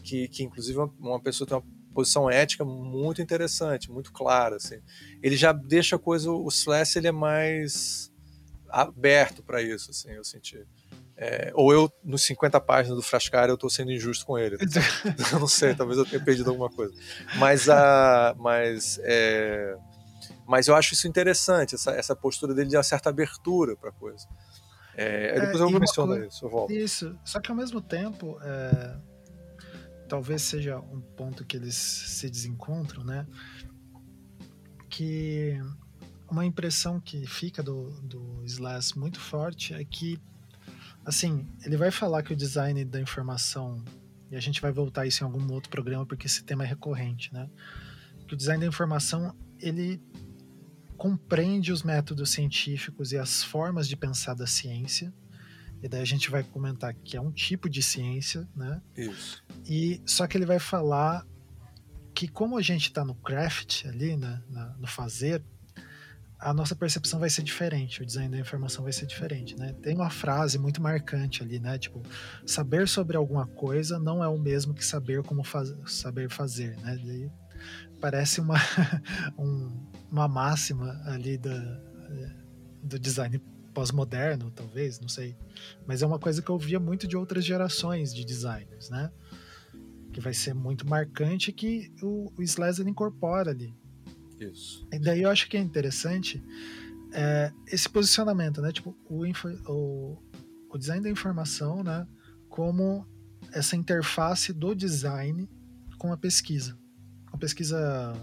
[0.10, 1.64] que, que inclusive uma pessoa tem uma
[1.94, 4.81] posição ética muito interessante, muito clara, assim.
[5.22, 8.11] Ele já deixa a coisa, o Slash ele é mais
[8.68, 10.65] aberto para isso, assim, eu senti.
[11.15, 14.57] É, ou eu, nos 50 páginas do Frascari, eu estou sendo injusto com ele.
[15.34, 16.94] eu não sei, talvez eu tenha perdido alguma coisa.
[17.38, 19.76] Mas, a, mas, é,
[20.48, 23.94] mas eu acho isso interessante, essa, essa postura dele de uma certa abertura para a
[23.94, 24.26] coisa.
[24.95, 26.73] É, é, depois eu menciono coisa, isso, eu volto.
[26.73, 29.09] Isso, só que ao mesmo tempo, é,
[30.10, 33.26] talvez seja um ponto que eles se desencontram, né?
[34.90, 35.57] Que
[36.30, 40.19] uma impressão que fica do, do Slash muito forte é que
[41.06, 43.84] assim, ele vai falar que o design da informação,
[44.30, 47.34] e a gente vai voltar isso em algum outro programa porque esse tema é recorrente,
[47.34, 47.49] né?
[48.27, 50.02] Que o design da informação, ele
[50.98, 55.14] compreende os métodos científicos e as formas de pensar da ciência.
[55.81, 58.81] E daí a gente vai comentar que é um tipo de ciência, né?
[58.95, 59.43] Isso.
[59.65, 61.26] E só que ele vai falar
[62.14, 64.41] que como a gente está no craft ali, né,
[64.77, 65.41] no fazer,
[66.38, 69.73] a nossa percepção vai ser diferente, o design da informação vai ser diferente, né?
[69.81, 71.77] Tem uma frase muito marcante ali, né?
[71.77, 72.01] Tipo,
[72.45, 76.97] saber sobre alguma coisa não é o mesmo que saber como faz, saber fazer, né?
[77.06, 77.30] Daí
[77.99, 78.56] parece uma,
[79.38, 81.60] um, uma máxima ali da,
[82.81, 83.41] do design
[83.80, 85.38] pós-moderno, talvez, não sei.
[85.88, 89.10] Mas é uma coisa que eu via muito de outras gerações de designers, né?
[90.11, 92.43] Que vai ser muito marcante que o, o
[92.89, 93.73] incorpora ali
[94.41, 94.85] isso.
[94.91, 96.43] E daí eu acho que é interessante
[97.14, 98.72] é, esse posicionamento, né?
[98.72, 99.23] Tipo, o,
[99.68, 100.18] o,
[100.69, 102.06] o design da informação, né?
[102.49, 103.07] Como
[103.53, 105.49] essa interface do design
[105.97, 106.77] com a pesquisa.
[107.30, 108.14] Com a pesquisa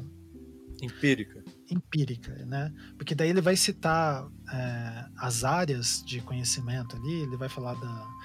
[0.82, 1.42] empírica.
[1.70, 2.72] Empírica, né?
[2.96, 8.16] Porque daí ele vai citar é, as áreas de conhecimento ali, ele vai falar da,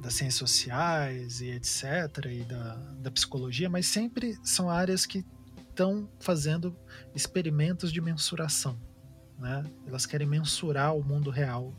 [0.00, 1.84] das ciências sociais e etc.,
[2.26, 5.24] e da, da psicologia, mas sempre são áreas que
[5.68, 6.76] estão fazendo
[7.14, 8.80] experimentos de mensuração.
[9.38, 9.64] Né?
[9.86, 11.74] Elas querem mensurar o mundo real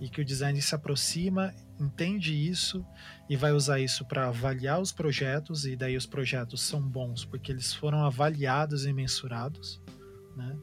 [0.00, 2.84] e que o design se aproxima, entende isso
[3.28, 7.50] e vai usar isso para avaliar os projetos e daí os projetos são bons porque
[7.50, 9.80] eles foram avaliados e mensurados,
[10.36, 10.56] né?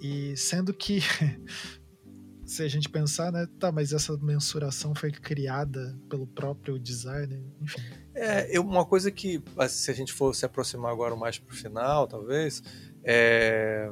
[0.00, 1.00] E sendo que
[2.44, 7.80] se a gente pensar, né, tá, mas essa mensuração foi criada pelo próprio designer, enfim.
[8.14, 12.06] É, uma coisa que, se a gente for se aproximar agora mais para o final,
[12.06, 12.62] talvez,
[13.02, 13.90] é...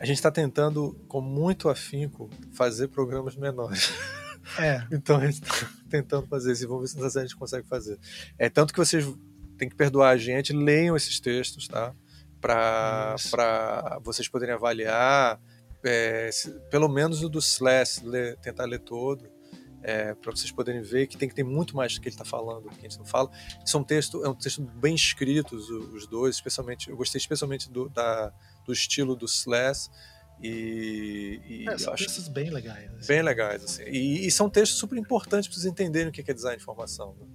[0.00, 3.92] a gente está tentando, com muito afinco, fazer programas menores.
[4.58, 4.82] É.
[4.90, 7.98] então a gente está tentando fazer isso e vamos ver se a gente consegue fazer.
[8.38, 9.06] É tanto que vocês
[9.58, 11.94] têm que perdoar a gente, leiam esses textos, tá?
[12.40, 13.14] Para
[14.02, 15.38] vocês poderem avaliar
[15.84, 19.28] é, se, pelo menos o do Slash, ler, tentar ler todo,
[19.82, 22.24] é, para vocês poderem ver que tem que ter muito mais do que ele está
[22.24, 23.30] falando, que a gente não fala.
[23.66, 28.32] São texto, é um texto bem escritos os dois, especialmente eu gostei especialmente do, da,
[28.70, 29.90] do estilo do Slash
[30.42, 32.90] e, e é, são textos bem legais.
[32.94, 33.08] Assim.
[33.08, 33.82] Bem legais assim.
[33.84, 37.14] E, e, são textos super importantes para vocês entenderem o que é design de informação.
[37.20, 37.26] Né?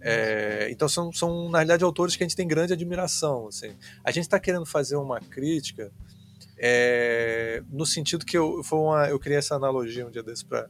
[0.00, 3.48] É, então são, são na realidade autores que a gente tem grande admiração.
[3.48, 3.74] Assim.
[4.04, 5.90] A gente está querendo fazer uma crítica
[6.56, 10.68] é, no sentido que eu, foi uma, eu criei essa analogia um dia desse para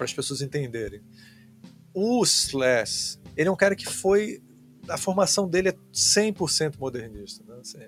[0.00, 1.00] as pessoas entenderem.
[1.92, 4.42] O Slash, ele é um cara que foi.
[4.88, 7.44] A formação dele é 100% modernista.
[7.46, 7.60] Né?
[7.60, 7.78] Assim,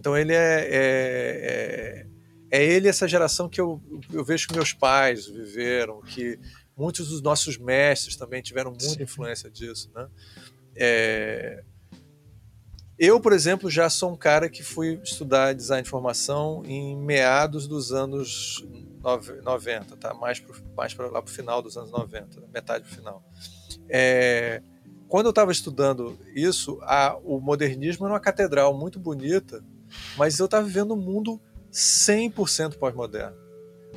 [0.00, 2.06] então ele é, é,
[2.50, 6.40] é, é, ele essa geração que eu, eu vejo que meus pais viveram, que
[6.74, 9.02] muitos dos nossos mestres também tiveram muita Sim.
[9.02, 9.90] influência disso.
[9.94, 10.08] Né?
[10.74, 11.62] É,
[12.98, 17.68] eu, por exemplo, já sou um cara que fui estudar design de informação em meados
[17.68, 18.66] dos anos
[19.44, 20.14] 90, tá?
[20.14, 23.22] mais, pro, mais pra, lá para o final dos anos 90, metade para o final.
[23.86, 24.62] É,
[25.08, 29.62] quando eu estava estudando isso, a, o modernismo era uma catedral muito bonita,
[30.16, 31.40] mas eu estava vivendo um mundo
[31.72, 33.36] 100% pós-moderno.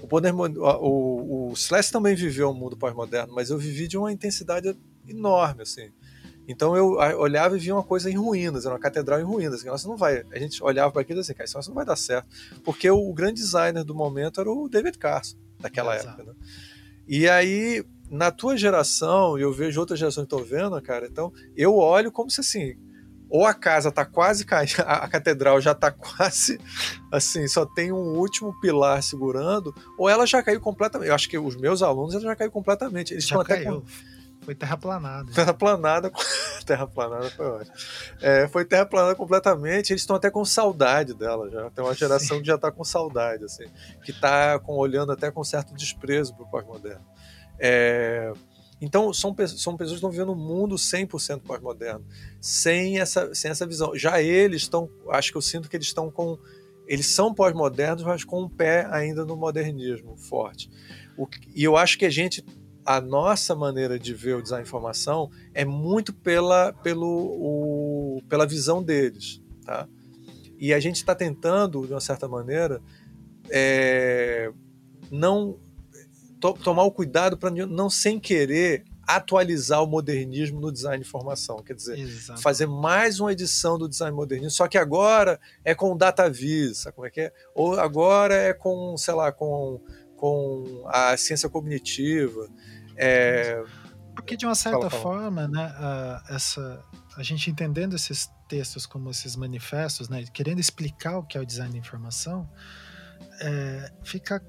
[0.01, 4.75] O, o, o Slash também viveu um mundo pós-moderno, mas eu vivi de uma intensidade
[5.07, 5.89] enorme, assim.
[6.47, 9.63] Então eu olhava e via uma coisa em ruínas, era uma catedral em ruínas.
[9.63, 10.23] Nossa, não vai.
[10.31, 12.27] A gente olhava para aquilo e assim, cara, isso não vai dar certo.
[12.63, 16.21] Porque o, grande designer do momento era o David Carson, daquela Exato.
[16.21, 16.33] época.
[16.33, 16.47] Né?
[17.07, 21.31] E aí, na tua geração, e eu vejo outras gerações que estão vendo, cara, então
[21.55, 22.75] eu olho como se assim.
[23.33, 26.61] Ou a casa tá quase caindo, a catedral já tá quase
[27.11, 31.09] assim, só tem um último pilar segurando, ou ela já caiu completamente.
[31.09, 33.11] Eu acho que os meus alunos já caiu completamente.
[33.11, 33.81] Eles já estão até com,
[34.43, 35.31] foi terraplanado.
[35.33, 36.11] Terraplanada.
[36.63, 37.75] terraplanada foi ótimo.
[38.21, 39.91] É, foi terraplanada completamente.
[39.91, 41.71] Eles estão até com saudade dela já.
[41.71, 42.41] Tem uma geração Sim.
[42.41, 43.65] que já está com saudade, assim.
[44.03, 47.03] Que está olhando até com certo desprezo para o pós-moderno.
[47.57, 48.31] É,
[48.83, 52.05] então, são, são pessoas que estão vivendo um mundo 100% pós-moderno.
[52.41, 53.95] Sem essa, sem essa visão.
[53.95, 54.89] Já eles estão...
[55.09, 56.37] Acho que eu sinto que eles estão com
[56.85, 60.69] eles são pós-modernos, mas com um pé ainda no modernismo forte.
[61.17, 62.43] O, e eu acho que a gente,
[62.85, 68.45] a nossa maneira de ver o design de informação é muito pela, pelo, o, pela
[68.45, 69.87] visão deles, tá?
[70.59, 72.81] E a gente está tentando, de uma certa maneira,
[73.49, 74.51] é,
[75.09, 75.57] não
[76.43, 81.57] to, tomar o cuidado para não sem querer atualizar o modernismo no design de informação.
[81.57, 82.41] Quer dizer, Exato.
[82.41, 86.95] fazer mais uma edição do design modernismo, só que agora é com data vis, sabe
[86.95, 87.33] como é que é?
[87.55, 89.81] Ou agora é com, sei lá, com,
[90.15, 92.49] com a ciência cognitiva.
[92.95, 93.61] É...
[94.15, 95.01] Porque de uma certa fala, fala.
[95.01, 96.83] forma, né, a, essa,
[97.17, 101.45] a gente entendendo esses textos como esses manifestos, né, querendo explicar o que é o
[101.45, 102.47] design de informação,
[103.41, 104.39] é, fica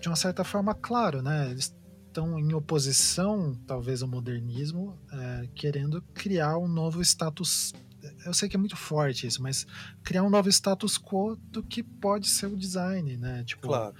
[0.00, 1.50] de uma certa forma claro, né?
[1.50, 1.74] Eles
[2.10, 7.72] estão em oposição, talvez, ao modernismo, é, querendo criar um novo status.
[8.26, 9.66] Eu sei que é muito forte isso, mas
[10.02, 13.44] criar um novo status quo do que pode ser o design, né?
[13.44, 13.94] Tipo, claro.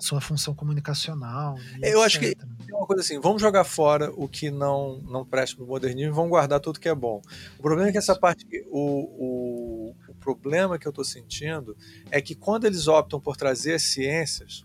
[0.00, 1.58] sua função comunicacional.
[1.82, 2.06] Eu etc.
[2.06, 2.36] acho que
[2.68, 6.12] é uma coisa assim: vamos jogar fora o que não, não presta para o modernismo
[6.12, 7.20] e vamos guardar tudo que é bom.
[7.58, 11.76] O problema é que essa parte, o, o, o problema que eu estou sentindo
[12.10, 14.64] é que quando eles optam por trazer as ciências,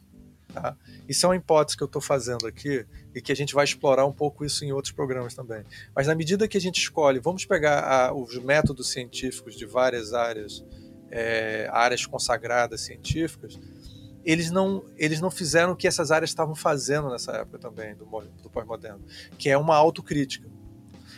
[0.56, 0.74] Tá?
[1.06, 4.06] Isso é uma hipótese que eu estou fazendo aqui e que a gente vai explorar
[4.06, 5.66] um pouco isso em outros programas também.
[5.94, 10.14] Mas na medida que a gente escolhe, vamos pegar a, os métodos científicos de várias
[10.14, 10.64] áreas,
[11.12, 13.60] é, áreas consagradas científicas,
[14.24, 18.06] eles não, eles não fizeram o que essas áreas estavam fazendo nessa época também, do,
[18.42, 19.04] do pós-moderno,
[19.38, 20.50] que é uma autocrítica.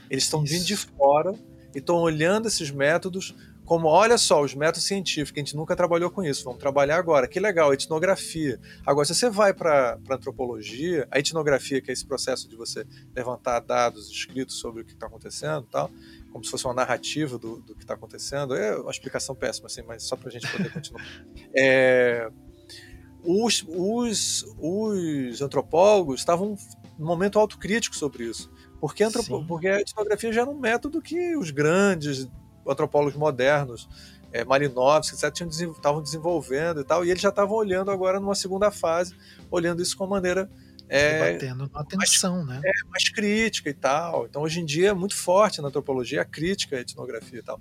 [0.10, 1.32] Eles estão vindo de fora
[1.76, 3.36] e estão olhando esses métodos
[3.68, 7.28] como olha só, os métodos científicos, a gente nunca trabalhou com isso, vamos trabalhar agora.
[7.28, 8.58] Que legal, etnografia.
[8.86, 13.60] Agora, se você vai para antropologia, a etnografia, que é esse processo de você levantar
[13.60, 15.92] dados escritos sobre o que está acontecendo tal,
[16.32, 19.82] como se fosse uma narrativa do, do que está acontecendo, é uma explicação péssima, assim,
[19.86, 21.04] mas só para a gente poder continuar.
[21.54, 22.30] É,
[23.22, 26.56] os, os, os antropólogos estavam
[26.98, 28.50] num momento autocrítico sobre isso.
[28.80, 32.30] Porque, antropo, porque a etnografia já era um método que os grandes
[32.68, 33.88] antropólogos modernos,
[34.32, 38.72] é, Marinovski, etc., estavam desenvolvendo e tal, e eles já estavam olhando agora numa segunda
[38.72, 39.16] fase,
[39.50, 40.50] olhando isso com maneira.
[40.90, 42.62] É, batendo atenção, mais, né?
[42.64, 44.26] É, mais crítica e tal.
[44.26, 47.60] Então, hoje em dia, é muito forte na antropologia a crítica à etnografia e tal.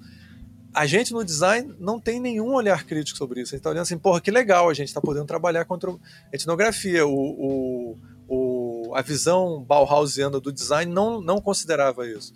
[0.72, 3.54] A gente no design não tem nenhum olhar crítico sobre isso.
[3.54, 5.96] A gente está olhando assim, porra, que legal, a gente está podendo trabalhar contra a
[6.30, 7.06] etnografia.
[7.06, 12.32] O, o, o, a visão Bauhausiana do design não, não considerava isso.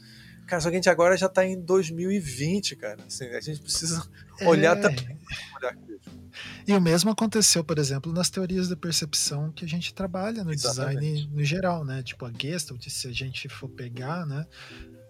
[0.51, 2.99] Cara, só que a gente agora já está em 2020, cara.
[3.07, 4.05] Assim, a gente precisa
[4.41, 4.49] é.
[4.49, 5.17] olhar também.
[5.57, 5.77] Olhar
[6.67, 10.53] e o mesmo aconteceu, por exemplo, nas teorias da percepção que a gente trabalha no
[10.53, 11.01] Exatamente.
[11.01, 12.03] design no geral, né?
[12.03, 14.45] Tipo a Gestalt, se a gente for pegar, né?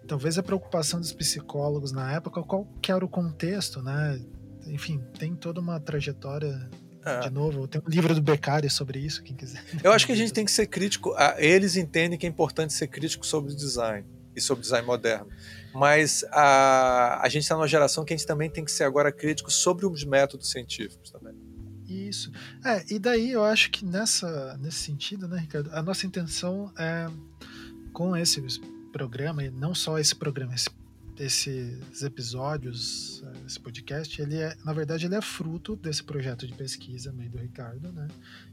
[0.07, 4.21] Talvez a preocupação dos psicólogos na época, qual que era o contexto, né?
[4.67, 6.69] Enfim, tem toda uma trajetória
[7.03, 7.19] é.
[7.21, 9.63] De novo, tem um livro do Beccari sobre isso, quem quiser.
[9.83, 11.15] Eu acho que a gente tem que ser crítico.
[11.37, 14.05] Eles entendem que é importante ser crítico sobre o design
[14.35, 15.27] e sobre design moderno.
[15.73, 19.11] Mas a, a gente está numa geração que a gente também tem que ser agora
[19.11, 21.33] crítico sobre os métodos científicos também.
[21.87, 22.31] Isso.
[22.63, 27.07] É, e daí eu acho que nessa, nesse sentido, né, Ricardo, a nossa intenção é,
[27.91, 28.41] com esse
[28.91, 30.69] programa, e não só esse programa, esse,
[31.19, 37.11] esses episódios, esse podcast, ele é, na verdade, ele é fruto desse projeto de pesquisa
[37.11, 38.07] meio do Ricardo, né?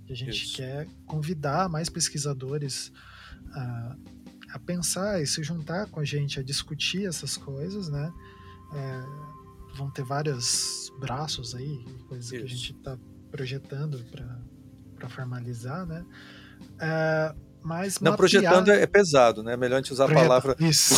[0.08, 0.56] E a gente Isso.
[0.56, 2.92] quer convidar mais pesquisadores
[3.52, 4.17] a a
[4.68, 8.12] pensar e se juntar com a gente a discutir essas coisas, né?
[8.74, 9.02] É,
[9.74, 12.36] vão ter vários braços aí, coisas Isso.
[12.36, 12.98] que a gente está
[13.30, 14.04] projetando
[14.94, 16.04] para formalizar, né?
[16.78, 18.16] É, mas não, mapear...
[18.18, 19.54] projetando é pesado, né?
[19.54, 20.54] É melhor a gente usar a palavra.
[20.60, 20.94] Isso.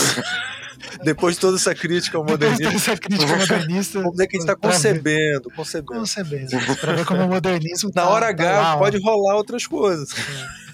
[1.04, 2.74] Depois de toda essa crítica ao modernismo.
[2.74, 3.98] essa crítica modernista.
[4.02, 6.00] Vamos dizer que a gente está concebendo, concebendo.
[6.00, 6.76] Concebendo.
[6.80, 7.90] Para ver como o modernismo.
[7.94, 10.10] Na tá, hora H tá lá, pode rolar outras coisas.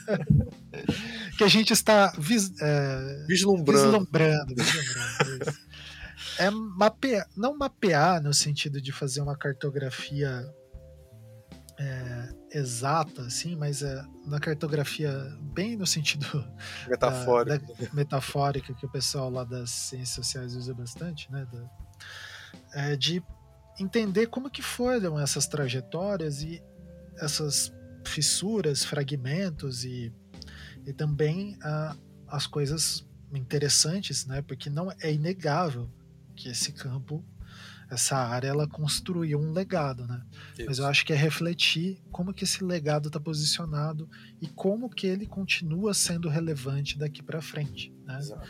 [0.08, 0.16] É.
[1.36, 3.82] que a gente está vis, é, vislumbrando.
[3.82, 5.66] vislumbrando, vislumbrando
[6.38, 10.44] é mapear, não mapear no sentido de fazer uma cartografia
[11.78, 16.26] é, exata, assim, mas é na cartografia bem no sentido
[16.88, 21.46] metafórico, da, da, metafórica que o pessoal lá das ciências sociais usa bastante, né?
[21.52, 21.70] Da,
[22.74, 23.22] é, de
[23.78, 26.62] entender como que foram essas trajetórias e
[27.18, 27.72] essas
[28.06, 30.12] fissuras, fragmentos e
[30.86, 31.96] e também ah,
[32.28, 34.42] as coisas interessantes, né?
[34.42, 35.90] Porque não é inegável
[36.34, 37.24] que esse campo,
[37.90, 40.22] essa área, ela construiu um legado, né?
[40.54, 40.66] Isso.
[40.66, 44.08] Mas eu acho que é refletir como que esse legado está posicionado
[44.40, 48.18] e como que ele continua sendo relevante daqui para frente, né?
[48.18, 48.48] Exato.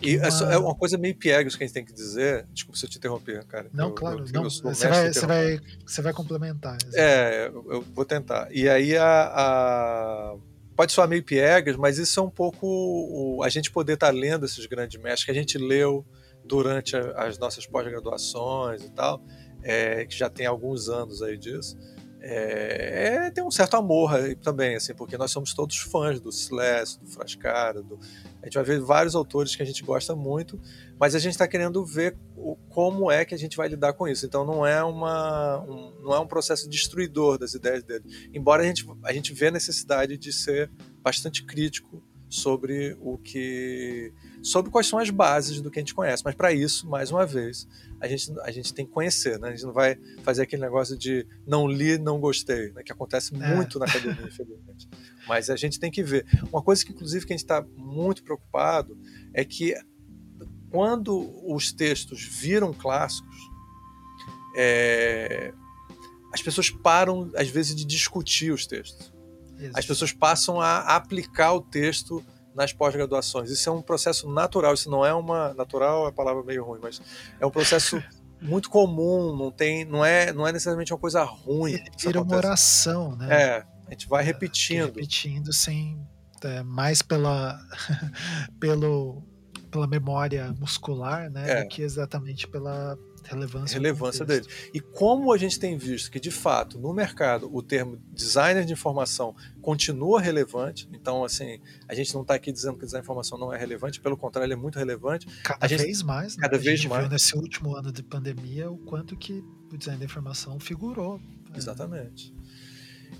[0.00, 0.52] E é uma...
[0.52, 2.46] é uma coisa meio piegas que a gente tem que dizer.
[2.52, 3.68] Desculpa se eu te interromper, cara.
[3.72, 4.24] Não, eu, claro.
[4.26, 6.78] Eu, não, eu você, vai, você, vai, você vai complementar.
[6.86, 6.96] Exatamente.
[6.96, 8.48] É, eu, vou tentar.
[8.52, 10.36] E aí a, a,
[10.78, 14.12] Pode soar meio piegas, mas isso é um pouco o, a gente poder estar tá
[14.12, 16.06] lendo esses grandes mestres que a gente leu
[16.44, 19.20] durante a, as nossas pós-graduações e tal,
[19.60, 21.76] é, que já tem alguns anos aí disso.
[22.20, 27.00] É, é, tem um certo amor também, assim, porque nós somos todos fãs do Slash,
[27.00, 27.98] do Frascara, do...
[28.42, 30.60] a gente vai ver vários autores que a gente gosta muito,
[30.98, 34.06] mas a gente está querendo ver o, como é que a gente vai lidar com
[34.06, 34.24] isso.
[34.26, 38.66] Então não é uma um, não é um processo destruidor das ideias dele, embora a
[38.66, 40.70] gente a gente vê a necessidade de ser
[41.02, 44.12] bastante crítico sobre o que
[44.42, 46.22] sobre quais são as bases do que a gente conhece.
[46.24, 47.66] Mas para isso, mais uma vez,
[48.00, 49.48] a gente, a gente tem que conhecer, né?
[49.48, 52.82] A gente não vai fazer aquele negócio de não li, não gostei, né?
[52.82, 53.54] que acontece é.
[53.54, 54.88] muito na academia, infelizmente.
[55.26, 56.24] Mas a gente tem que ver.
[56.52, 58.96] Uma coisa que, inclusive, que a gente está muito preocupado
[59.34, 59.74] é que
[60.70, 63.36] quando os textos viram clássicos,
[64.56, 65.52] é,
[66.32, 69.12] as pessoas param, às vezes, de discutir os textos.
[69.74, 72.24] As pessoas passam a aplicar o texto
[72.58, 73.50] nas pós-graduações.
[73.50, 75.54] Isso é um processo natural, isso não é uma.
[75.54, 77.00] Natural é a palavra meio ruim, mas
[77.38, 78.02] é um processo
[78.42, 81.78] muito comum, não tem, não é, não é necessariamente uma coisa ruim.
[81.96, 83.28] Vira uma oração, né?
[83.30, 84.86] É, a gente vai repetindo.
[84.86, 86.04] Repetindo sem
[86.42, 87.56] é, mais pela
[88.58, 89.22] pelo
[89.70, 91.62] pela memória muscular, né, é.
[91.62, 92.98] do que exatamente pela
[93.28, 94.46] relevância, relevância dele.
[94.72, 98.72] E como a gente tem visto que, de fato, no mercado, o termo designer de
[98.72, 103.38] informação continua relevante, então, assim, a gente não está aqui dizendo que design de informação
[103.38, 105.26] não é relevante, pelo contrário, ele é muito relevante.
[105.42, 106.42] Cada gente, vez mais, né?
[106.42, 107.02] Cada a vez gente mais.
[107.02, 111.18] viu nesse último ano de pandemia o quanto que o design de informação figurou.
[111.18, 111.56] Né?
[111.56, 112.34] Exatamente.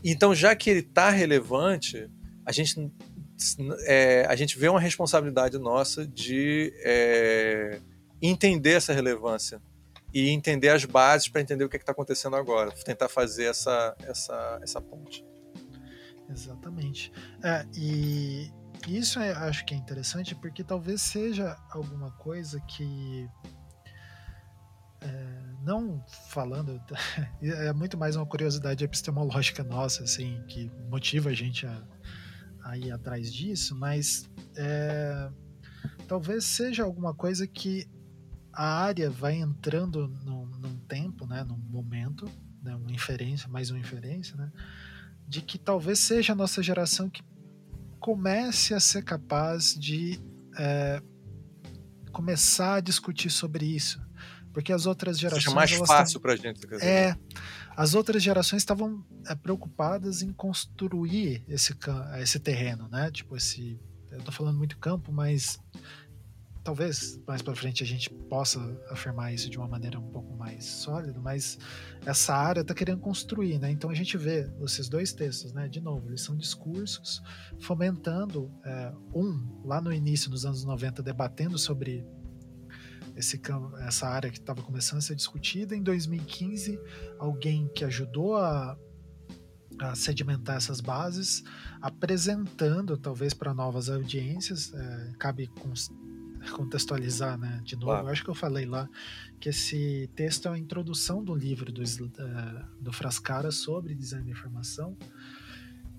[0.05, 2.09] Então, já que ele está relevante,
[2.45, 2.91] a gente,
[3.87, 7.81] é, a gente vê uma responsabilidade nossa de é,
[8.21, 9.61] entender essa relevância
[10.19, 13.97] e entender as bases para entender o que é está acontecendo agora, tentar fazer essa,
[14.01, 15.25] essa, essa ponte.
[16.29, 17.13] Exatamente.
[17.43, 18.51] É, e
[18.89, 23.29] isso eu acho que é interessante porque talvez seja alguma coisa que
[25.01, 25.09] é,
[25.63, 26.81] não falando
[27.41, 31.83] é muito mais uma curiosidade epistemológica nossa assim que motiva a gente a,
[32.65, 35.31] a ir atrás disso mas é,
[36.09, 37.89] talvez seja alguma coisa que
[38.59, 42.29] a área vai entrando num, num tempo, né, num momento,
[42.61, 44.51] né, uma inferência, mais uma inferência, né,
[45.29, 47.23] de que talvez seja a nossa geração que
[48.01, 50.21] comece a ser capaz de
[50.59, 51.01] é,
[52.11, 54.05] começar a discutir sobre isso,
[54.53, 56.67] porque as outras gerações seja mais fácil para a gente.
[56.83, 57.17] É,
[57.77, 61.77] as outras gerações estavam é, preocupadas em construir esse
[62.21, 63.09] esse terreno, né?
[63.13, 63.81] Tipo esse,
[64.11, 65.61] eu tô falando muito campo, mas
[66.69, 70.67] talvez mais para frente a gente possa afirmar isso de uma maneira um pouco mais
[70.67, 71.59] sólida, mas
[72.05, 73.71] essa área está querendo construir, né?
[73.71, 75.67] Então a gente vê esses dois textos, né?
[75.67, 77.23] De novo, eles são discursos
[77.59, 82.07] fomentando é, um lá no início dos anos 90 debatendo sobre
[83.17, 83.41] esse,
[83.87, 85.75] essa área que estava começando a ser discutida.
[85.75, 86.79] Em 2015,
[87.19, 88.77] alguém que ajudou a,
[89.81, 91.43] a sedimentar essas bases,
[91.81, 95.49] apresentando talvez para novas audiências, é, cabe
[96.51, 97.61] contextualizar, né?
[97.65, 98.09] De novo, claro.
[98.09, 98.89] acho que eu falei lá
[99.41, 104.33] que esse texto é a introdução do livro do, uh, do Frascara sobre design de
[104.33, 104.97] informação.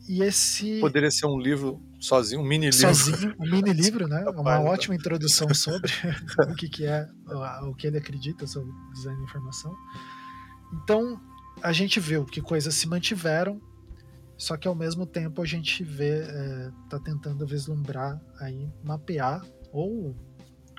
[0.08, 0.80] E esse.
[0.80, 2.96] Poderia ser um livro sozinho, um mini livro.
[2.96, 4.24] Sozinho, um mini livro, né?
[4.36, 5.92] Uma ótima introdução sobre
[6.50, 7.08] o que, que é,
[7.64, 9.76] o que ele acredita sobre design de informação.
[10.74, 11.20] Então,
[11.62, 13.62] a gente viu que coisas se mantiveram,
[14.38, 20.16] só que ao mesmo tempo a gente vê, é, tá tentando vislumbrar aí, mapear ou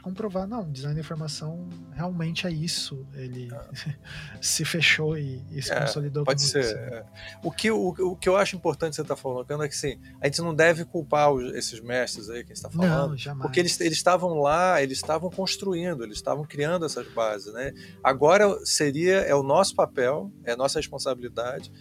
[0.00, 3.06] comprovar, não, design de informação realmente é isso.
[3.14, 3.48] Ele
[4.40, 6.24] se fechou e, e se é, consolidou.
[6.24, 6.64] Pode ser.
[6.64, 7.04] É.
[7.42, 9.98] O, que, o, o que eu acho importante você estar tá falando é que sim,
[10.20, 13.10] a gente não deve culpar os, esses mestres aí que a gente está falando.
[13.10, 13.42] Não, jamais.
[13.42, 17.52] Porque eles estavam lá, eles estavam construindo, eles estavam criando essas bases.
[17.52, 17.72] Né?
[18.02, 21.72] Agora seria, é o nosso papel, é a nossa responsabilidade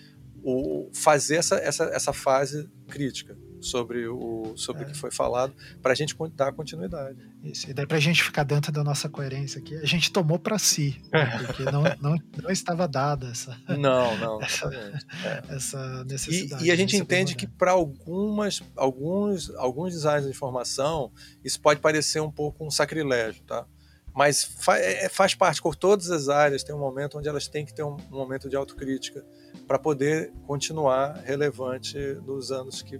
[0.43, 4.85] o, fazer essa, essa, essa fase crítica sobre o sobre é.
[4.85, 7.17] o que foi falado para a gente dar continuidade.
[7.43, 10.39] Isso, e daí para a gente ficar dentro da nossa coerência aqui, a gente tomou
[10.39, 11.43] para si, né?
[11.45, 15.55] porque não, não, não estava dada essa não não essa, é.
[15.55, 16.63] essa necessidade.
[16.63, 21.11] E, e a gente entende que para algumas alguns alguns designs de informação
[21.43, 23.65] isso pode parecer um pouco um sacrilégio, tá?
[24.13, 27.65] Mas fa é, faz parte, por todas as áreas, tem um momento onde elas têm
[27.65, 29.23] que ter um, um momento de autocrítica
[29.69, 32.99] para poder continuar relevante nos anos que,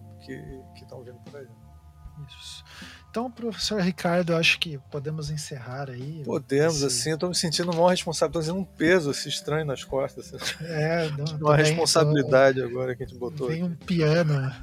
[0.76, 1.48] estão vindo por aí.
[2.40, 2.64] Isso.
[3.10, 6.22] Então, professor Ricardo, acho que podemos encerrar aí.
[6.24, 6.86] Podemos, esse...
[6.86, 10.32] assim, eu tô me sentindo mal responsável, tô sentindo um peso assim, estranho nas costas.
[10.32, 10.64] Assim.
[10.66, 12.68] É, não, uma responsabilidade tô...
[12.68, 13.48] agora que a gente botou.
[13.48, 13.72] Vem aqui.
[13.72, 14.54] um piano.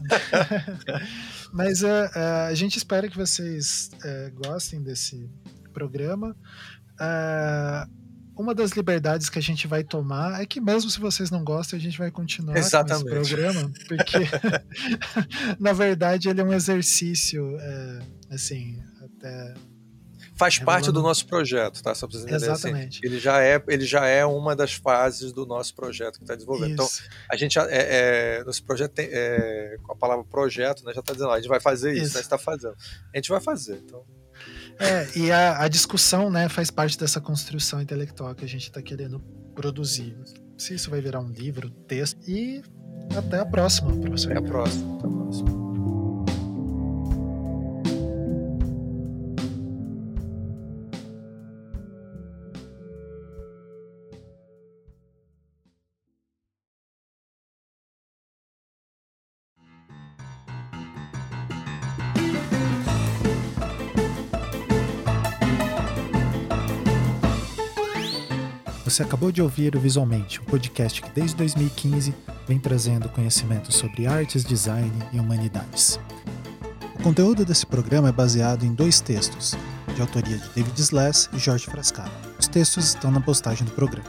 [1.53, 5.29] Mas uh, uh, a gente espera que vocês uh, gostem desse
[5.73, 6.37] programa.
[8.37, 11.79] Uma das liberdades que a gente vai tomar é que mesmo se vocês não gostam,
[11.79, 13.09] a gente vai continuar Exatamente.
[13.09, 14.19] com esse programa, porque
[15.59, 17.57] na verdade ele é um exercício
[18.31, 19.55] assim, até
[20.37, 21.95] faz parte do nosso projeto, tá?
[21.95, 22.99] Só pra assim, Exatamente.
[22.99, 26.35] Assim, ele já é, ele já é uma das fases do nosso projeto que está
[26.35, 26.73] desenvolvendo.
[26.73, 26.89] Então,
[27.31, 31.15] a gente é, é, nosso projeto tem, é, com a palavra projeto, né, já está
[31.15, 32.15] dizendo, a gente vai fazer isso, isso.
[32.15, 32.77] Né, está fazendo.
[33.15, 33.81] A gente vai fazer.
[33.83, 34.05] Então.
[34.79, 38.83] É, e a, a, discussão, né, faz parte dessa construção intelectual que a gente está
[38.83, 39.21] querendo
[39.55, 40.17] produzir.
[40.59, 42.63] Se isso vai virar um livro, texto e
[43.17, 44.33] até a próxima, professor.
[44.33, 44.97] Até a próxima.
[44.97, 45.66] Até a próxima.
[68.97, 72.15] Você acabou de ouvir o Visualmente, um podcast que desde 2015
[72.49, 76.01] vem trazendo conhecimento sobre artes, design e humanidades.
[76.99, 79.55] O conteúdo desse programa é baseado em dois textos,
[79.95, 82.11] de autoria de David Sless e Jorge Frascaro.
[82.39, 84.09] Os textos estão na postagem do programa.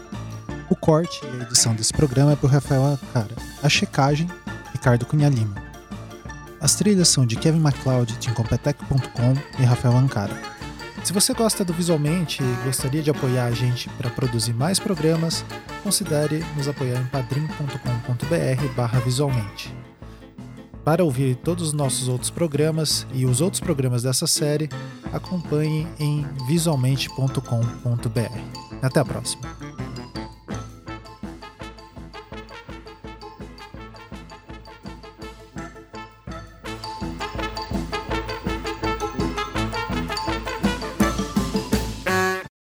[0.69, 3.35] O corte e a edição desse programa é por Rafael Acara.
[3.61, 4.29] A checagem,
[4.71, 5.61] Ricardo Cunha Lima.
[6.61, 10.41] As trilhas são de Kevin MacLeod, de Incompetech.com e Rafael Ancara.
[11.07, 15.45] Se você gosta do Visualmente e gostaria de apoiar a gente para produzir mais programas,
[15.81, 19.73] considere nos apoiar em padrim.com.br visualmente.
[20.83, 24.67] Para ouvir todos os nossos outros programas e os outros programas dessa série,
[25.13, 28.81] acompanhe em visualmente.com.br.
[28.81, 29.86] Até a próxima!